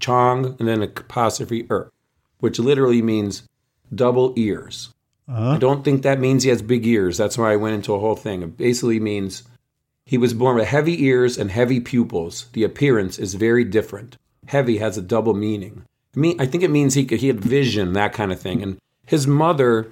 Chong 0.00 0.56
and 0.58 0.68
then 0.68 0.82
a 0.82 0.86
apostrophe 0.86 1.66
er, 1.70 1.90
which 2.38 2.58
literally 2.58 3.02
means 3.02 3.42
double 3.94 4.32
ears. 4.36 4.94
I 5.30 5.58
don't 5.58 5.84
think 5.84 6.02
that 6.02 6.20
means 6.20 6.42
he 6.42 6.48
has 6.48 6.62
big 6.62 6.86
ears. 6.86 7.18
That's 7.18 7.36
why 7.36 7.52
I 7.52 7.56
went 7.56 7.74
into 7.74 7.92
a 7.92 7.98
whole 7.98 8.16
thing. 8.16 8.42
It 8.42 8.56
basically 8.56 8.98
means 8.98 9.42
he 10.06 10.16
was 10.16 10.32
born 10.32 10.56
with 10.56 10.68
heavy 10.68 11.04
ears 11.04 11.36
and 11.36 11.50
heavy 11.50 11.80
pupils. 11.80 12.46
The 12.54 12.64
appearance 12.64 13.18
is 13.18 13.34
very 13.34 13.64
different. 13.64 14.16
Heavy 14.46 14.78
has 14.78 14.96
a 14.96 15.02
double 15.02 15.34
meaning. 15.34 15.84
I 16.16 16.18
mean, 16.18 16.40
I 16.40 16.46
think 16.46 16.64
it 16.64 16.70
means 16.70 16.94
he 16.94 17.04
could, 17.04 17.20
he 17.20 17.26
had 17.26 17.40
vision, 17.40 17.92
that 17.92 18.14
kind 18.14 18.32
of 18.32 18.40
thing. 18.40 18.62
And 18.62 18.78
his 19.04 19.26
mother, 19.26 19.90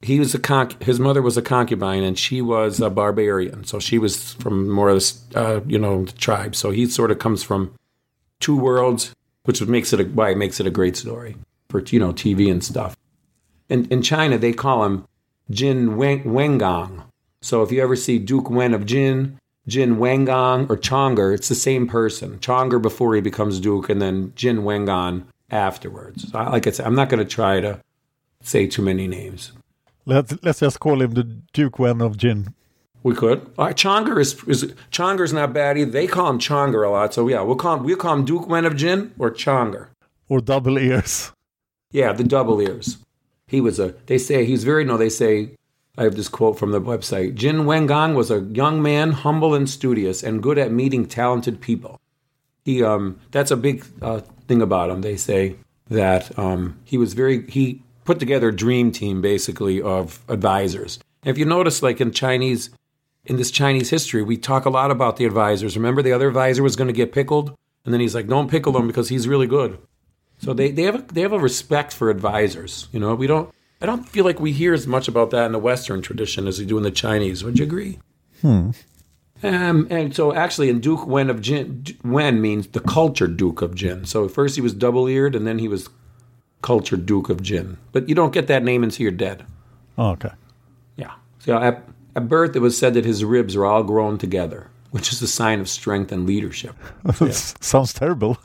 he 0.00 0.18
was 0.18 0.34
a 0.34 0.38
conc- 0.38 0.82
his 0.82 1.00
mother 1.00 1.20
was 1.20 1.36
a 1.36 1.42
concubine, 1.42 2.04
and 2.04 2.18
she 2.18 2.40
was 2.40 2.80
a 2.80 2.90
barbarian. 2.90 3.64
So 3.64 3.78
she 3.80 3.98
was 3.98 4.34
from 4.34 4.68
more 4.68 4.90
of 4.90 4.96
this, 4.96 5.20
uh, 5.34 5.60
you 5.66 5.78
know, 5.78 6.04
the 6.04 6.12
tribe. 6.12 6.54
So 6.54 6.70
he 6.70 6.86
sort 6.86 7.10
of 7.10 7.18
comes 7.18 7.42
from 7.42 7.74
two 8.40 8.56
worlds, 8.56 9.14
which 9.44 9.60
makes 9.62 9.92
it 9.92 10.00
a, 10.00 10.04
why 10.04 10.30
it 10.30 10.38
makes 10.38 10.60
it 10.60 10.66
a 10.66 10.70
great 10.70 10.96
story 10.96 11.36
for 11.68 11.80
you 11.80 11.98
know 11.98 12.12
TV 12.12 12.50
and 12.50 12.62
stuff. 12.62 12.96
In, 13.68 13.86
in 13.86 14.02
China, 14.02 14.38
they 14.38 14.52
call 14.52 14.84
him 14.84 15.06
Jin 15.50 15.96
Wen- 15.96 16.24
Wengang. 16.24 17.04
So 17.42 17.62
if 17.62 17.70
you 17.70 17.82
ever 17.82 17.96
see 17.96 18.18
Duke 18.18 18.50
Wen 18.50 18.74
of 18.74 18.86
Jin, 18.86 19.38
Jin 19.66 19.96
Wengang, 19.96 20.70
or 20.70 20.76
Chonger, 20.76 21.34
it's 21.34 21.48
the 21.48 21.54
same 21.54 21.86
person. 21.86 22.38
Chonger 22.38 22.80
before 22.80 23.14
he 23.14 23.20
becomes 23.20 23.60
Duke, 23.60 23.90
and 23.90 24.00
then 24.00 24.32
Jin 24.34 24.60
Wengang 24.60 25.24
afterwards. 25.50 26.30
So, 26.30 26.38
like 26.38 26.66
I 26.66 26.70
said, 26.70 26.86
I'm 26.86 26.94
not 26.94 27.08
going 27.08 27.18
to 27.18 27.30
try 27.30 27.60
to 27.60 27.80
say 28.40 28.66
too 28.66 28.82
many 28.82 29.06
names. 29.06 29.52
Let's 30.08 30.34
let's 30.42 30.60
just 30.60 30.80
call 30.80 31.02
him 31.02 31.10
the 31.10 31.22
Duke 31.22 31.78
Wen 31.78 32.00
of 32.00 32.16
Jin. 32.16 32.54
We 33.02 33.14
could. 33.14 33.50
Right, 33.58 33.76
Chonger 33.76 34.18
is, 34.18 34.42
is 34.44 34.72
Chonger's 34.90 35.34
not 35.34 35.52
bad 35.52 35.76
either. 35.76 35.90
They 35.90 36.06
call 36.06 36.30
him 36.30 36.38
Chonger 36.38 36.86
a 36.86 36.90
lot, 36.90 37.12
so 37.12 37.28
yeah, 37.28 37.42
we'll 37.42 37.56
call 37.56 37.76
him 37.76 37.84
we'll 37.84 37.98
call 37.98 38.14
him 38.14 38.24
Duke 38.24 38.48
Wen 38.48 38.64
of 38.64 38.74
Jin 38.74 39.12
or 39.18 39.30
Chonger. 39.30 39.88
Or 40.30 40.40
double 40.40 40.78
ears. 40.78 41.32
Yeah, 41.90 42.14
the 42.14 42.24
double 42.24 42.58
ears. 42.62 42.96
He 43.46 43.60
was 43.60 43.78
a. 43.78 43.94
They 44.06 44.16
say 44.16 44.46
he's 44.46 44.64
very. 44.64 44.82
No, 44.82 44.96
they 44.96 45.10
say. 45.10 45.50
I 45.98 46.04
have 46.04 46.16
this 46.16 46.28
quote 46.28 46.58
from 46.58 46.70
the 46.70 46.80
website. 46.80 47.34
Jin 47.34 47.64
Wengang 47.64 48.14
was 48.14 48.30
a 48.30 48.40
young 48.40 48.80
man, 48.80 49.10
humble 49.12 49.54
and 49.54 49.68
studious, 49.68 50.22
and 50.22 50.42
good 50.42 50.56
at 50.56 50.72
meeting 50.72 51.04
talented 51.04 51.60
people. 51.60 52.00
He 52.64 52.82
um. 52.82 53.20
That's 53.30 53.50
a 53.50 53.56
big 53.58 53.84
uh, 54.00 54.20
thing 54.46 54.62
about 54.62 54.88
him. 54.88 55.02
They 55.02 55.18
say 55.18 55.56
that 55.90 56.38
um. 56.38 56.78
He 56.84 56.96
was 56.96 57.12
very. 57.12 57.46
He 57.50 57.82
put 58.08 58.18
together 58.18 58.48
a 58.48 58.56
dream 58.56 58.90
team 58.90 59.20
basically 59.20 59.82
of 59.82 60.24
advisors. 60.30 60.98
And 61.22 61.30
if 61.30 61.36
you 61.36 61.44
notice, 61.44 61.82
like 61.82 62.00
in 62.00 62.10
Chinese, 62.10 62.70
in 63.26 63.36
this 63.36 63.50
Chinese 63.50 63.90
history, 63.90 64.22
we 64.22 64.38
talk 64.38 64.64
a 64.64 64.70
lot 64.70 64.90
about 64.90 65.18
the 65.18 65.26
advisors. 65.26 65.76
Remember, 65.76 66.00
the 66.00 66.14
other 66.14 66.26
advisor 66.26 66.62
was 66.62 66.74
going 66.74 66.88
to 66.88 66.94
get 66.94 67.12
pickled, 67.12 67.54
and 67.84 67.92
then 67.92 68.00
he's 68.00 68.14
like, 68.14 68.26
"Don't 68.26 68.50
pickle 68.50 68.74
him 68.74 68.86
because 68.86 69.10
he's 69.10 69.28
really 69.28 69.46
good." 69.46 69.76
So 70.38 70.54
they, 70.54 70.70
they 70.70 70.84
have 70.84 70.94
a, 70.94 71.02
they 71.12 71.20
have 71.20 71.34
a 71.34 71.38
respect 71.38 71.92
for 71.92 72.08
advisors. 72.08 72.88
You 72.92 73.00
know, 73.00 73.14
we 73.14 73.26
don't. 73.26 73.52
I 73.82 73.84
don't 73.84 74.08
feel 74.08 74.24
like 74.24 74.40
we 74.40 74.52
hear 74.52 74.72
as 74.72 74.86
much 74.86 75.06
about 75.06 75.30
that 75.32 75.44
in 75.44 75.52
the 75.52 75.58
Western 75.58 76.00
tradition 76.00 76.48
as 76.48 76.58
we 76.58 76.64
do 76.64 76.78
in 76.78 76.84
the 76.84 76.90
Chinese. 76.90 77.44
Would 77.44 77.58
you 77.58 77.66
agree? 77.66 77.98
Hmm. 78.40 78.70
Um, 79.42 79.86
and 79.90 80.16
so 80.16 80.32
actually, 80.32 80.70
in 80.70 80.80
Duke 80.80 81.06
Wen 81.06 81.28
of 81.28 81.42
Jin, 81.42 81.84
Wen 82.02 82.40
means 82.40 82.68
the 82.68 82.80
cultured 82.80 83.36
Duke 83.36 83.60
of 83.60 83.74
Jin. 83.74 84.06
So 84.06 84.30
first 84.30 84.54
he 84.54 84.62
was 84.62 84.72
double 84.72 85.08
eared, 85.08 85.36
and 85.36 85.46
then 85.46 85.58
he 85.58 85.68
was 85.68 85.90
cultured 86.62 87.06
Duke 87.06 87.28
of 87.28 87.42
Jin. 87.42 87.78
But 87.92 88.08
you 88.08 88.14
don't 88.14 88.32
get 88.32 88.46
that 88.48 88.62
name 88.62 88.82
until 88.82 89.04
you're 89.04 89.12
dead. 89.12 89.44
Oh, 89.96 90.10
okay. 90.10 90.32
Yeah. 90.96 91.12
So 91.38 91.58
at, 91.58 91.84
at 92.16 92.28
birth, 92.28 92.56
it 92.56 92.60
was 92.60 92.76
said 92.76 92.94
that 92.94 93.04
his 93.04 93.24
ribs 93.24 93.56
are 93.56 93.64
all 93.64 93.82
grown 93.82 94.18
together, 94.18 94.70
which 94.90 95.12
is 95.12 95.22
a 95.22 95.28
sign 95.28 95.60
of 95.60 95.68
strength 95.68 96.12
and 96.12 96.26
leadership. 96.26 96.74
Sounds 97.30 97.92
terrible. 97.92 98.38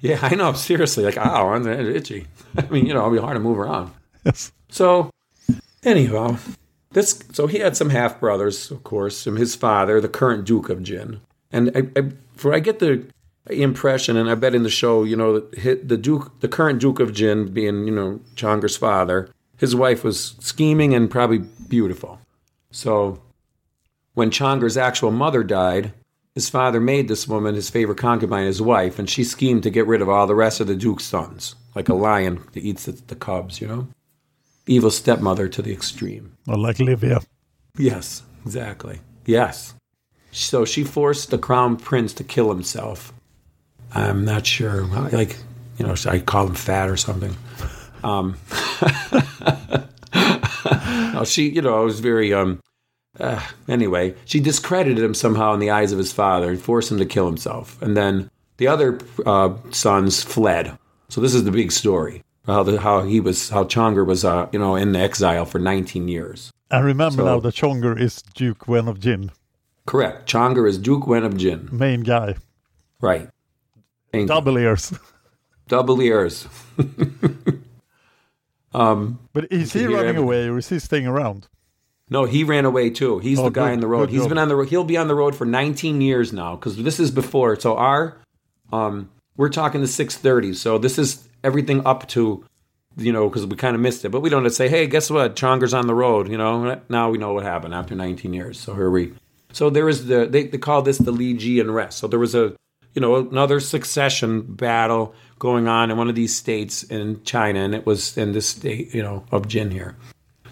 Yeah, 0.00 0.18
I 0.20 0.34
know. 0.34 0.52
Seriously, 0.52 1.04
like, 1.04 1.16
ow, 1.16 1.48
I'm 1.48 1.66
itchy. 1.68 2.26
I 2.58 2.62
mean, 2.66 2.86
you 2.86 2.92
know, 2.94 3.00
it'll 3.00 3.12
be 3.12 3.18
hard 3.18 3.36
to 3.36 3.40
move 3.40 3.58
around. 3.58 3.92
Yes. 4.24 4.52
So, 4.68 5.10
anyhow, 5.82 6.36
this. 6.92 7.22
So 7.32 7.46
he 7.46 7.58
had 7.58 7.76
some 7.76 7.90
half 7.90 8.20
brothers, 8.20 8.70
of 8.70 8.84
course, 8.84 9.24
from 9.24 9.36
his 9.36 9.54
father, 9.54 10.00
the 10.00 10.08
current 10.08 10.44
Duke 10.44 10.68
of 10.68 10.82
Jin, 10.82 11.20
and 11.52 11.70
I, 11.74 11.98
I, 11.98 12.12
for 12.36 12.52
I 12.52 12.58
get 12.58 12.80
the 12.80 13.06
impression, 13.50 14.16
and 14.16 14.30
I 14.30 14.34
bet 14.34 14.54
in 14.54 14.62
the 14.62 14.70
show, 14.70 15.04
you 15.04 15.16
know, 15.16 15.46
hit 15.54 15.88
the 15.88 15.96
Duke, 15.96 16.40
the 16.40 16.48
current 16.48 16.80
Duke 16.80 17.00
of 17.00 17.12
Jin, 17.12 17.52
being 17.52 17.86
you 17.86 17.94
know 17.94 18.20
Chonger's 18.36 18.76
father, 18.76 19.30
his 19.58 19.74
wife 19.74 20.04
was 20.04 20.36
scheming 20.40 20.94
and 20.94 21.10
probably 21.10 21.38
beautiful. 21.68 22.20
So, 22.70 23.22
when 24.14 24.30
Chonger's 24.30 24.76
actual 24.76 25.10
mother 25.10 25.44
died, 25.44 25.92
his 26.34 26.48
father 26.48 26.80
made 26.80 27.06
this 27.06 27.28
woman 27.28 27.54
his 27.54 27.70
favorite 27.70 27.98
concubine, 27.98 28.46
his 28.46 28.60
wife, 28.60 28.98
and 28.98 29.08
she 29.08 29.22
schemed 29.22 29.62
to 29.62 29.70
get 29.70 29.86
rid 29.86 30.02
of 30.02 30.08
all 30.08 30.26
the 30.26 30.34
rest 30.34 30.60
of 30.60 30.66
the 30.66 30.74
Duke's 30.74 31.04
sons, 31.04 31.54
like 31.76 31.88
a 31.88 31.94
lion 31.94 32.42
that 32.52 32.64
eats 32.64 32.86
the, 32.86 32.92
the 32.92 33.14
cubs, 33.14 33.60
you 33.60 33.68
know? 33.68 33.86
Evil 34.66 34.90
stepmother 34.90 35.46
to 35.48 35.62
the 35.62 35.72
extreme. 35.72 36.36
Like 36.46 36.80
Livia. 36.80 37.20
Yes, 37.76 38.22
exactly. 38.44 39.00
Yes. 39.26 39.74
So 40.32 40.64
she 40.64 40.82
forced 40.82 41.30
the 41.30 41.38
crown 41.38 41.76
prince 41.76 42.12
to 42.14 42.24
kill 42.24 42.48
himself. 42.48 43.12
I'm 43.94 44.24
not 44.24 44.46
sure. 44.46 44.84
Like, 44.84 45.36
you 45.78 45.86
know, 45.86 45.94
I 46.06 46.18
call 46.20 46.46
him 46.46 46.54
fat 46.54 46.88
or 46.90 46.96
something. 46.96 47.34
Um, 48.02 48.36
no, 50.14 51.24
she, 51.24 51.48
you 51.48 51.62
know, 51.62 51.84
was 51.84 52.00
very, 52.00 52.32
um, 52.34 52.60
uh, 53.18 53.40
anyway, 53.68 54.14
she 54.24 54.40
discredited 54.40 55.02
him 55.02 55.14
somehow 55.14 55.52
in 55.54 55.60
the 55.60 55.70
eyes 55.70 55.92
of 55.92 55.98
his 55.98 56.12
father 56.12 56.50
and 56.50 56.60
forced 56.60 56.90
him 56.90 56.98
to 56.98 57.06
kill 57.06 57.26
himself. 57.26 57.80
And 57.80 57.96
then 57.96 58.30
the 58.56 58.68
other 58.68 58.98
uh, 59.24 59.54
sons 59.70 60.22
fled. 60.22 60.76
So 61.08 61.20
this 61.20 61.34
is 61.34 61.44
the 61.44 61.50
big 61.52 61.72
story. 61.72 62.22
How, 62.46 62.62
the, 62.62 62.78
how 62.80 63.02
he 63.02 63.20
was, 63.20 63.48
how 63.48 63.64
Chonger 63.64 64.04
was, 64.04 64.24
uh, 64.24 64.48
you 64.52 64.58
know, 64.58 64.76
in 64.76 64.94
exile 64.94 65.46
for 65.46 65.58
19 65.58 66.08
years. 66.08 66.50
I 66.70 66.80
remember 66.80 67.18
So- 67.18 67.24
now 67.24 67.40
that 67.40 67.54
Chonger 67.54 67.98
is 67.98 68.20
Duke 68.34 68.68
Wen 68.68 68.88
of 68.88 69.00
Jin. 69.00 69.30
Correct. 69.86 70.28
Chonger 70.30 70.68
is 70.68 70.78
Duke 70.78 71.06
Wen 71.06 71.24
of 71.24 71.36
Jin. 71.36 71.68
Main 71.72 72.00
guy. 72.00 72.36
Right. 73.00 73.28
Double 74.26 74.56
ears. 74.58 74.92
Double 75.68 76.00
ears. 76.02 76.46
um, 78.74 79.18
But 79.32 79.50
is 79.52 79.72
he 79.72 79.84
running 79.84 79.96
everything. 80.00 80.16
away 80.22 80.48
or 80.48 80.58
is 80.58 80.68
he 80.68 80.78
staying 80.78 81.06
around? 81.06 81.48
no, 82.10 82.24
he 82.26 82.44
ran 82.44 82.64
away 82.66 82.90
too. 82.90 83.18
He's 83.18 83.38
Oh, 83.38 83.44
the 83.44 83.50
guy 83.50 83.68
good- 83.68 83.72
on 83.74 83.80
the 83.80 83.86
road. 83.88 84.10
He's 84.10 84.20
job. 84.20 84.28
been 84.28 84.38
on 84.38 84.48
the 84.48 84.56
road. 84.56 84.68
He'll 84.68 84.84
be 84.84 84.96
on 84.98 85.08
the 85.08 85.14
road 85.14 85.34
for 85.34 85.46
19 85.46 86.00
years 86.02 86.32
now 86.32 86.54
because 86.54 86.76
this 86.76 87.00
is 87.00 87.10
before. 87.10 87.58
So 87.58 87.76
our, 87.76 88.18
um, 88.72 89.08
we're 89.36 89.48
talking 89.48 89.80
the 89.80 89.86
630s. 89.86 90.56
So 90.56 90.76
this 90.78 90.98
is 90.98 91.26
everything 91.42 91.84
up 91.86 92.06
to, 92.08 92.44
you 92.98 93.10
know, 93.12 93.28
because 93.28 93.46
we 93.46 93.56
kind 93.56 93.74
of 93.74 93.80
missed 93.80 94.04
it. 94.04 94.10
But 94.10 94.20
we 94.20 94.28
don't 94.28 94.48
say, 94.50 94.68
hey, 94.68 94.86
guess 94.86 95.10
what? 95.10 95.34
Chonger's 95.34 95.72
on 95.74 95.86
the 95.86 95.94
road. 95.94 96.28
You 96.28 96.36
know, 96.38 96.80
now 96.90 97.10
we 97.10 97.16
know 97.18 97.32
what 97.32 97.42
happened 97.42 97.72
after 97.74 97.94
19 97.94 98.34
years. 98.34 98.60
So 98.60 98.74
here 98.74 98.90
we. 98.90 99.14
So 99.52 99.70
there 99.70 99.86
was 99.86 100.06
the 100.06 100.26
they, 100.26 100.44
they 100.44 100.58
call 100.58 100.82
this 100.82 100.98
the 100.98 101.10
Li 101.10 101.32
Ji 101.34 101.58
unrest. 101.58 101.98
So 101.98 102.06
there 102.06 102.18
was 102.18 102.34
a 102.34 102.54
you 102.94 103.00
know, 103.00 103.16
another 103.16 103.60
succession 103.60 104.42
battle 104.42 105.14
going 105.38 105.68
on 105.68 105.90
in 105.90 105.96
one 105.96 106.08
of 106.08 106.14
these 106.14 106.34
states 106.34 106.84
in 106.84 107.22
China, 107.24 107.60
and 107.60 107.74
it 107.74 107.84
was 107.84 108.16
in 108.16 108.32
this 108.32 108.48
state, 108.48 108.94
you 108.94 109.02
know, 109.02 109.24
of 109.32 109.48
Jin 109.48 109.70
here. 109.70 109.96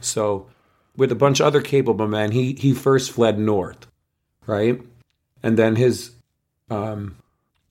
So, 0.00 0.48
with 0.96 1.12
a 1.12 1.16
bunch 1.16 1.40
of 1.40 1.46
other 1.46 1.62
capable 1.62 2.08
men, 2.08 2.32
he 2.32 2.54
he 2.54 2.74
first 2.74 3.12
fled 3.12 3.38
north, 3.38 3.86
right, 4.46 4.80
and 5.42 5.56
then 5.56 5.76
his 5.76 6.10
um, 6.68 7.16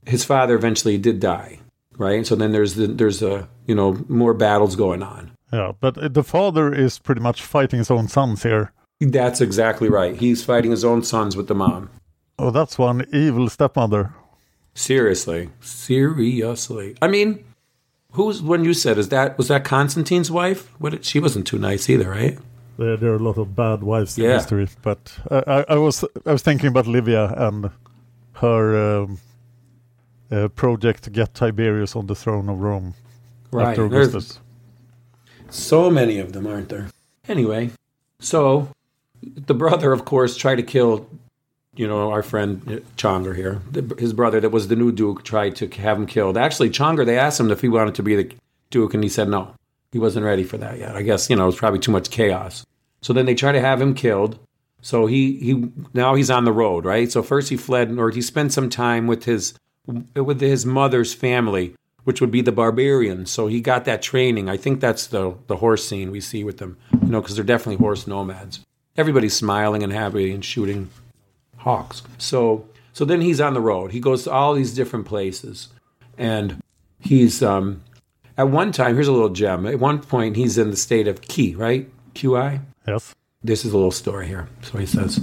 his 0.06 0.24
father 0.24 0.56
eventually 0.56 0.98
did 0.98 1.20
die, 1.20 1.60
right. 1.98 2.26
So 2.26 2.36
then 2.36 2.52
there's 2.52 2.76
the, 2.76 2.88
there's 2.88 3.22
a 3.22 3.48
you 3.68 3.76
know 3.76 4.04
more 4.08 4.34
battles 4.34 4.76
going 4.76 5.04
on. 5.04 5.32
Yeah, 5.52 5.74
but 5.80 6.14
the 6.14 6.24
father 6.24 6.74
is 6.74 6.98
pretty 6.98 7.22
much 7.22 7.42
fighting 7.42 7.80
his 7.80 7.92
own 7.92 8.08
sons 8.08 8.44
here. 8.44 8.72
That's 9.02 9.42
exactly 9.42 9.90
right. 9.90 10.16
He's 10.16 10.46
fighting 10.46 10.72
his 10.72 10.86
own 10.86 11.04
sons 11.04 11.36
with 11.36 11.48
the 11.48 11.56
mom. 11.56 11.90
Oh, 12.40 12.52
that's 12.52 12.78
one 12.78 13.06
evil 13.12 13.50
stepmother. 13.50 14.14
Seriously, 14.74 15.50
seriously. 15.60 16.96
I 17.02 17.08
mean, 17.08 17.44
who's 18.14 18.42
when 18.42 18.64
you 18.64 18.74
said 18.74 18.98
is 18.98 19.10
that 19.10 19.38
was 19.38 19.48
that 19.50 19.64
Constantine's 19.64 20.32
wife? 20.32 20.72
What 20.80 21.04
she 21.06 21.20
wasn't 21.20 21.46
too 21.48 21.58
nice 21.60 21.90
either, 21.90 22.10
right? 22.10 22.38
There, 22.78 22.98
there 22.98 23.12
are 23.12 23.16
a 23.18 23.20
lot 23.24 23.38
of 23.38 23.56
bad 23.56 23.84
wives 23.84 24.18
in 24.18 24.24
Yeah. 24.24 24.34
history, 24.38 24.68
but 24.82 25.20
uh, 25.30 25.44
I, 25.68 25.74
I 25.74 25.78
was 25.78 26.04
I 26.26 26.32
was 26.32 26.42
thinking 26.42 26.68
about 26.70 26.88
Livia 26.88 27.34
and 27.38 27.70
her 28.34 29.02
um, 29.04 29.20
uh, 30.32 30.48
project 30.50 31.04
to 31.04 31.10
get 31.10 31.34
Tiberius 31.34 31.96
on 31.96 32.08
the 32.08 32.16
throne 32.16 32.50
of 32.50 32.60
Rome 32.62 32.94
Right. 33.52 33.70
after 33.72 33.90
There's 33.90 34.08
Augustus. 34.08 34.40
so 35.50 35.90
many 35.92 36.20
of 36.20 36.32
them, 36.32 36.48
aren't 36.48 36.70
there? 36.70 36.88
Anyway, 37.28 37.72
so 38.20 38.70
the 39.22 39.54
brother, 39.54 39.92
of 39.92 40.06
course, 40.06 40.38
tried 40.38 40.56
to 40.56 40.64
kill, 40.64 41.08
you 41.76 41.88
know, 41.88 42.12
our 42.12 42.24
friend 42.24 42.62
uh, 42.68 42.72
Chonger 42.98 43.36
here. 43.36 43.62
His 43.98 44.14
brother, 44.14 44.40
that 44.40 44.50
was 44.50 44.68
the 44.68 44.76
new 44.76 44.92
duke, 44.92 45.24
tried 45.24 45.56
to 45.58 45.68
have 45.82 45.98
him 45.98 46.06
killed. 46.06 46.38
Actually, 46.38 46.70
Chonger, 46.70 47.06
they 47.06 47.18
asked 47.18 47.40
him 47.40 47.52
if 47.52 47.62
he 47.62 47.70
wanted 47.70 47.96
to 47.96 48.04
be 48.04 48.16
the 48.16 48.36
duke, 48.70 48.94
and 48.94 49.04
he 49.04 49.10
said 49.10 49.30
no. 49.30 49.56
He 49.92 50.00
wasn't 50.00 50.26
ready 50.26 50.44
for 50.44 50.58
that 50.58 50.80
yet. 50.80 50.96
I 50.96 51.02
guess 51.02 51.30
you 51.30 51.36
know 51.36 51.44
it 51.44 51.48
was 51.48 51.58
probably 51.58 51.80
too 51.80 51.92
much 51.92 52.10
chaos. 52.10 52.66
So 53.02 53.14
then 53.14 53.26
they 53.26 53.36
try 53.36 53.52
to 53.52 53.60
have 53.60 53.82
him 53.82 53.94
killed. 53.94 54.40
So 54.82 55.06
he 55.06 55.38
he 55.38 55.70
now 55.94 56.16
he's 56.16 56.32
on 56.32 56.46
the 56.46 56.54
road, 56.54 56.86
right? 56.86 57.12
So 57.12 57.22
first 57.22 57.50
he 57.50 57.58
fled, 57.58 57.92
or 57.98 58.10
he 58.10 58.22
spent 58.22 58.54
some 58.54 58.70
time 58.70 59.08
with 59.08 59.26
his 59.26 59.54
with 60.16 60.40
his 60.40 60.66
mother's 60.66 61.14
family, 61.14 61.76
which 62.04 62.22
would 62.22 62.32
be 62.32 62.42
the 62.42 62.52
barbarians. 62.52 63.32
So 63.32 63.48
he 63.48 63.60
got 63.60 63.86
that 63.86 64.02
training. 64.02 64.50
I 64.50 64.58
think 64.58 64.80
that's 64.80 65.08
the 65.08 65.36
the 65.48 65.58
horse 65.58 65.86
scene 65.86 66.10
we 66.10 66.22
see 66.22 66.44
with 66.44 66.58
them, 66.58 66.78
you 67.02 67.10
know, 67.10 67.22
because 67.22 67.36
they're 67.36 67.44
definitely 67.44 67.84
horse 67.84 68.08
nomads. 68.08 68.62
Everybody's 68.98 69.36
smiling 69.36 69.84
and 69.84 69.92
happy 69.92 70.34
and 70.34 70.44
shooting 70.44 70.90
hawks. 71.62 72.04
So 72.18 72.66
so 72.94 73.06
then 73.06 73.22
he's 73.22 73.40
on 73.40 73.54
the 73.54 73.62
road. 73.62 73.92
He 73.92 74.00
goes 74.00 74.24
to 74.24 74.32
all 74.32 74.54
these 74.54 74.74
different 74.74 75.06
places, 75.06 75.70
and 76.18 76.62
he's 77.00 77.42
um, 77.42 77.82
at 78.38 78.50
one 78.50 78.72
time. 78.72 78.96
Here's 78.96 79.08
a 79.08 79.14
little 79.14 79.30
gem. 79.30 79.66
At 79.66 79.80
one 79.80 80.00
point, 80.00 80.36
he's 80.36 80.58
in 80.58 80.72
the 80.72 80.78
state 80.78 81.08
of 81.08 81.22
Qi, 81.22 81.58
right? 81.58 81.90
Qi. 82.14 82.62
Yes. 82.88 83.16
This 83.44 83.66
is 83.66 83.72
a 83.72 83.78
little 83.78 83.92
story 83.92 84.28
here. 84.28 84.48
So 84.62 84.78
he 84.78 84.86
says, 84.86 85.20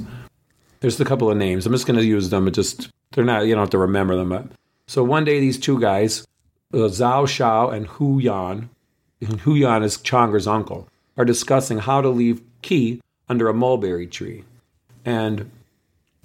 there's 0.81 1.01
a 1.01 1.05
couple 1.05 1.31
of 1.31 1.37
names. 1.37 1.67
I'm 1.67 1.73
just 1.73 1.87
going 1.87 1.99
to 1.99 2.05
use 2.05 2.31
them. 2.31 2.49
It 2.49 2.55
just 2.55 2.91
they're 3.13 3.25
not. 3.25 3.47
You 3.47 3.55
don't 3.55 3.63
have 3.63 3.71
to 3.71 3.79
remember 3.79 4.17
them. 4.17 4.31
But 4.31 4.47
so 4.87 5.05
one 5.05 5.25
day, 5.25 5.41
these 5.41 5.59
two 5.59 5.79
guys, 5.79 6.27
uh, 6.73 6.89
Zhao 6.89 7.29
Shao 7.29 7.69
and 7.69 7.87
Hu 7.87 8.19
Yan, 8.19 8.71
and 9.21 9.41
Hu 9.41 9.55
Yan 9.55 9.83
is 9.83 9.99
Chonger's 9.99 10.47
uncle, 10.47 10.89
are 11.17 11.25
discussing 11.25 11.79
how 11.79 12.01
to 12.01 12.09
leave 12.09 12.41
Qi 12.63 13.01
under 13.29 13.49
a 13.49 13.55
mulberry 13.55 14.07
tree, 14.07 14.45
and 15.05 15.51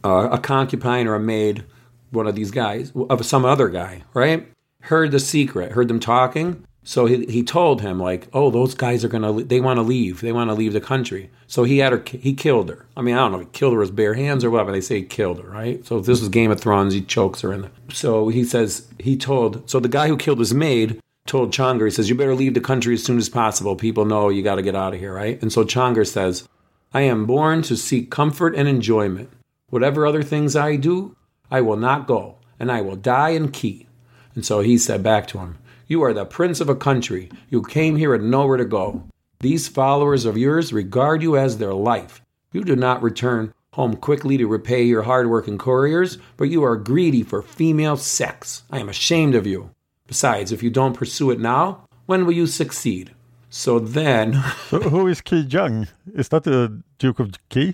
uh, 0.04 0.30
a 0.32 0.38
concubine 0.38 1.08
or 1.08 1.16
a 1.16 1.20
maid, 1.20 1.64
one 2.12 2.28
of 2.28 2.36
these 2.36 2.52
guys, 2.52 2.92
of 3.10 3.26
some 3.26 3.46
other 3.46 3.70
guy, 3.70 4.04
right, 4.14 4.48
heard 4.82 5.12
the 5.12 5.20
secret, 5.20 5.72
heard 5.72 5.88
them 5.88 6.00
talking. 6.00 6.64
So 6.86 7.06
he, 7.06 7.26
he 7.28 7.44
told 7.44 7.82
him 7.82 7.98
like, 7.98 8.28
oh, 8.34 8.52
those 8.52 8.76
guys 8.76 9.06
are 9.06 9.08
gonna, 9.08 9.44
they 9.44 9.62
want 9.62 9.78
to 9.78 9.84
leave, 9.84 10.20
they 10.20 10.34
want 10.34 10.50
to 10.50 10.54
leave 10.54 10.74
the 10.74 10.82
country. 10.82 11.30
So 11.48 11.64
he 11.64 11.78
had 11.78 11.94
her, 11.94 12.04
he 12.06 12.34
killed 12.34 12.70
her. 12.70 12.86
I 12.98 13.02
mean, 13.02 13.16
I 13.16 13.20
don't 13.20 13.32
know, 13.32 13.40
he 13.40 13.46
killed 13.54 13.74
her 13.74 13.80
with 13.80 13.96
bare 13.96 14.16
hands 14.16 14.44
or 14.44 14.52
what, 14.52 14.66
but 14.66 14.74
they 14.74 14.82
say 14.82 14.98
he 14.98 15.04
killed 15.04 15.40
her, 15.42 15.50
right? 15.50 15.86
So 15.86 16.02
this 16.02 16.20
was 16.20 16.28
Game 16.28 16.52
of 16.52 16.60
Thrones, 16.60 16.94
he 16.94 17.02
chokes 17.02 17.40
her 17.42 17.54
in 17.54 17.62
the. 17.62 17.72
So 17.94 18.28
he 18.28 18.44
says 18.44 18.88
he 19.00 19.16
told, 19.16 19.70
so 19.70 19.80
the 19.80 19.88
guy 19.88 20.10
who 20.10 20.18
killed 20.18 20.40
his 20.40 20.54
maid 20.54 21.00
told 21.26 21.54
Chonger, 21.54 21.86
he 21.86 21.92
says, 21.92 22.10
you 22.10 22.16
better 22.16 22.36
leave 22.36 22.54
the 22.54 22.60
country 22.60 22.96
as 22.96 23.04
soon 23.04 23.18
as 23.18 23.30
possible. 23.30 23.78
People 23.78 24.04
know 24.04 24.28
you 24.28 24.44
got 24.44 24.56
to 24.56 24.62
get 24.62 24.76
out 24.76 24.94
of 24.94 25.00
here, 25.00 25.14
right? 25.14 25.42
And 25.42 25.54
so 25.54 25.64
Chonger 25.64 26.06
says, 26.06 26.48
I 26.94 27.02
am 27.02 27.26
born 27.26 27.62
to 27.64 27.78
seek 27.78 28.12
comfort 28.12 28.56
and 28.56 28.68
enjoyment. 28.68 29.30
Whatever 29.74 30.06
other 30.06 30.22
things 30.22 30.56
I 30.56 30.76
do, 30.76 31.16
I 31.50 31.62
will 31.62 31.78
not 31.78 32.06
go, 32.06 32.38
and 32.60 32.72
I 32.72 32.82
will 32.82 32.96
die 32.96 33.30
in 33.30 33.50
Key. 33.50 33.88
And 34.36 34.46
so 34.46 34.60
he 34.60 34.78
said 34.78 35.02
back 35.02 35.26
to 35.30 35.40
him, 35.40 35.58
You 35.88 36.04
are 36.04 36.14
the 36.14 36.26
prince 36.26 36.62
of 36.62 36.70
a 36.70 36.76
country. 36.76 37.32
You 37.50 37.64
came 37.64 37.96
here 37.96 38.14
and 38.14 38.30
nowhere 38.30 38.58
to 38.58 38.66
go. 38.66 39.10
These 39.40 39.68
followers 39.68 40.26
of 40.26 40.38
yours 40.38 40.74
regard 40.74 41.24
you 41.24 41.36
as 41.36 41.58
their 41.58 41.74
life. 41.74 42.22
You 42.52 42.64
do 42.64 42.76
not 42.76 43.02
return 43.02 43.52
home 43.72 43.96
quickly 43.96 44.38
to 44.38 44.46
repay 44.46 44.84
your 44.84 45.02
hard-working 45.02 45.58
couriers, 45.58 46.20
but 46.38 46.52
you 46.52 46.64
are 46.64 46.78
greedy 46.78 47.24
for 47.24 47.42
female 47.42 47.98
sex. 47.98 48.62
I 48.70 48.78
am 48.78 48.90
ashamed 48.90 49.34
of 49.34 49.48
you. 49.48 49.72
Besides, 50.06 50.52
if 50.52 50.62
you 50.62 50.70
don't 50.70 50.94
pursue 50.94 51.32
it 51.32 51.40
now, 51.40 51.88
when 52.06 52.28
will 52.28 52.34
you 52.34 52.46
succeed? 52.46 53.16
So 53.50 53.80
then, 53.80 54.34
So 54.68 54.80
who 54.94 55.08
is 55.08 55.22
Qi 55.22 55.52
Jung? 55.52 55.88
Is 56.14 56.30
that 56.30 56.44
the 56.44 56.84
Duke 57.00 57.20
of 57.20 57.32
Qi? 57.50 57.74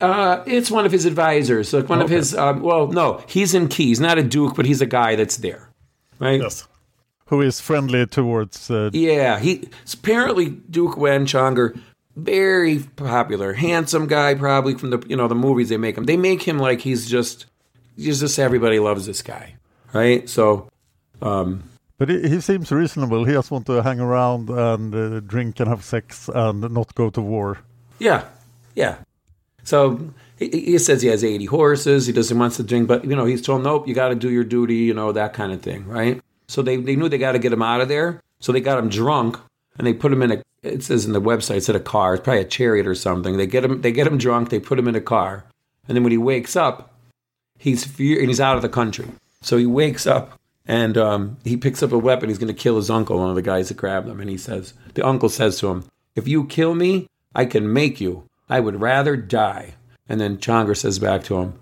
Uh, 0.00 0.42
it's 0.46 0.70
one 0.70 0.86
of 0.86 0.92
his 0.92 1.04
advisors. 1.04 1.72
Like 1.72 1.88
one 1.88 2.00
of 2.00 2.08
his. 2.08 2.34
Um, 2.34 2.60
well, 2.62 2.86
no, 2.86 3.22
he's 3.28 3.54
in 3.54 3.68
Key. 3.68 3.86
He's 3.86 4.00
not 4.00 4.18
a 4.18 4.22
duke, 4.22 4.54
but 4.54 4.64
he's 4.66 4.80
a 4.80 4.86
guy 4.86 5.16
that's 5.16 5.38
there, 5.38 5.70
right? 6.18 6.40
Yes. 6.40 6.66
Who 7.26 7.42
is 7.42 7.60
friendly 7.60 8.06
towards? 8.06 8.70
Uh, 8.70 8.90
Yeah, 8.92 9.38
he 9.38 9.68
apparently 9.92 10.48
Duke 10.48 10.96
Wen 10.96 11.26
Chonger, 11.26 11.78
very 12.16 12.78
popular, 12.96 13.52
handsome 13.52 14.06
guy, 14.06 14.34
probably 14.34 14.74
from 14.74 14.90
the 14.90 15.04
you 15.08 15.16
know 15.16 15.28
the 15.28 15.34
movies 15.34 15.68
they 15.68 15.76
make 15.76 15.98
him. 15.98 16.04
They 16.04 16.16
make 16.16 16.42
him 16.42 16.58
like 16.58 16.80
he's 16.80 17.06
just, 17.06 17.46
he's 17.96 18.20
just 18.20 18.38
everybody 18.38 18.78
loves 18.78 19.04
this 19.04 19.20
guy, 19.20 19.56
right? 19.92 20.28
So, 20.28 20.68
um, 21.20 21.64
But 21.98 22.08
he, 22.08 22.40
seems 22.40 22.70
reasonable. 22.70 23.24
He 23.24 23.32
just 23.32 23.50
want 23.50 23.66
to 23.66 23.82
hang 23.82 24.00
around 24.00 24.48
and 24.48 24.94
uh, 24.94 25.20
drink 25.20 25.60
and 25.60 25.68
have 25.68 25.84
sex 25.84 26.30
and 26.32 26.60
not 26.72 26.94
go 26.94 27.10
to 27.10 27.20
war. 27.20 27.58
Yeah, 27.98 28.24
yeah. 28.74 28.98
So 29.68 30.14
he, 30.38 30.48
he 30.48 30.78
says 30.78 31.02
he 31.02 31.08
has 31.08 31.22
80 31.22 31.44
horses. 31.44 32.06
He 32.06 32.12
doesn't 32.14 32.38
wants 32.38 32.56
to 32.56 32.62
drink, 32.62 32.88
but 32.88 33.04
you 33.04 33.14
know 33.14 33.26
he's 33.26 33.42
told 33.42 33.62
nope, 33.62 33.86
you 33.86 33.94
got 33.94 34.08
to 34.08 34.14
do 34.14 34.30
your 34.30 34.42
duty. 34.42 34.76
You 34.76 34.94
know 34.94 35.12
that 35.12 35.34
kind 35.34 35.52
of 35.52 35.60
thing, 35.60 35.86
right? 35.86 36.22
So 36.46 36.62
they 36.62 36.76
they 36.76 36.96
knew 36.96 37.10
they 37.10 37.18
got 37.18 37.32
to 37.32 37.38
get 37.38 37.52
him 37.52 37.60
out 37.60 37.82
of 37.82 37.88
there. 37.88 38.22
So 38.40 38.50
they 38.50 38.62
got 38.62 38.78
him 38.78 38.88
drunk 38.88 39.38
and 39.76 39.86
they 39.86 39.92
put 39.92 40.10
him 40.10 40.22
in 40.22 40.32
a. 40.32 40.42
It 40.62 40.82
says 40.84 41.04
in 41.04 41.12
the 41.12 41.20
website, 41.20 41.58
it 41.58 41.64
said 41.64 41.76
a 41.76 41.80
car. 41.80 42.14
It's 42.14 42.24
probably 42.24 42.40
a 42.40 42.46
chariot 42.46 42.86
or 42.86 42.94
something. 42.94 43.36
They 43.36 43.46
get 43.46 43.62
him. 43.62 43.82
They 43.82 43.92
get 43.92 44.06
him 44.06 44.16
drunk. 44.16 44.48
They 44.48 44.58
put 44.58 44.78
him 44.78 44.88
in 44.88 44.94
a 44.94 45.02
car, 45.02 45.44
and 45.86 45.94
then 45.94 46.02
when 46.02 46.12
he 46.12 46.18
wakes 46.18 46.56
up, 46.56 46.94
he's 47.58 47.84
fear 47.84 48.18
and 48.18 48.28
he's 48.28 48.40
out 48.40 48.56
of 48.56 48.62
the 48.62 48.70
country. 48.70 49.08
So 49.42 49.58
he 49.58 49.66
wakes 49.66 50.06
up 50.06 50.40
and 50.66 50.96
um, 50.96 51.36
he 51.44 51.58
picks 51.58 51.82
up 51.82 51.92
a 51.92 51.98
weapon. 51.98 52.30
He's 52.30 52.38
going 52.38 52.54
to 52.54 52.62
kill 52.62 52.76
his 52.76 52.88
uncle, 52.88 53.18
one 53.18 53.28
of 53.28 53.36
the 53.36 53.42
guys 53.42 53.68
that 53.68 53.76
grabbed 53.76 54.08
him. 54.08 54.18
And 54.18 54.30
he 54.30 54.38
says, 54.38 54.72
the 54.94 55.06
uncle 55.06 55.28
says 55.28 55.58
to 55.58 55.68
him, 55.68 55.84
"If 56.16 56.26
you 56.26 56.46
kill 56.46 56.74
me, 56.74 57.06
I 57.34 57.44
can 57.44 57.70
make 57.70 58.00
you. 58.00 58.24
I 58.48 58.60
would 58.60 58.80
rather 58.80 59.16
die." 59.16 59.74
And 60.08 60.20
then 60.20 60.38
Chonger 60.38 60.76
says 60.76 60.98
back 60.98 61.24
to 61.24 61.38
him, 61.38 61.54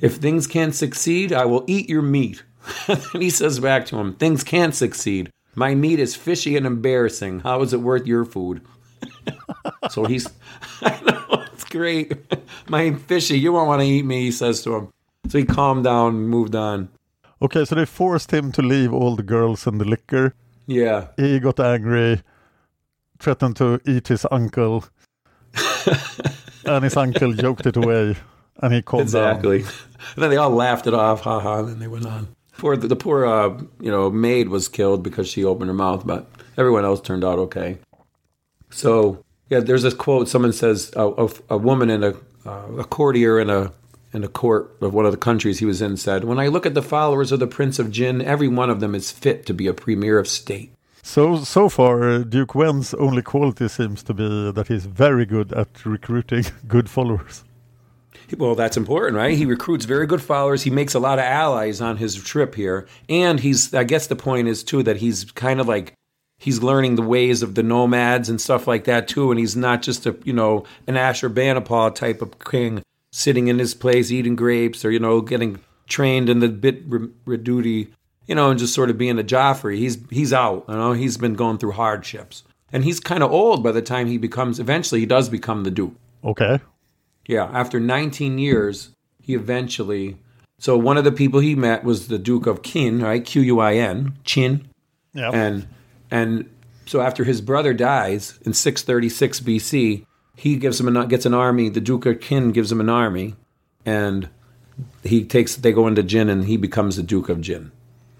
"If 0.00 0.16
things 0.16 0.46
can't 0.46 0.74
succeed, 0.74 1.32
I 1.32 1.44
will 1.44 1.64
eat 1.66 1.88
your 1.88 2.02
meat." 2.02 2.44
and 2.88 3.22
he 3.22 3.30
says 3.30 3.60
back 3.60 3.86
to 3.86 3.98
him, 3.98 4.14
"Things 4.14 4.44
can't 4.44 4.74
succeed. 4.74 5.30
My 5.54 5.74
meat 5.74 5.98
is 5.98 6.14
fishy 6.14 6.56
and 6.56 6.66
embarrassing. 6.66 7.40
How 7.40 7.62
is 7.62 7.72
it 7.72 7.80
worth 7.80 8.06
your 8.06 8.24
food?" 8.24 8.60
so 9.90 10.04
he's, 10.04 10.28
I 10.82 11.00
know 11.02 11.44
it's 11.52 11.64
great. 11.64 12.12
My 12.68 12.92
fishy, 12.92 13.38
you 13.38 13.52
won't 13.52 13.68
want 13.68 13.82
to 13.82 13.86
eat 13.86 14.04
me. 14.04 14.22
He 14.22 14.32
says 14.32 14.62
to 14.64 14.74
him. 14.76 14.92
So 15.28 15.38
he 15.38 15.44
calmed 15.44 15.84
down 15.84 16.14
and 16.14 16.28
moved 16.28 16.54
on. 16.54 16.88
Okay, 17.42 17.64
so 17.64 17.74
they 17.74 17.84
forced 17.84 18.32
him 18.32 18.52
to 18.52 18.62
leave 18.62 18.92
all 18.92 19.16
the 19.16 19.22
girls 19.22 19.66
and 19.66 19.80
the 19.80 19.84
liquor. 19.84 20.34
Yeah. 20.66 21.08
He 21.16 21.38
got 21.38 21.60
angry, 21.60 22.22
threatened 23.18 23.56
to 23.56 23.80
eat 23.86 24.08
his 24.08 24.26
uncle, 24.30 24.84
and 26.64 26.84
his 26.84 26.96
uncle 26.96 27.32
joked 27.32 27.66
it 27.66 27.76
away, 27.76 28.16
and 28.62 28.74
he 28.74 28.82
calmed 28.82 29.02
Exactly. 29.02 29.62
down. 29.62 29.72
And 30.14 30.22
then 30.22 30.30
they 30.30 30.36
all 30.36 30.50
laughed 30.50 30.86
it 30.86 30.94
off, 30.94 31.20
ha 31.22 31.40
ha, 31.40 31.58
and 31.60 31.68
then 31.68 31.78
they 31.78 31.88
went 31.88 32.06
on. 32.06 32.28
Poor 32.58 32.76
the, 32.76 32.88
the 32.88 32.96
poor 32.96 33.26
uh, 33.26 33.48
you 33.80 33.90
know 33.90 34.10
maid 34.10 34.48
was 34.48 34.68
killed 34.68 35.02
because 35.02 35.28
she 35.28 35.44
opened 35.44 35.68
her 35.68 35.74
mouth, 35.74 36.06
but 36.06 36.26
everyone 36.56 36.84
else 36.84 37.00
turned 37.00 37.24
out 37.24 37.38
okay. 37.38 37.78
So 38.70 39.22
yeah, 39.50 39.60
there's 39.60 39.82
this 39.82 39.94
quote. 39.94 40.28
Someone 40.28 40.52
says 40.52 40.90
a, 40.96 41.06
a, 41.06 41.28
a 41.50 41.58
woman 41.58 41.90
in 41.90 42.02
a 42.02 42.14
uh, 42.46 42.78
a 42.78 42.84
courtier 42.84 43.38
in 43.38 43.50
a 43.50 43.72
in 44.12 44.24
a 44.24 44.28
court 44.28 44.74
of 44.80 44.94
one 44.94 45.04
of 45.04 45.12
the 45.12 45.18
countries 45.18 45.58
he 45.58 45.66
was 45.66 45.82
in 45.82 45.96
said, 45.96 46.24
"When 46.24 46.38
I 46.38 46.46
look 46.48 46.64
at 46.64 46.74
the 46.74 46.82
followers 46.82 47.30
of 47.32 47.40
the 47.40 47.46
Prince 47.46 47.78
of 47.78 47.90
Jin, 47.90 48.22
every 48.22 48.48
one 48.48 48.70
of 48.70 48.80
them 48.80 48.94
is 48.94 49.10
fit 49.10 49.44
to 49.46 49.54
be 49.54 49.66
a 49.66 49.74
premier 49.74 50.18
of 50.18 50.26
state." 50.28 50.72
So 51.06 51.44
so 51.44 51.68
far, 51.68 52.24
Duke 52.24 52.56
Wen's 52.56 52.92
only 52.94 53.22
quality 53.22 53.68
seems 53.68 54.02
to 54.02 54.12
be 54.12 54.50
that 54.50 54.66
he's 54.66 54.86
very 54.86 55.24
good 55.24 55.52
at 55.52 55.86
recruiting 55.86 56.44
good 56.66 56.90
followers. 56.90 57.44
Well, 58.36 58.56
that's 58.56 58.76
important, 58.76 59.16
right? 59.16 59.38
He 59.38 59.46
recruits 59.46 59.84
very 59.84 60.08
good 60.08 60.20
followers. 60.20 60.64
He 60.64 60.70
makes 60.70 60.94
a 60.94 60.98
lot 60.98 61.20
of 61.20 61.24
allies 61.24 61.80
on 61.80 61.98
his 61.98 62.16
trip 62.16 62.56
here, 62.56 62.88
and 63.08 63.38
he's. 63.38 63.72
I 63.72 63.84
guess 63.84 64.08
the 64.08 64.16
point 64.16 64.48
is 64.48 64.64
too 64.64 64.82
that 64.82 64.96
he's 64.96 65.24
kind 65.30 65.60
of 65.60 65.68
like 65.68 65.94
he's 66.40 66.60
learning 66.60 66.96
the 66.96 67.02
ways 67.02 67.40
of 67.40 67.54
the 67.54 67.62
nomads 67.62 68.28
and 68.28 68.40
stuff 68.40 68.66
like 68.66 68.82
that 68.84 69.06
too. 69.06 69.30
And 69.30 69.38
he's 69.38 69.54
not 69.54 69.82
just 69.82 70.06
a 70.06 70.16
you 70.24 70.32
know 70.32 70.64
an 70.88 70.96
Ashurbanipal 70.96 71.94
type 71.94 72.20
of 72.20 72.40
king 72.40 72.82
sitting 73.12 73.46
in 73.46 73.60
his 73.60 73.74
place 73.74 74.10
eating 74.10 74.34
grapes 74.34 74.84
or 74.84 74.90
you 74.90 74.98
know 74.98 75.20
getting 75.20 75.60
trained 75.88 76.28
in 76.28 76.40
the 76.40 76.48
bit 76.48 76.84
duty, 77.44 77.94
you 78.26 78.34
know, 78.34 78.50
and 78.50 78.58
just 78.58 78.74
sort 78.74 78.90
of 78.90 78.98
being 78.98 79.18
a 79.18 79.24
Joffrey. 79.24 79.78
He's 79.78 79.98
he's 80.10 80.32
out. 80.32 80.64
You 80.68 80.74
know, 80.74 80.92
he's 80.92 81.16
been 81.16 81.34
going 81.34 81.58
through 81.58 81.72
hardships, 81.72 82.42
and 82.72 82.84
he's 82.84 83.00
kind 83.00 83.22
of 83.22 83.30
old 83.30 83.62
by 83.62 83.72
the 83.72 83.82
time 83.82 84.06
he 84.06 84.18
becomes. 84.18 84.58
Eventually, 84.58 85.00
he 85.00 85.06
does 85.06 85.28
become 85.28 85.64
the 85.64 85.70
Duke. 85.70 85.94
Okay. 86.24 86.60
Yeah, 87.26 87.44
after 87.52 87.80
19 87.80 88.38
years, 88.38 88.90
he 89.20 89.34
eventually. 89.34 90.18
So 90.58 90.78
one 90.78 90.96
of 90.96 91.04
the 91.04 91.12
people 91.12 91.40
he 91.40 91.54
met 91.54 91.84
was 91.84 92.08
the 92.08 92.18
Duke 92.18 92.46
of 92.46 92.62
Qin, 92.62 93.02
right? 93.02 93.24
Q 93.24 93.42
U 93.42 93.60
I 93.60 93.74
N, 93.74 94.16
Chin. 94.24 94.68
Yeah. 95.12 95.30
And 95.32 95.66
and 96.10 96.50
so 96.86 97.00
after 97.00 97.24
his 97.24 97.40
brother 97.40 97.74
dies 97.74 98.38
in 98.42 98.54
636 98.54 99.40
BC, 99.40 100.06
he 100.36 100.56
gives 100.56 100.80
him 100.80 100.94
a, 100.96 101.06
gets 101.06 101.26
an 101.26 101.34
army. 101.34 101.68
The 101.68 101.80
Duke 101.80 102.06
of 102.06 102.20
Qin 102.20 102.52
gives 102.52 102.70
him 102.70 102.80
an 102.80 102.88
army, 102.88 103.34
and 103.84 104.28
he 105.02 105.24
takes. 105.24 105.56
They 105.56 105.72
go 105.72 105.86
into 105.86 106.02
Jin, 106.02 106.28
and 106.28 106.44
he 106.44 106.56
becomes 106.56 106.96
the 106.96 107.02
Duke 107.02 107.28
of 107.28 107.40
Jin. 107.40 107.72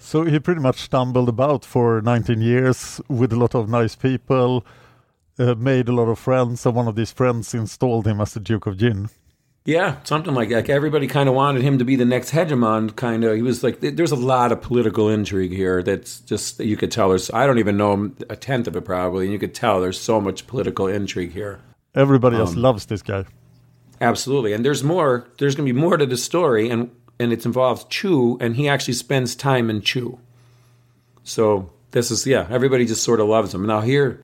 So 0.06 0.22
he 0.22 0.38
pretty 0.38 0.60
much 0.60 0.82
stumbled 0.82 1.28
about 1.28 1.64
for 1.64 2.00
19 2.00 2.40
years 2.40 3.00
with 3.08 3.32
a 3.32 3.36
lot 3.36 3.56
of 3.56 3.68
nice 3.68 3.96
people, 3.96 4.64
uh, 5.36 5.56
made 5.56 5.88
a 5.88 5.92
lot 5.92 6.08
of 6.08 6.20
friends, 6.20 6.64
and 6.64 6.76
one 6.76 6.86
of 6.86 6.94
these 6.94 7.10
friends 7.10 7.52
installed 7.54 8.06
him 8.06 8.20
as 8.20 8.32
the 8.32 8.38
Duke 8.38 8.66
of 8.66 8.76
Jin. 8.76 9.08
Yeah, 9.64 9.96
something 10.04 10.32
like 10.32 10.50
that. 10.50 10.54
Like 10.54 10.68
everybody 10.68 11.08
kind 11.08 11.28
of 11.28 11.34
wanted 11.34 11.62
him 11.62 11.78
to 11.78 11.84
be 11.84 11.96
the 11.96 12.04
next 12.04 12.30
hegemon. 12.30 12.94
Kind 12.94 13.24
of, 13.24 13.34
he 13.34 13.42
was 13.42 13.64
like, 13.64 13.80
there's 13.80 14.12
a 14.12 14.16
lot 14.16 14.52
of 14.52 14.62
political 14.62 15.08
intrigue 15.08 15.50
here. 15.50 15.82
That's 15.82 16.20
just 16.20 16.60
you 16.60 16.76
could 16.76 16.92
tell. 16.92 17.08
There's, 17.08 17.28
I 17.32 17.44
don't 17.44 17.58
even 17.58 17.76
know 17.76 18.12
a 18.30 18.36
tenth 18.36 18.68
of 18.68 18.76
it 18.76 18.84
probably, 18.84 19.24
and 19.24 19.32
you 19.32 19.40
could 19.40 19.56
tell 19.56 19.80
there's 19.80 20.00
so 20.00 20.20
much 20.20 20.46
political 20.46 20.86
intrigue 20.86 21.32
here. 21.32 21.58
Everybody 21.96 22.36
else 22.36 22.52
um, 22.52 22.62
loves 22.62 22.86
this 22.86 23.02
guy. 23.02 23.24
Absolutely, 24.00 24.52
and 24.52 24.64
there's 24.64 24.84
more. 24.84 25.26
There's 25.38 25.56
going 25.56 25.66
to 25.66 25.74
be 25.74 25.80
more 25.80 25.96
to 25.96 26.06
the 26.06 26.16
story, 26.16 26.70
and 26.70 26.92
and 27.18 27.32
it 27.32 27.44
involves 27.44 27.84
Chu, 27.84 28.38
and 28.40 28.56
he 28.56 28.68
actually 28.68 28.94
spends 28.94 29.34
time 29.34 29.70
in 29.70 29.80
Chu. 29.80 30.18
So 31.24 31.70
this 31.90 32.10
is 32.10 32.26
yeah, 32.26 32.46
everybody 32.50 32.86
just 32.86 33.02
sort 33.02 33.20
of 33.20 33.28
loves 33.28 33.54
him. 33.54 33.66
Now 33.66 33.80
here, 33.80 34.22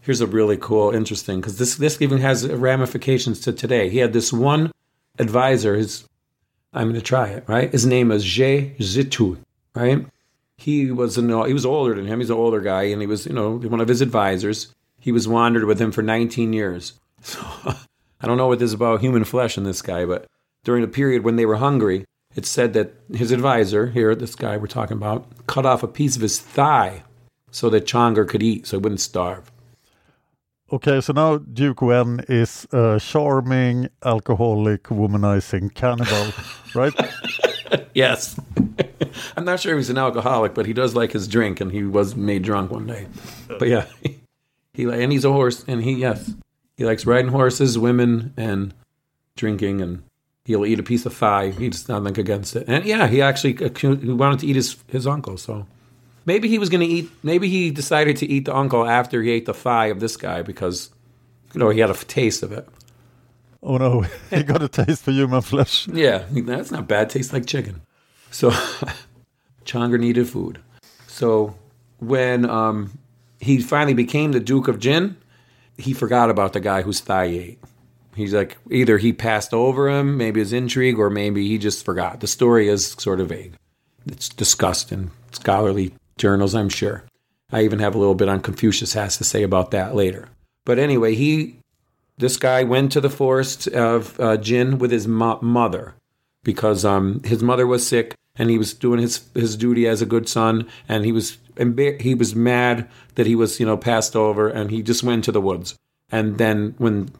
here's 0.00 0.20
a 0.20 0.26
really 0.26 0.56
cool, 0.56 0.90
interesting 0.90 1.40
because 1.40 1.58
this 1.58 1.76
this 1.76 2.00
even 2.00 2.18
has 2.18 2.46
ramifications 2.46 3.40
to 3.40 3.52
today. 3.52 3.88
He 3.88 3.98
had 3.98 4.12
this 4.12 4.32
one 4.32 4.72
advisor, 5.18 5.74
his 5.74 6.04
I'm 6.74 6.88
going 6.88 7.00
to 7.00 7.02
try 7.02 7.28
it, 7.28 7.44
right? 7.46 7.70
His 7.70 7.86
name 7.86 8.10
is 8.10 8.24
Zhe 8.24 8.76
Zitu, 8.78 9.38
right? 9.74 10.04
He 10.56 10.90
was 10.90 11.16
an, 11.16 11.28
he 11.46 11.52
was 11.52 11.64
older 11.64 11.94
than 11.94 12.06
him. 12.06 12.18
He's 12.18 12.30
an 12.30 12.36
older 12.36 12.60
guy, 12.60 12.84
and 12.84 13.00
he 13.00 13.06
was, 13.06 13.26
you 13.26 13.32
know, 13.32 13.58
one 13.58 13.80
of 13.80 13.88
his 13.88 14.00
advisors. 14.00 14.74
He 14.98 15.12
was 15.12 15.28
wandered 15.28 15.64
with 15.64 15.80
him 15.80 15.92
for 15.92 16.02
19 16.02 16.52
years. 16.52 16.94
So 17.26 17.40
I 18.20 18.26
don't 18.26 18.36
know 18.36 18.48
what 18.48 18.58
this 18.58 18.68
is 18.68 18.74
about 18.74 19.00
human 19.00 19.24
flesh 19.24 19.56
in 19.56 19.64
this 19.64 19.80
guy, 19.80 20.04
but 20.04 20.26
during 20.62 20.84
a 20.84 20.88
period 20.88 21.24
when 21.24 21.36
they 21.36 21.46
were 21.46 21.56
hungry, 21.56 22.04
it 22.34 22.46
said 22.46 22.72
that 22.72 22.94
his 23.12 23.30
advisor, 23.30 23.88
here, 23.88 24.14
this 24.14 24.34
guy 24.34 24.56
we're 24.56 24.66
talking 24.66 24.96
about, 24.96 25.46
cut 25.46 25.66
off 25.66 25.82
a 25.82 25.88
piece 25.88 26.16
of 26.16 26.22
his 26.22 26.40
thigh 26.40 27.02
so 27.50 27.70
that 27.70 27.86
Chonger 27.86 28.28
could 28.28 28.42
eat, 28.42 28.66
so 28.66 28.78
he 28.78 28.82
wouldn't 28.82 29.00
starve. 29.00 29.50
Okay, 30.72 31.00
so 31.00 31.12
now 31.12 31.38
Duke 31.38 31.82
Wen 31.82 32.24
is 32.28 32.66
a 32.72 32.98
charming, 33.00 33.88
alcoholic, 34.04 34.84
womanizing 34.84 35.72
cannibal, 35.74 36.32
right? 36.74 36.92
yes. 37.94 38.40
I'm 39.36 39.44
not 39.44 39.60
sure 39.60 39.76
he's 39.76 39.90
an 39.90 39.98
alcoholic, 39.98 40.54
but 40.54 40.66
he 40.66 40.72
does 40.72 40.94
like 40.94 41.12
his 41.12 41.28
drink, 41.28 41.60
and 41.60 41.70
he 41.70 41.84
was 41.84 42.16
made 42.16 42.42
drunk 42.42 42.70
one 42.70 42.86
day. 42.86 43.06
But 43.46 43.68
yeah, 43.68 43.86
he, 44.02 44.18
he 44.72 44.84
and 44.84 45.12
he's 45.12 45.24
a 45.24 45.32
horse, 45.32 45.64
and 45.68 45.82
he 45.82 45.92
yes, 45.92 46.34
he 46.76 46.84
likes 46.84 47.06
riding 47.06 47.30
horses, 47.30 47.78
women, 47.78 48.32
and 48.36 48.74
drinking, 49.36 49.80
and 49.80 50.02
he'll 50.44 50.66
eat 50.66 50.78
a 50.78 50.82
piece 50.82 51.06
of 51.06 51.14
thigh. 51.14 51.50
He's 51.50 51.88
nothing 51.88 52.18
against 52.18 52.56
it. 52.56 52.64
And 52.68 52.84
yeah, 52.84 53.06
he 53.06 53.22
actually 53.22 53.54
he 53.54 54.12
wanted 54.12 54.40
to 54.40 54.46
eat 54.46 54.56
his 54.56 54.76
his 54.88 55.06
uncle, 55.06 55.36
so 55.36 55.66
Maybe 56.26 56.48
he 56.48 56.58
was 56.58 56.70
going 56.70 56.80
to 56.80 56.86
eat. 56.86 57.10
Maybe 57.22 57.48
he 57.48 57.70
decided 57.70 58.16
to 58.18 58.26
eat 58.26 58.46
the 58.46 58.56
uncle 58.56 58.86
after 58.86 59.22
he 59.22 59.30
ate 59.30 59.46
the 59.46 59.54
thigh 59.54 59.86
of 59.86 60.00
this 60.00 60.16
guy 60.16 60.42
because, 60.42 60.90
you 61.52 61.60
know, 61.60 61.70
he 61.70 61.80
had 61.80 61.90
a 61.90 61.94
taste 61.94 62.42
of 62.42 62.52
it. 62.52 62.66
Oh 63.62 63.76
no, 63.76 64.04
he 64.30 64.42
got 64.42 64.62
a 64.62 64.68
taste 64.68 65.02
for 65.04 65.10
human 65.10 65.42
flesh. 65.42 65.86
Yeah, 65.88 66.24
that's 66.30 66.70
not 66.70 66.88
bad. 66.88 67.10
Tastes 67.10 67.32
like 67.32 67.46
chicken. 67.46 67.82
So, 68.30 68.50
Chonger 69.64 69.98
needed 69.98 70.28
food. 70.28 70.60
So, 71.06 71.56
when 71.98 72.48
um, 72.48 72.98
he 73.38 73.60
finally 73.60 73.94
became 73.94 74.32
the 74.32 74.40
Duke 74.40 74.68
of 74.68 74.78
Jin, 74.78 75.16
he 75.78 75.92
forgot 75.92 76.30
about 76.30 76.52
the 76.52 76.60
guy 76.60 76.82
whose 76.82 77.00
thigh 77.00 77.28
he 77.28 77.38
ate. 77.38 77.58
He's 78.14 78.34
like, 78.34 78.56
either 78.70 78.98
he 78.98 79.12
passed 79.12 79.52
over 79.52 79.88
him, 79.88 80.16
maybe 80.16 80.40
his 80.40 80.52
intrigue, 80.52 80.98
or 80.98 81.10
maybe 81.10 81.48
he 81.48 81.58
just 81.58 81.84
forgot. 81.84 82.20
The 82.20 82.26
story 82.26 82.68
is 82.68 82.88
sort 82.98 83.20
of 83.20 83.28
vague. 83.28 83.54
It's 84.06 84.28
discussed 84.28 84.92
in 84.92 85.10
scholarly 85.32 85.94
journals, 86.18 86.54
I'm 86.54 86.68
sure. 86.68 87.04
I 87.50 87.62
even 87.62 87.78
have 87.78 87.94
a 87.94 87.98
little 87.98 88.14
bit 88.14 88.28
on 88.28 88.40
Confucius 88.40 88.92
has 88.94 89.16
to 89.18 89.24
say 89.24 89.42
about 89.42 89.70
that 89.72 89.94
later. 89.94 90.28
But 90.64 90.78
anyway, 90.78 91.14
he, 91.14 91.58
this 92.18 92.36
guy 92.36 92.62
went 92.62 92.92
to 92.92 93.00
the 93.00 93.10
forest 93.10 93.68
of 93.68 94.18
uh, 94.20 94.36
Jin 94.36 94.78
with 94.78 94.90
his 94.90 95.06
mo- 95.06 95.38
mother 95.42 95.94
because 96.42 96.84
um, 96.84 97.20
his 97.24 97.42
mother 97.42 97.66
was 97.66 97.86
sick 97.86 98.16
and 98.36 98.50
he 98.50 98.58
was 98.58 98.74
doing 98.74 99.00
his 99.00 99.22
his 99.34 99.56
duty 99.56 99.86
as 99.86 100.02
a 100.02 100.06
good 100.06 100.28
son 100.28 100.68
and 100.88 101.04
he 101.04 101.12
was 101.12 101.38
he 102.00 102.14
was 102.14 102.34
mad 102.34 102.88
that 103.14 103.26
he 103.26 103.34
was 103.34 103.60
you 103.60 103.66
know 103.66 103.76
passed 103.76 104.16
over 104.16 104.48
and 104.48 104.70
he 104.70 104.82
just 104.82 105.02
went 105.02 105.24
to 105.24 105.32
the 105.32 105.40
woods 105.40 105.76
and 106.10 106.38
then 106.38 106.74
when 106.78 107.10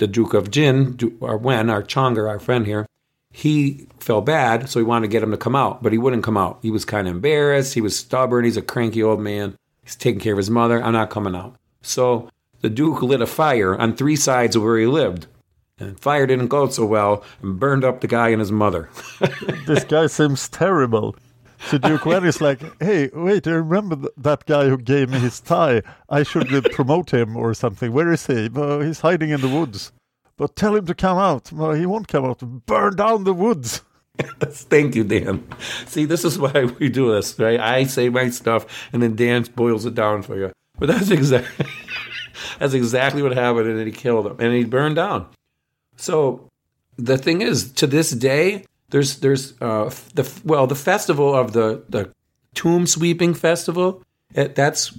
the 0.00 0.08
Duke 0.08 0.34
of 0.34 0.50
Jin 0.50 0.98
or 1.20 1.36
when 1.36 1.70
our 1.70 1.82
Chonger 1.82 2.28
our 2.28 2.40
friend 2.40 2.66
here 2.66 2.86
he 3.32 3.86
felt 4.00 4.26
bad, 4.26 4.68
so 4.68 4.80
he 4.80 4.84
wanted 4.84 5.06
to 5.06 5.12
get 5.12 5.22
him 5.22 5.30
to 5.30 5.36
come 5.36 5.54
out, 5.54 5.82
but 5.82 5.92
he 5.92 5.98
wouldn't 5.98 6.24
come 6.24 6.36
out. 6.36 6.58
He 6.62 6.70
was 6.70 6.84
kind 6.84 7.06
of 7.06 7.14
embarrassed. 7.14 7.74
He 7.74 7.80
was 7.80 7.96
stubborn. 7.96 8.44
He's 8.44 8.56
a 8.56 8.62
cranky 8.62 9.02
old 9.02 9.20
man. 9.20 9.56
He's 9.84 9.96
taking 9.96 10.20
care 10.20 10.32
of 10.32 10.38
his 10.38 10.50
mother. 10.50 10.82
I'm 10.82 10.92
not 10.92 11.10
coming 11.10 11.36
out. 11.36 11.56
So 11.80 12.28
the 12.60 12.70
Duke 12.70 13.02
lit 13.02 13.20
a 13.20 13.26
fire 13.26 13.76
on 13.76 13.94
three 13.94 14.16
sides 14.16 14.56
of 14.56 14.62
where 14.62 14.78
he 14.78 14.86
lived. 14.86 15.26
And 15.78 15.98
fire 15.98 16.26
didn't 16.26 16.48
go 16.48 16.68
so 16.68 16.84
well 16.84 17.24
and 17.40 17.58
burned 17.58 17.84
up 17.84 18.00
the 18.00 18.06
guy 18.06 18.28
and 18.28 18.40
his 18.40 18.52
mother. 18.52 18.90
this 19.66 19.84
guy 19.84 20.08
seems 20.08 20.48
terrible. 20.48 21.16
So 21.66 21.78
Duke 21.78 22.06
is 22.24 22.40
like, 22.40 22.60
hey, 22.82 23.10
wait, 23.12 23.46
I 23.46 23.52
remember 23.52 23.96
th- 23.96 24.12
that 24.16 24.46
guy 24.46 24.68
who 24.68 24.78
gave 24.78 25.10
me 25.10 25.18
his 25.18 25.40
tie. 25.40 25.82
I 26.08 26.22
should 26.22 26.52
uh, 26.52 26.62
promote 26.72 27.12
him 27.12 27.36
or 27.36 27.54
something. 27.54 27.92
Where 27.92 28.12
is 28.12 28.26
he? 28.26 28.48
Uh, 28.54 28.80
he's 28.80 29.00
hiding 29.00 29.30
in 29.30 29.40
the 29.40 29.48
woods. 29.48 29.92
But 30.36 30.56
tell 30.56 30.74
him 30.74 30.86
to 30.86 30.94
come 30.94 31.18
out. 31.18 31.52
Well, 31.52 31.72
he 31.72 31.84
won't 31.84 32.08
come 32.08 32.24
out. 32.24 32.38
Burn 32.66 32.96
down 32.96 33.24
the 33.24 33.34
woods. 33.34 33.82
Thank 34.40 34.94
you, 34.94 35.04
Dan. 35.04 35.46
See, 35.86 36.04
this 36.06 36.24
is 36.24 36.38
why 36.38 36.64
we 36.64 36.88
do 36.88 37.12
this, 37.12 37.38
right? 37.38 37.60
I 37.60 37.84
say 37.84 38.08
my 38.08 38.30
stuff, 38.30 38.88
and 38.92 39.02
then 39.02 39.16
Dan 39.16 39.44
boils 39.54 39.86
it 39.86 39.94
down 39.94 40.22
for 40.22 40.36
you. 40.36 40.52
But 40.78 40.88
that's 40.88 41.10
exactly 41.10 41.66
that's 42.58 42.74
exactly 42.74 43.22
what 43.22 43.32
happened, 43.32 43.68
and 43.68 43.86
he 43.86 43.92
killed 43.92 44.26
him, 44.26 44.36
and 44.38 44.54
he 44.54 44.64
burned 44.64 44.96
down. 44.96 45.26
So 45.96 46.48
the 46.96 47.18
thing 47.18 47.42
is, 47.42 47.70
to 47.72 47.86
this 47.86 48.10
day, 48.10 48.64
there's 48.90 49.20
there's 49.20 49.60
uh, 49.60 49.90
the 50.14 50.30
well 50.44 50.66
the 50.66 50.74
festival 50.74 51.34
of 51.34 51.52
the 51.52 51.82
the 51.88 52.12
tomb 52.54 52.86
sweeping 52.86 53.34
festival. 53.34 54.02
It, 54.34 54.54
that's 54.54 54.92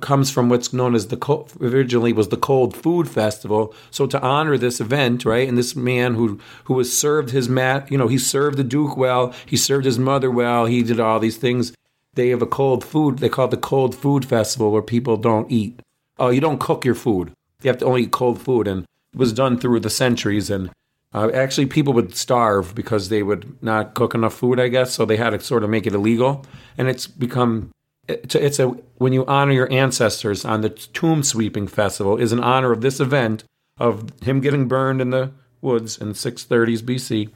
comes 0.00 0.30
from 0.30 0.48
what's 0.48 0.72
known 0.72 0.94
as 0.94 1.08
the 1.08 1.46
originally 1.60 2.12
was 2.12 2.28
the 2.28 2.36
Cold 2.36 2.76
Food 2.76 3.08
Festival. 3.08 3.74
So 3.90 4.06
to 4.06 4.20
honor 4.20 4.58
this 4.58 4.80
event, 4.80 5.24
right, 5.24 5.48
and 5.48 5.56
this 5.56 5.76
man 5.76 6.14
who 6.14 6.40
who 6.64 6.74
was 6.74 6.96
served 6.96 7.30
his 7.30 7.48
mat, 7.48 7.90
you 7.90 7.98
know, 7.98 8.08
he 8.08 8.18
served 8.18 8.56
the 8.56 8.64
Duke 8.64 8.96
well, 8.96 9.32
he 9.46 9.56
served 9.56 9.84
his 9.84 9.98
mother 9.98 10.30
well, 10.30 10.66
he 10.66 10.82
did 10.82 11.00
all 11.00 11.20
these 11.20 11.36
things. 11.36 11.72
They 12.14 12.30
have 12.30 12.42
a 12.42 12.46
cold 12.46 12.82
food. 12.82 13.18
They 13.18 13.28
call 13.28 13.46
it 13.46 13.50
the 13.50 13.58
Cold 13.58 13.94
Food 13.94 14.24
Festival, 14.24 14.70
where 14.72 14.82
people 14.82 15.16
don't 15.16 15.50
eat. 15.50 15.80
Oh, 16.18 16.30
you 16.30 16.40
don't 16.40 16.60
cook 16.60 16.84
your 16.84 16.94
food. 16.94 17.32
You 17.62 17.68
have 17.68 17.78
to 17.78 17.84
only 17.84 18.04
eat 18.04 18.10
cold 18.10 18.40
food, 18.40 18.66
and 18.66 18.84
it 19.12 19.18
was 19.18 19.32
done 19.32 19.58
through 19.58 19.80
the 19.80 19.90
centuries. 19.90 20.48
And 20.50 20.70
uh, 21.16 21.30
actually, 21.32 21.64
people 21.64 21.94
would 21.94 22.14
starve 22.14 22.74
because 22.74 23.08
they 23.08 23.22
would 23.22 23.60
not 23.62 23.94
cook 23.94 24.14
enough 24.14 24.34
food, 24.34 24.60
I 24.60 24.68
guess. 24.68 24.92
So 24.92 25.06
they 25.06 25.16
had 25.16 25.30
to 25.30 25.40
sort 25.40 25.64
of 25.64 25.70
make 25.70 25.86
it 25.86 25.94
illegal, 25.94 26.44
and 26.76 26.88
it's 26.88 27.06
become 27.06 27.70
it's 28.06 28.58
a, 28.60 28.66
when 28.98 29.14
you 29.14 29.24
honor 29.26 29.52
your 29.52 29.72
ancestors 29.72 30.44
on 30.44 30.60
the 30.60 30.68
tomb 30.68 31.22
sweeping 31.22 31.66
festival 31.66 32.18
is 32.18 32.32
an 32.32 32.40
honor 32.40 32.70
of 32.70 32.82
this 32.82 33.00
event 33.00 33.44
of 33.78 34.10
him 34.22 34.40
getting 34.40 34.68
burned 34.68 35.00
in 35.00 35.10
the 35.10 35.32
woods 35.62 35.98
in 35.98 36.12
630s 36.12 36.82
BC, 36.82 37.30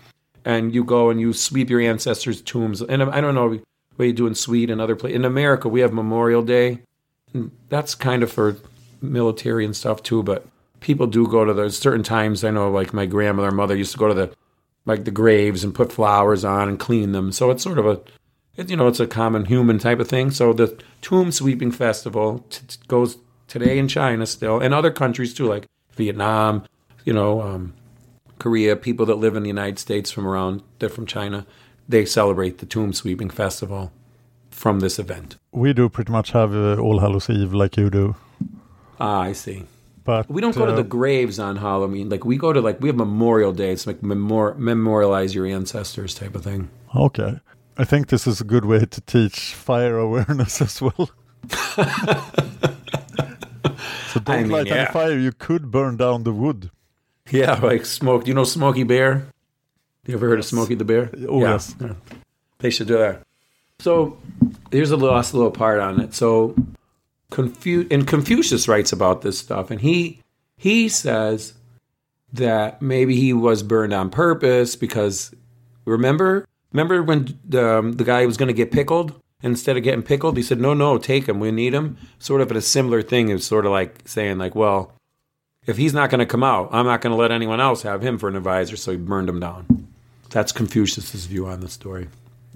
and 0.45 0.75
you 0.75 0.85
go 0.85 1.09
and 1.09 1.19
you 1.19 1.33
sweep 1.33 1.71
your 1.71 1.81
ancestors' 1.81 2.43
tombs. 2.43 2.83
And 2.83 3.03
I 3.03 3.21
don't 3.23 3.35
know 3.35 3.59
what 3.97 4.05
you 4.05 4.13
do 4.13 4.27
in 4.27 4.35
Sweden 4.35 4.75
and 4.75 4.81
other 4.81 4.95
places. 4.95 5.17
In 5.17 5.25
America, 5.25 5.69
we 5.69 5.81
have 5.81 5.95
Memorial 5.95 6.43
Day, 6.43 6.83
and 7.33 7.51
that's 7.71 7.95
kind 7.95 8.23
of 8.23 8.31
for 8.31 8.57
military 9.01 9.65
and 9.65 9.75
stuff 9.75 10.03
too. 10.03 10.23
But 10.23 10.47
people 10.81 11.07
do 11.07 11.27
go 11.27 11.45
to 11.45 11.55
those 11.55 11.79
certain 11.79 12.03
times. 12.03 12.43
I 12.45 12.51
know, 12.51 12.71
like 12.71 12.93
my 12.93 13.07
grandmother, 13.07 13.51
mother 13.51 13.77
used 13.77 13.93
to 13.93 13.99
go 13.99 14.09
to 14.09 14.15
the 14.15 14.35
like 14.87 15.05
the 15.05 15.11
graves 15.11 15.63
and 15.63 15.75
put 15.75 15.93
flowers 15.93 16.45
on 16.45 16.69
and 16.69 16.79
clean 16.79 17.13
them. 17.13 17.33
So 17.33 17.51
it's 17.51 17.63
sort 17.63 17.79
of 17.79 17.87
a, 17.87 18.01
it, 18.57 18.71
you 18.71 18.77
know, 18.77 18.89
it's 18.89 19.01
a 19.01 19.07
common 19.07 19.45
human 19.45 19.79
type 19.79 20.01
of 20.01 20.09
thing. 20.09 20.31
So 20.31 20.53
the 20.53 20.83
tomb 21.03 21.31
sweeping 21.33 21.71
festival 21.71 22.45
t- 22.51 22.63
t- 22.67 22.79
goes 22.89 23.19
today 23.47 23.79
in 23.79 23.89
China 23.89 24.27
still, 24.27 24.59
and 24.59 24.73
other 24.73 24.91
countries 24.91 25.35
too, 25.35 25.47
like 25.47 25.67
Vietnam, 25.93 26.65
you 27.05 27.13
know, 27.13 27.43
um, 27.43 27.75
Korea. 28.39 28.75
People 28.75 29.07
that 29.07 29.17
live 29.17 29.37
in 29.37 29.43
the 29.43 29.49
United 29.49 29.79
States 29.79 30.11
from 30.11 30.27
around, 30.27 30.63
they're 30.79 30.89
from 30.89 31.07
China. 31.07 31.47
They 31.89 32.05
celebrate 32.07 32.59
the 32.59 32.67
tomb 32.67 32.93
sweeping 32.93 33.31
festival 33.31 33.93
from 34.51 34.81
this 34.81 34.99
event. 34.99 35.37
We 35.53 35.73
do 35.73 35.89
pretty 35.89 36.13
much 36.13 36.31
have 36.33 36.55
uh, 36.55 36.77
All 36.77 37.01
Hallows 37.01 37.29
Eve 37.29 37.53
like 37.53 37.77
you 37.77 37.91
do. 37.91 38.17
Ah, 38.99 39.21
I 39.21 39.33
see. 39.33 39.65
But 40.11 40.29
We 40.29 40.41
don't 40.41 40.57
go 40.57 40.67
to 40.67 40.73
uh, 40.73 40.77
the 40.77 40.83
graves 40.83 41.39
on 41.39 41.55
Halloween. 41.55 42.09
Like 42.09 42.25
we 42.25 42.37
go 42.37 42.53
to 42.53 42.61
like 42.61 42.81
we 42.81 42.89
have 42.89 42.97
Memorial 42.97 43.53
Day. 43.53 43.71
It's 43.71 43.87
like 43.87 44.03
memor- 44.03 44.55
memorialize 44.59 45.37
your 45.37 45.47
ancestors 45.47 46.17
type 46.17 46.35
of 46.35 46.43
thing. 46.43 46.69
Okay. 46.97 47.39
I 47.79 47.85
think 47.85 48.09
this 48.09 48.27
is 48.27 48.41
a 48.41 48.45
good 48.45 48.65
way 48.65 48.85
to 48.87 49.01
teach 49.03 49.55
fire 49.55 49.97
awareness 49.99 50.61
as 50.69 50.83
well. 50.83 51.11
so 54.09 54.19
don't 54.19 54.29
I 54.29 54.43
mean, 54.43 54.51
light 54.51 54.67
any 54.67 54.81
yeah. 54.81 54.91
fire. 54.91 55.17
You 55.17 55.31
could 55.31 55.71
burn 55.71 55.97
down 55.97 56.25
the 56.25 56.33
wood. 56.33 56.73
Yeah, 57.31 57.55
like 57.55 57.87
smoke. 57.87 58.27
You 58.27 58.35
know 58.35 58.43
Smokey 58.43 58.83
Bear? 58.83 59.29
You 60.07 60.15
ever 60.15 60.29
heard 60.29 60.41
of 60.41 60.45
Smokey 60.45 60.75
the 60.75 60.85
Bear? 60.85 61.11
Oh, 61.29 61.41
yeah. 61.41 61.53
yes. 61.53 61.77
Yeah. 61.81 61.95
They 62.59 62.71
should 62.71 62.89
do 62.89 62.99
that. 62.99 63.23
So 63.79 64.19
here's 64.73 64.91
a 64.91 64.97
last 64.97 65.35
little 65.35 65.53
part 65.53 65.79
on 65.79 66.01
it. 66.01 66.15
So 66.15 66.57
Confu- 67.31 67.87
and 67.91 68.07
Confucius 68.07 68.69
writes 68.69 68.93
about 68.93 69.23
this 69.23 69.39
stuff, 69.39 69.71
and 69.71 69.81
he 69.81 70.21
he 70.57 70.89
says 70.89 71.55
that 72.33 72.81
maybe 72.83 73.17
he 73.17 73.33
was 73.33 73.63
burned 73.63 73.93
on 73.93 74.11
purpose 74.11 74.77
because 74.77 75.35
remember 75.85 76.47
remember 76.73 77.03
when 77.03 77.39
the, 77.49 77.79
um, 77.79 77.93
the 77.93 78.05
guy 78.05 78.27
was 78.27 78.37
going 78.37 78.49
to 78.49 78.53
get 78.53 78.71
pickled? 78.71 79.15
Instead 79.43 79.79
of 79.79 79.83
getting 79.83 80.03
pickled 80.03 80.37
he 80.37 80.43
said 80.43 80.61
no 80.61 80.75
no 80.75 80.99
take 80.99 81.27
him 81.27 81.41
we 81.41 81.51
need 81.51 81.73
him. 81.73 81.97
Sort 82.19 82.43
of 82.43 82.53
a 82.53 82.61
similar 82.61 83.01
thing 83.01 83.31
is 83.31 83.47
sort 83.47 83.65
of 83.65 83.73
like 83.73 84.03
saying 84.05 84.37
like 84.37 84.55
well 84.55 84.93
if 85.67 85.79
he's 85.79 85.95
not 85.95 86.11
going 86.11 86.19
to 86.19 86.27
come 86.27 86.45
out 86.45 86.69
i'm 86.73 86.85
not 86.85 87.01
going 87.01 87.11
to 87.11 87.17
let 87.17 87.31
anyone 87.31 87.61
else 87.61 87.81
have 87.83 88.03
him 88.03 88.19
for 88.19 88.29
an 88.29 88.37
advisor 88.37 88.77
so 88.77 88.91
he 88.91 88.99
burned 88.99 89.31
him 89.31 89.41
down. 89.41 89.89
That's 90.29 90.53
confucius's 90.53 91.27
view 91.27 91.47
on 91.47 91.61
the 91.61 91.69
story. 91.69 92.09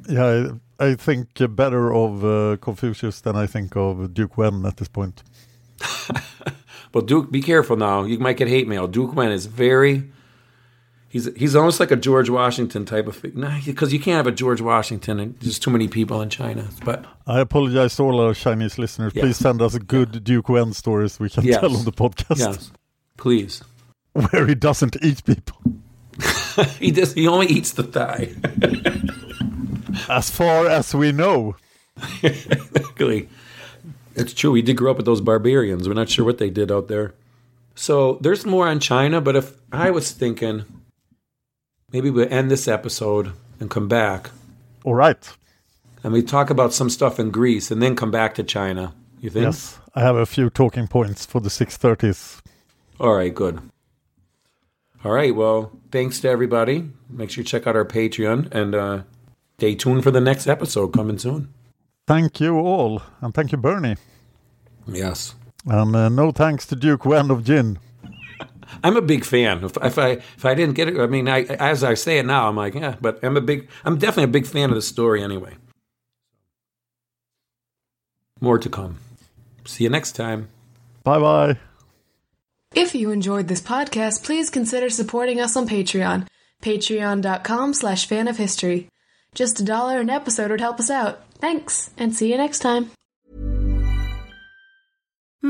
Yeah, 0.08 0.52
I, 0.78 0.94
think 0.94 1.28
better 1.56 1.92
of 1.94 2.24
uh, 2.24 2.56
Confucius 2.60 3.20
than 3.20 3.36
I 3.36 3.46
think 3.46 3.76
of 3.76 4.12
Duke 4.14 4.36
Wen 4.36 4.64
at 4.66 4.76
this 4.76 4.88
point. 4.88 5.22
but 6.92 7.06
Duke, 7.06 7.30
be 7.30 7.42
careful 7.42 7.76
now. 7.76 8.04
You 8.04 8.18
might 8.18 8.36
get 8.36 8.48
hate 8.48 8.68
mail. 8.68 8.86
Duke 8.86 9.14
Wen 9.14 9.30
is 9.32 9.46
very. 9.46 10.10
He's 11.08 11.32
he's 11.36 11.54
almost 11.54 11.78
like 11.78 11.92
a 11.92 11.96
George 11.96 12.28
Washington 12.28 12.84
type 12.84 13.06
of 13.06 13.16
thing. 13.16 13.32
Nah, 13.36 13.60
because 13.64 13.92
you 13.92 14.00
can't 14.00 14.16
have 14.16 14.26
a 14.26 14.32
George 14.32 14.60
Washington. 14.60 15.20
and 15.20 15.38
There's 15.38 15.60
too 15.60 15.70
many 15.70 15.86
people 15.86 16.20
in 16.20 16.28
China. 16.28 16.68
But 16.84 17.04
I 17.24 17.38
apologize 17.38 17.94
to 17.96 18.02
all 18.02 18.20
our 18.20 18.34
Chinese 18.34 18.78
listeners. 18.78 19.12
Yeah. 19.14 19.22
Please 19.22 19.36
send 19.36 19.62
us 19.62 19.78
good 19.78 20.24
Duke 20.24 20.48
Wen 20.48 20.72
stories 20.72 21.20
we 21.20 21.30
can 21.30 21.44
Yes. 21.44 21.60
tell 21.60 21.76
on 21.76 21.84
the 21.84 21.92
podcast 21.92 22.38
yes, 22.38 22.72
please. 23.16 23.62
where 24.12 24.46
he 24.46 24.56
doesn't 24.56 24.96
eat 25.02 25.24
people. 25.24 25.56
he 26.80 26.90
does. 26.90 27.14
He 27.14 27.28
only 27.28 27.46
eats 27.46 27.72
the 27.72 27.84
thigh. 27.84 28.34
As 30.08 30.30
far 30.30 30.66
as 30.68 30.94
we 30.94 31.12
know. 31.12 31.56
Exactly. 32.22 33.28
It's 34.16 34.32
true. 34.34 34.52
We 34.52 34.62
did 34.62 34.76
grow 34.76 34.90
up 34.92 34.96
with 34.96 35.06
those 35.06 35.20
barbarians. 35.20 35.88
We're 35.88 35.94
not 35.94 36.08
sure 36.08 36.24
what 36.24 36.38
they 36.38 36.50
did 36.50 36.70
out 36.70 36.88
there. 36.88 37.14
So 37.74 38.18
there's 38.20 38.46
more 38.46 38.68
on 38.68 38.80
China. 38.80 39.20
But 39.20 39.36
if 39.36 39.54
I 39.72 39.90
was 39.90 40.10
thinking, 40.12 40.64
maybe 41.92 42.10
we'll 42.10 42.32
end 42.32 42.50
this 42.50 42.68
episode 42.68 43.32
and 43.60 43.70
come 43.70 43.88
back 43.88 44.30
All 44.84 44.94
right. 44.94 45.32
and 46.02 46.12
we 46.12 46.22
talk 46.22 46.50
about 46.50 46.72
some 46.72 46.90
stuff 46.90 47.18
in 47.20 47.30
Greece 47.30 47.70
and 47.70 47.82
then 47.82 47.96
come 47.96 48.10
back 48.10 48.34
to 48.36 48.42
China. 48.42 48.92
You 49.20 49.30
think? 49.30 49.44
Yes, 49.46 49.78
I 49.94 50.00
have 50.00 50.16
a 50.16 50.26
few 50.26 50.50
talking 50.50 50.86
points 50.86 51.24
for 51.24 51.40
the 51.40 51.48
630s. 51.48 52.40
All 53.00 53.14
right, 53.14 53.34
good. 53.34 53.60
All 55.04 55.12
right, 55.12 55.34
well, 55.34 55.72
thanks 55.90 56.20
to 56.20 56.28
everybody. 56.28 56.90
Make 57.08 57.30
sure 57.30 57.42
you 57.42 57.46
check 57.46 57.66
out 57.66 57.76
our 57.76 57.84
Patreon 57.84 58.52
and 58.52 58.74
uh, 58.74 59.02
stay 59.64 59.74
tuned 59.74 60.02
for 60.02 60.10
the 60.10 60.20
next 60.20 60.46
episode 60.46 60.92
coming 60.92 61.16
soon. 61.16 61.48
Thank 62.06 62.38
you 62.38 62.58
all, 62.58 63.00
and 63.22 63.32
thank 63.32 63.50
you, 63.50 63.56
Bernie. 63.56 63.96
Yes. 64.86 65.34
And 65.66 65.96
uh, 65.96 66.10
no 66.10 66.32
thanks 66.32 66.66
to 66.66 66.76
Duke 66.76 67.06
Wen 67.06 67.30
of 67.30 67.44
Jin. 67.44 67.78
I'm 68.84 68.98
a 68.98 69.00
big 69.00 69.24
fan. 69.24 69.64
If, 69.64 69.78
if 69.82 69.98
I 69.98 70.08
if 70.10 70.44
I 70.44 70.54
didn't 70.54 70.74
get 70.74 70.88
it, 70.88 71.00
I 71.00 71.06
mean, 71.06 71.28
I, 71.28 71.44
as 71.44 71.82
I 71.82 71.94
say 71.94 72.18
it 72.18 72.26
now, 72.26 72.46
I'm 72.46 72.56
like, 72.56 72.74
yeah. 72.74 72.96
But 73.00 73.24
I'm 73.24 73.38
a 73.38 73.40
big, 73.40 73.70
I'm 73.86 73.96
definitely 73.96 74.24
a 74.24 74.36
big 74.38 74.46
fan 74.46 74.68
of 74.68 74.74
the 74.74 74.82
story 74.82 75.22
anyway. 75.22 75.54
More 78.42 78.58
to 78.58 78.68
come. 78.68 78.98
See 79.64 79.84
you 79.84 79.90
next 79.90 80.12
time. 80.12 80.50
Bye 81.04 81.20
bye. 81.20 81.58
If 82.74 82.94
you 82.94 83.12
enjoyed 83.12 83.48
this 83.48 83.62
podcast, 83.62 84.24
please 84.24 84.50
consider 84.50 84.90
supporting 84.90 85.40
us 85.40 85.56
on 85.56 85.66
Patreon. 85.66 86.26
Patreon.com 86.60 87.72
slash 87.72 88.06
fan 88.06 88.28
of 88.28 88.36
history. 88.36 88.88
Just 89.34 89.60
a 89.60 89.64
dollar 89.64 90.00
an 90.00 90.10
episode 90.10 90.50
would 90.50 90.60
help 90.60 90.78
us 90.78 90.90
out. 90.90 91.20
Thanks, 91.38 91.90
and 91.98 92.14
see 92.14 92.30
you 92.30 92.38
next 92.38 92.60
time. 92.60 92.90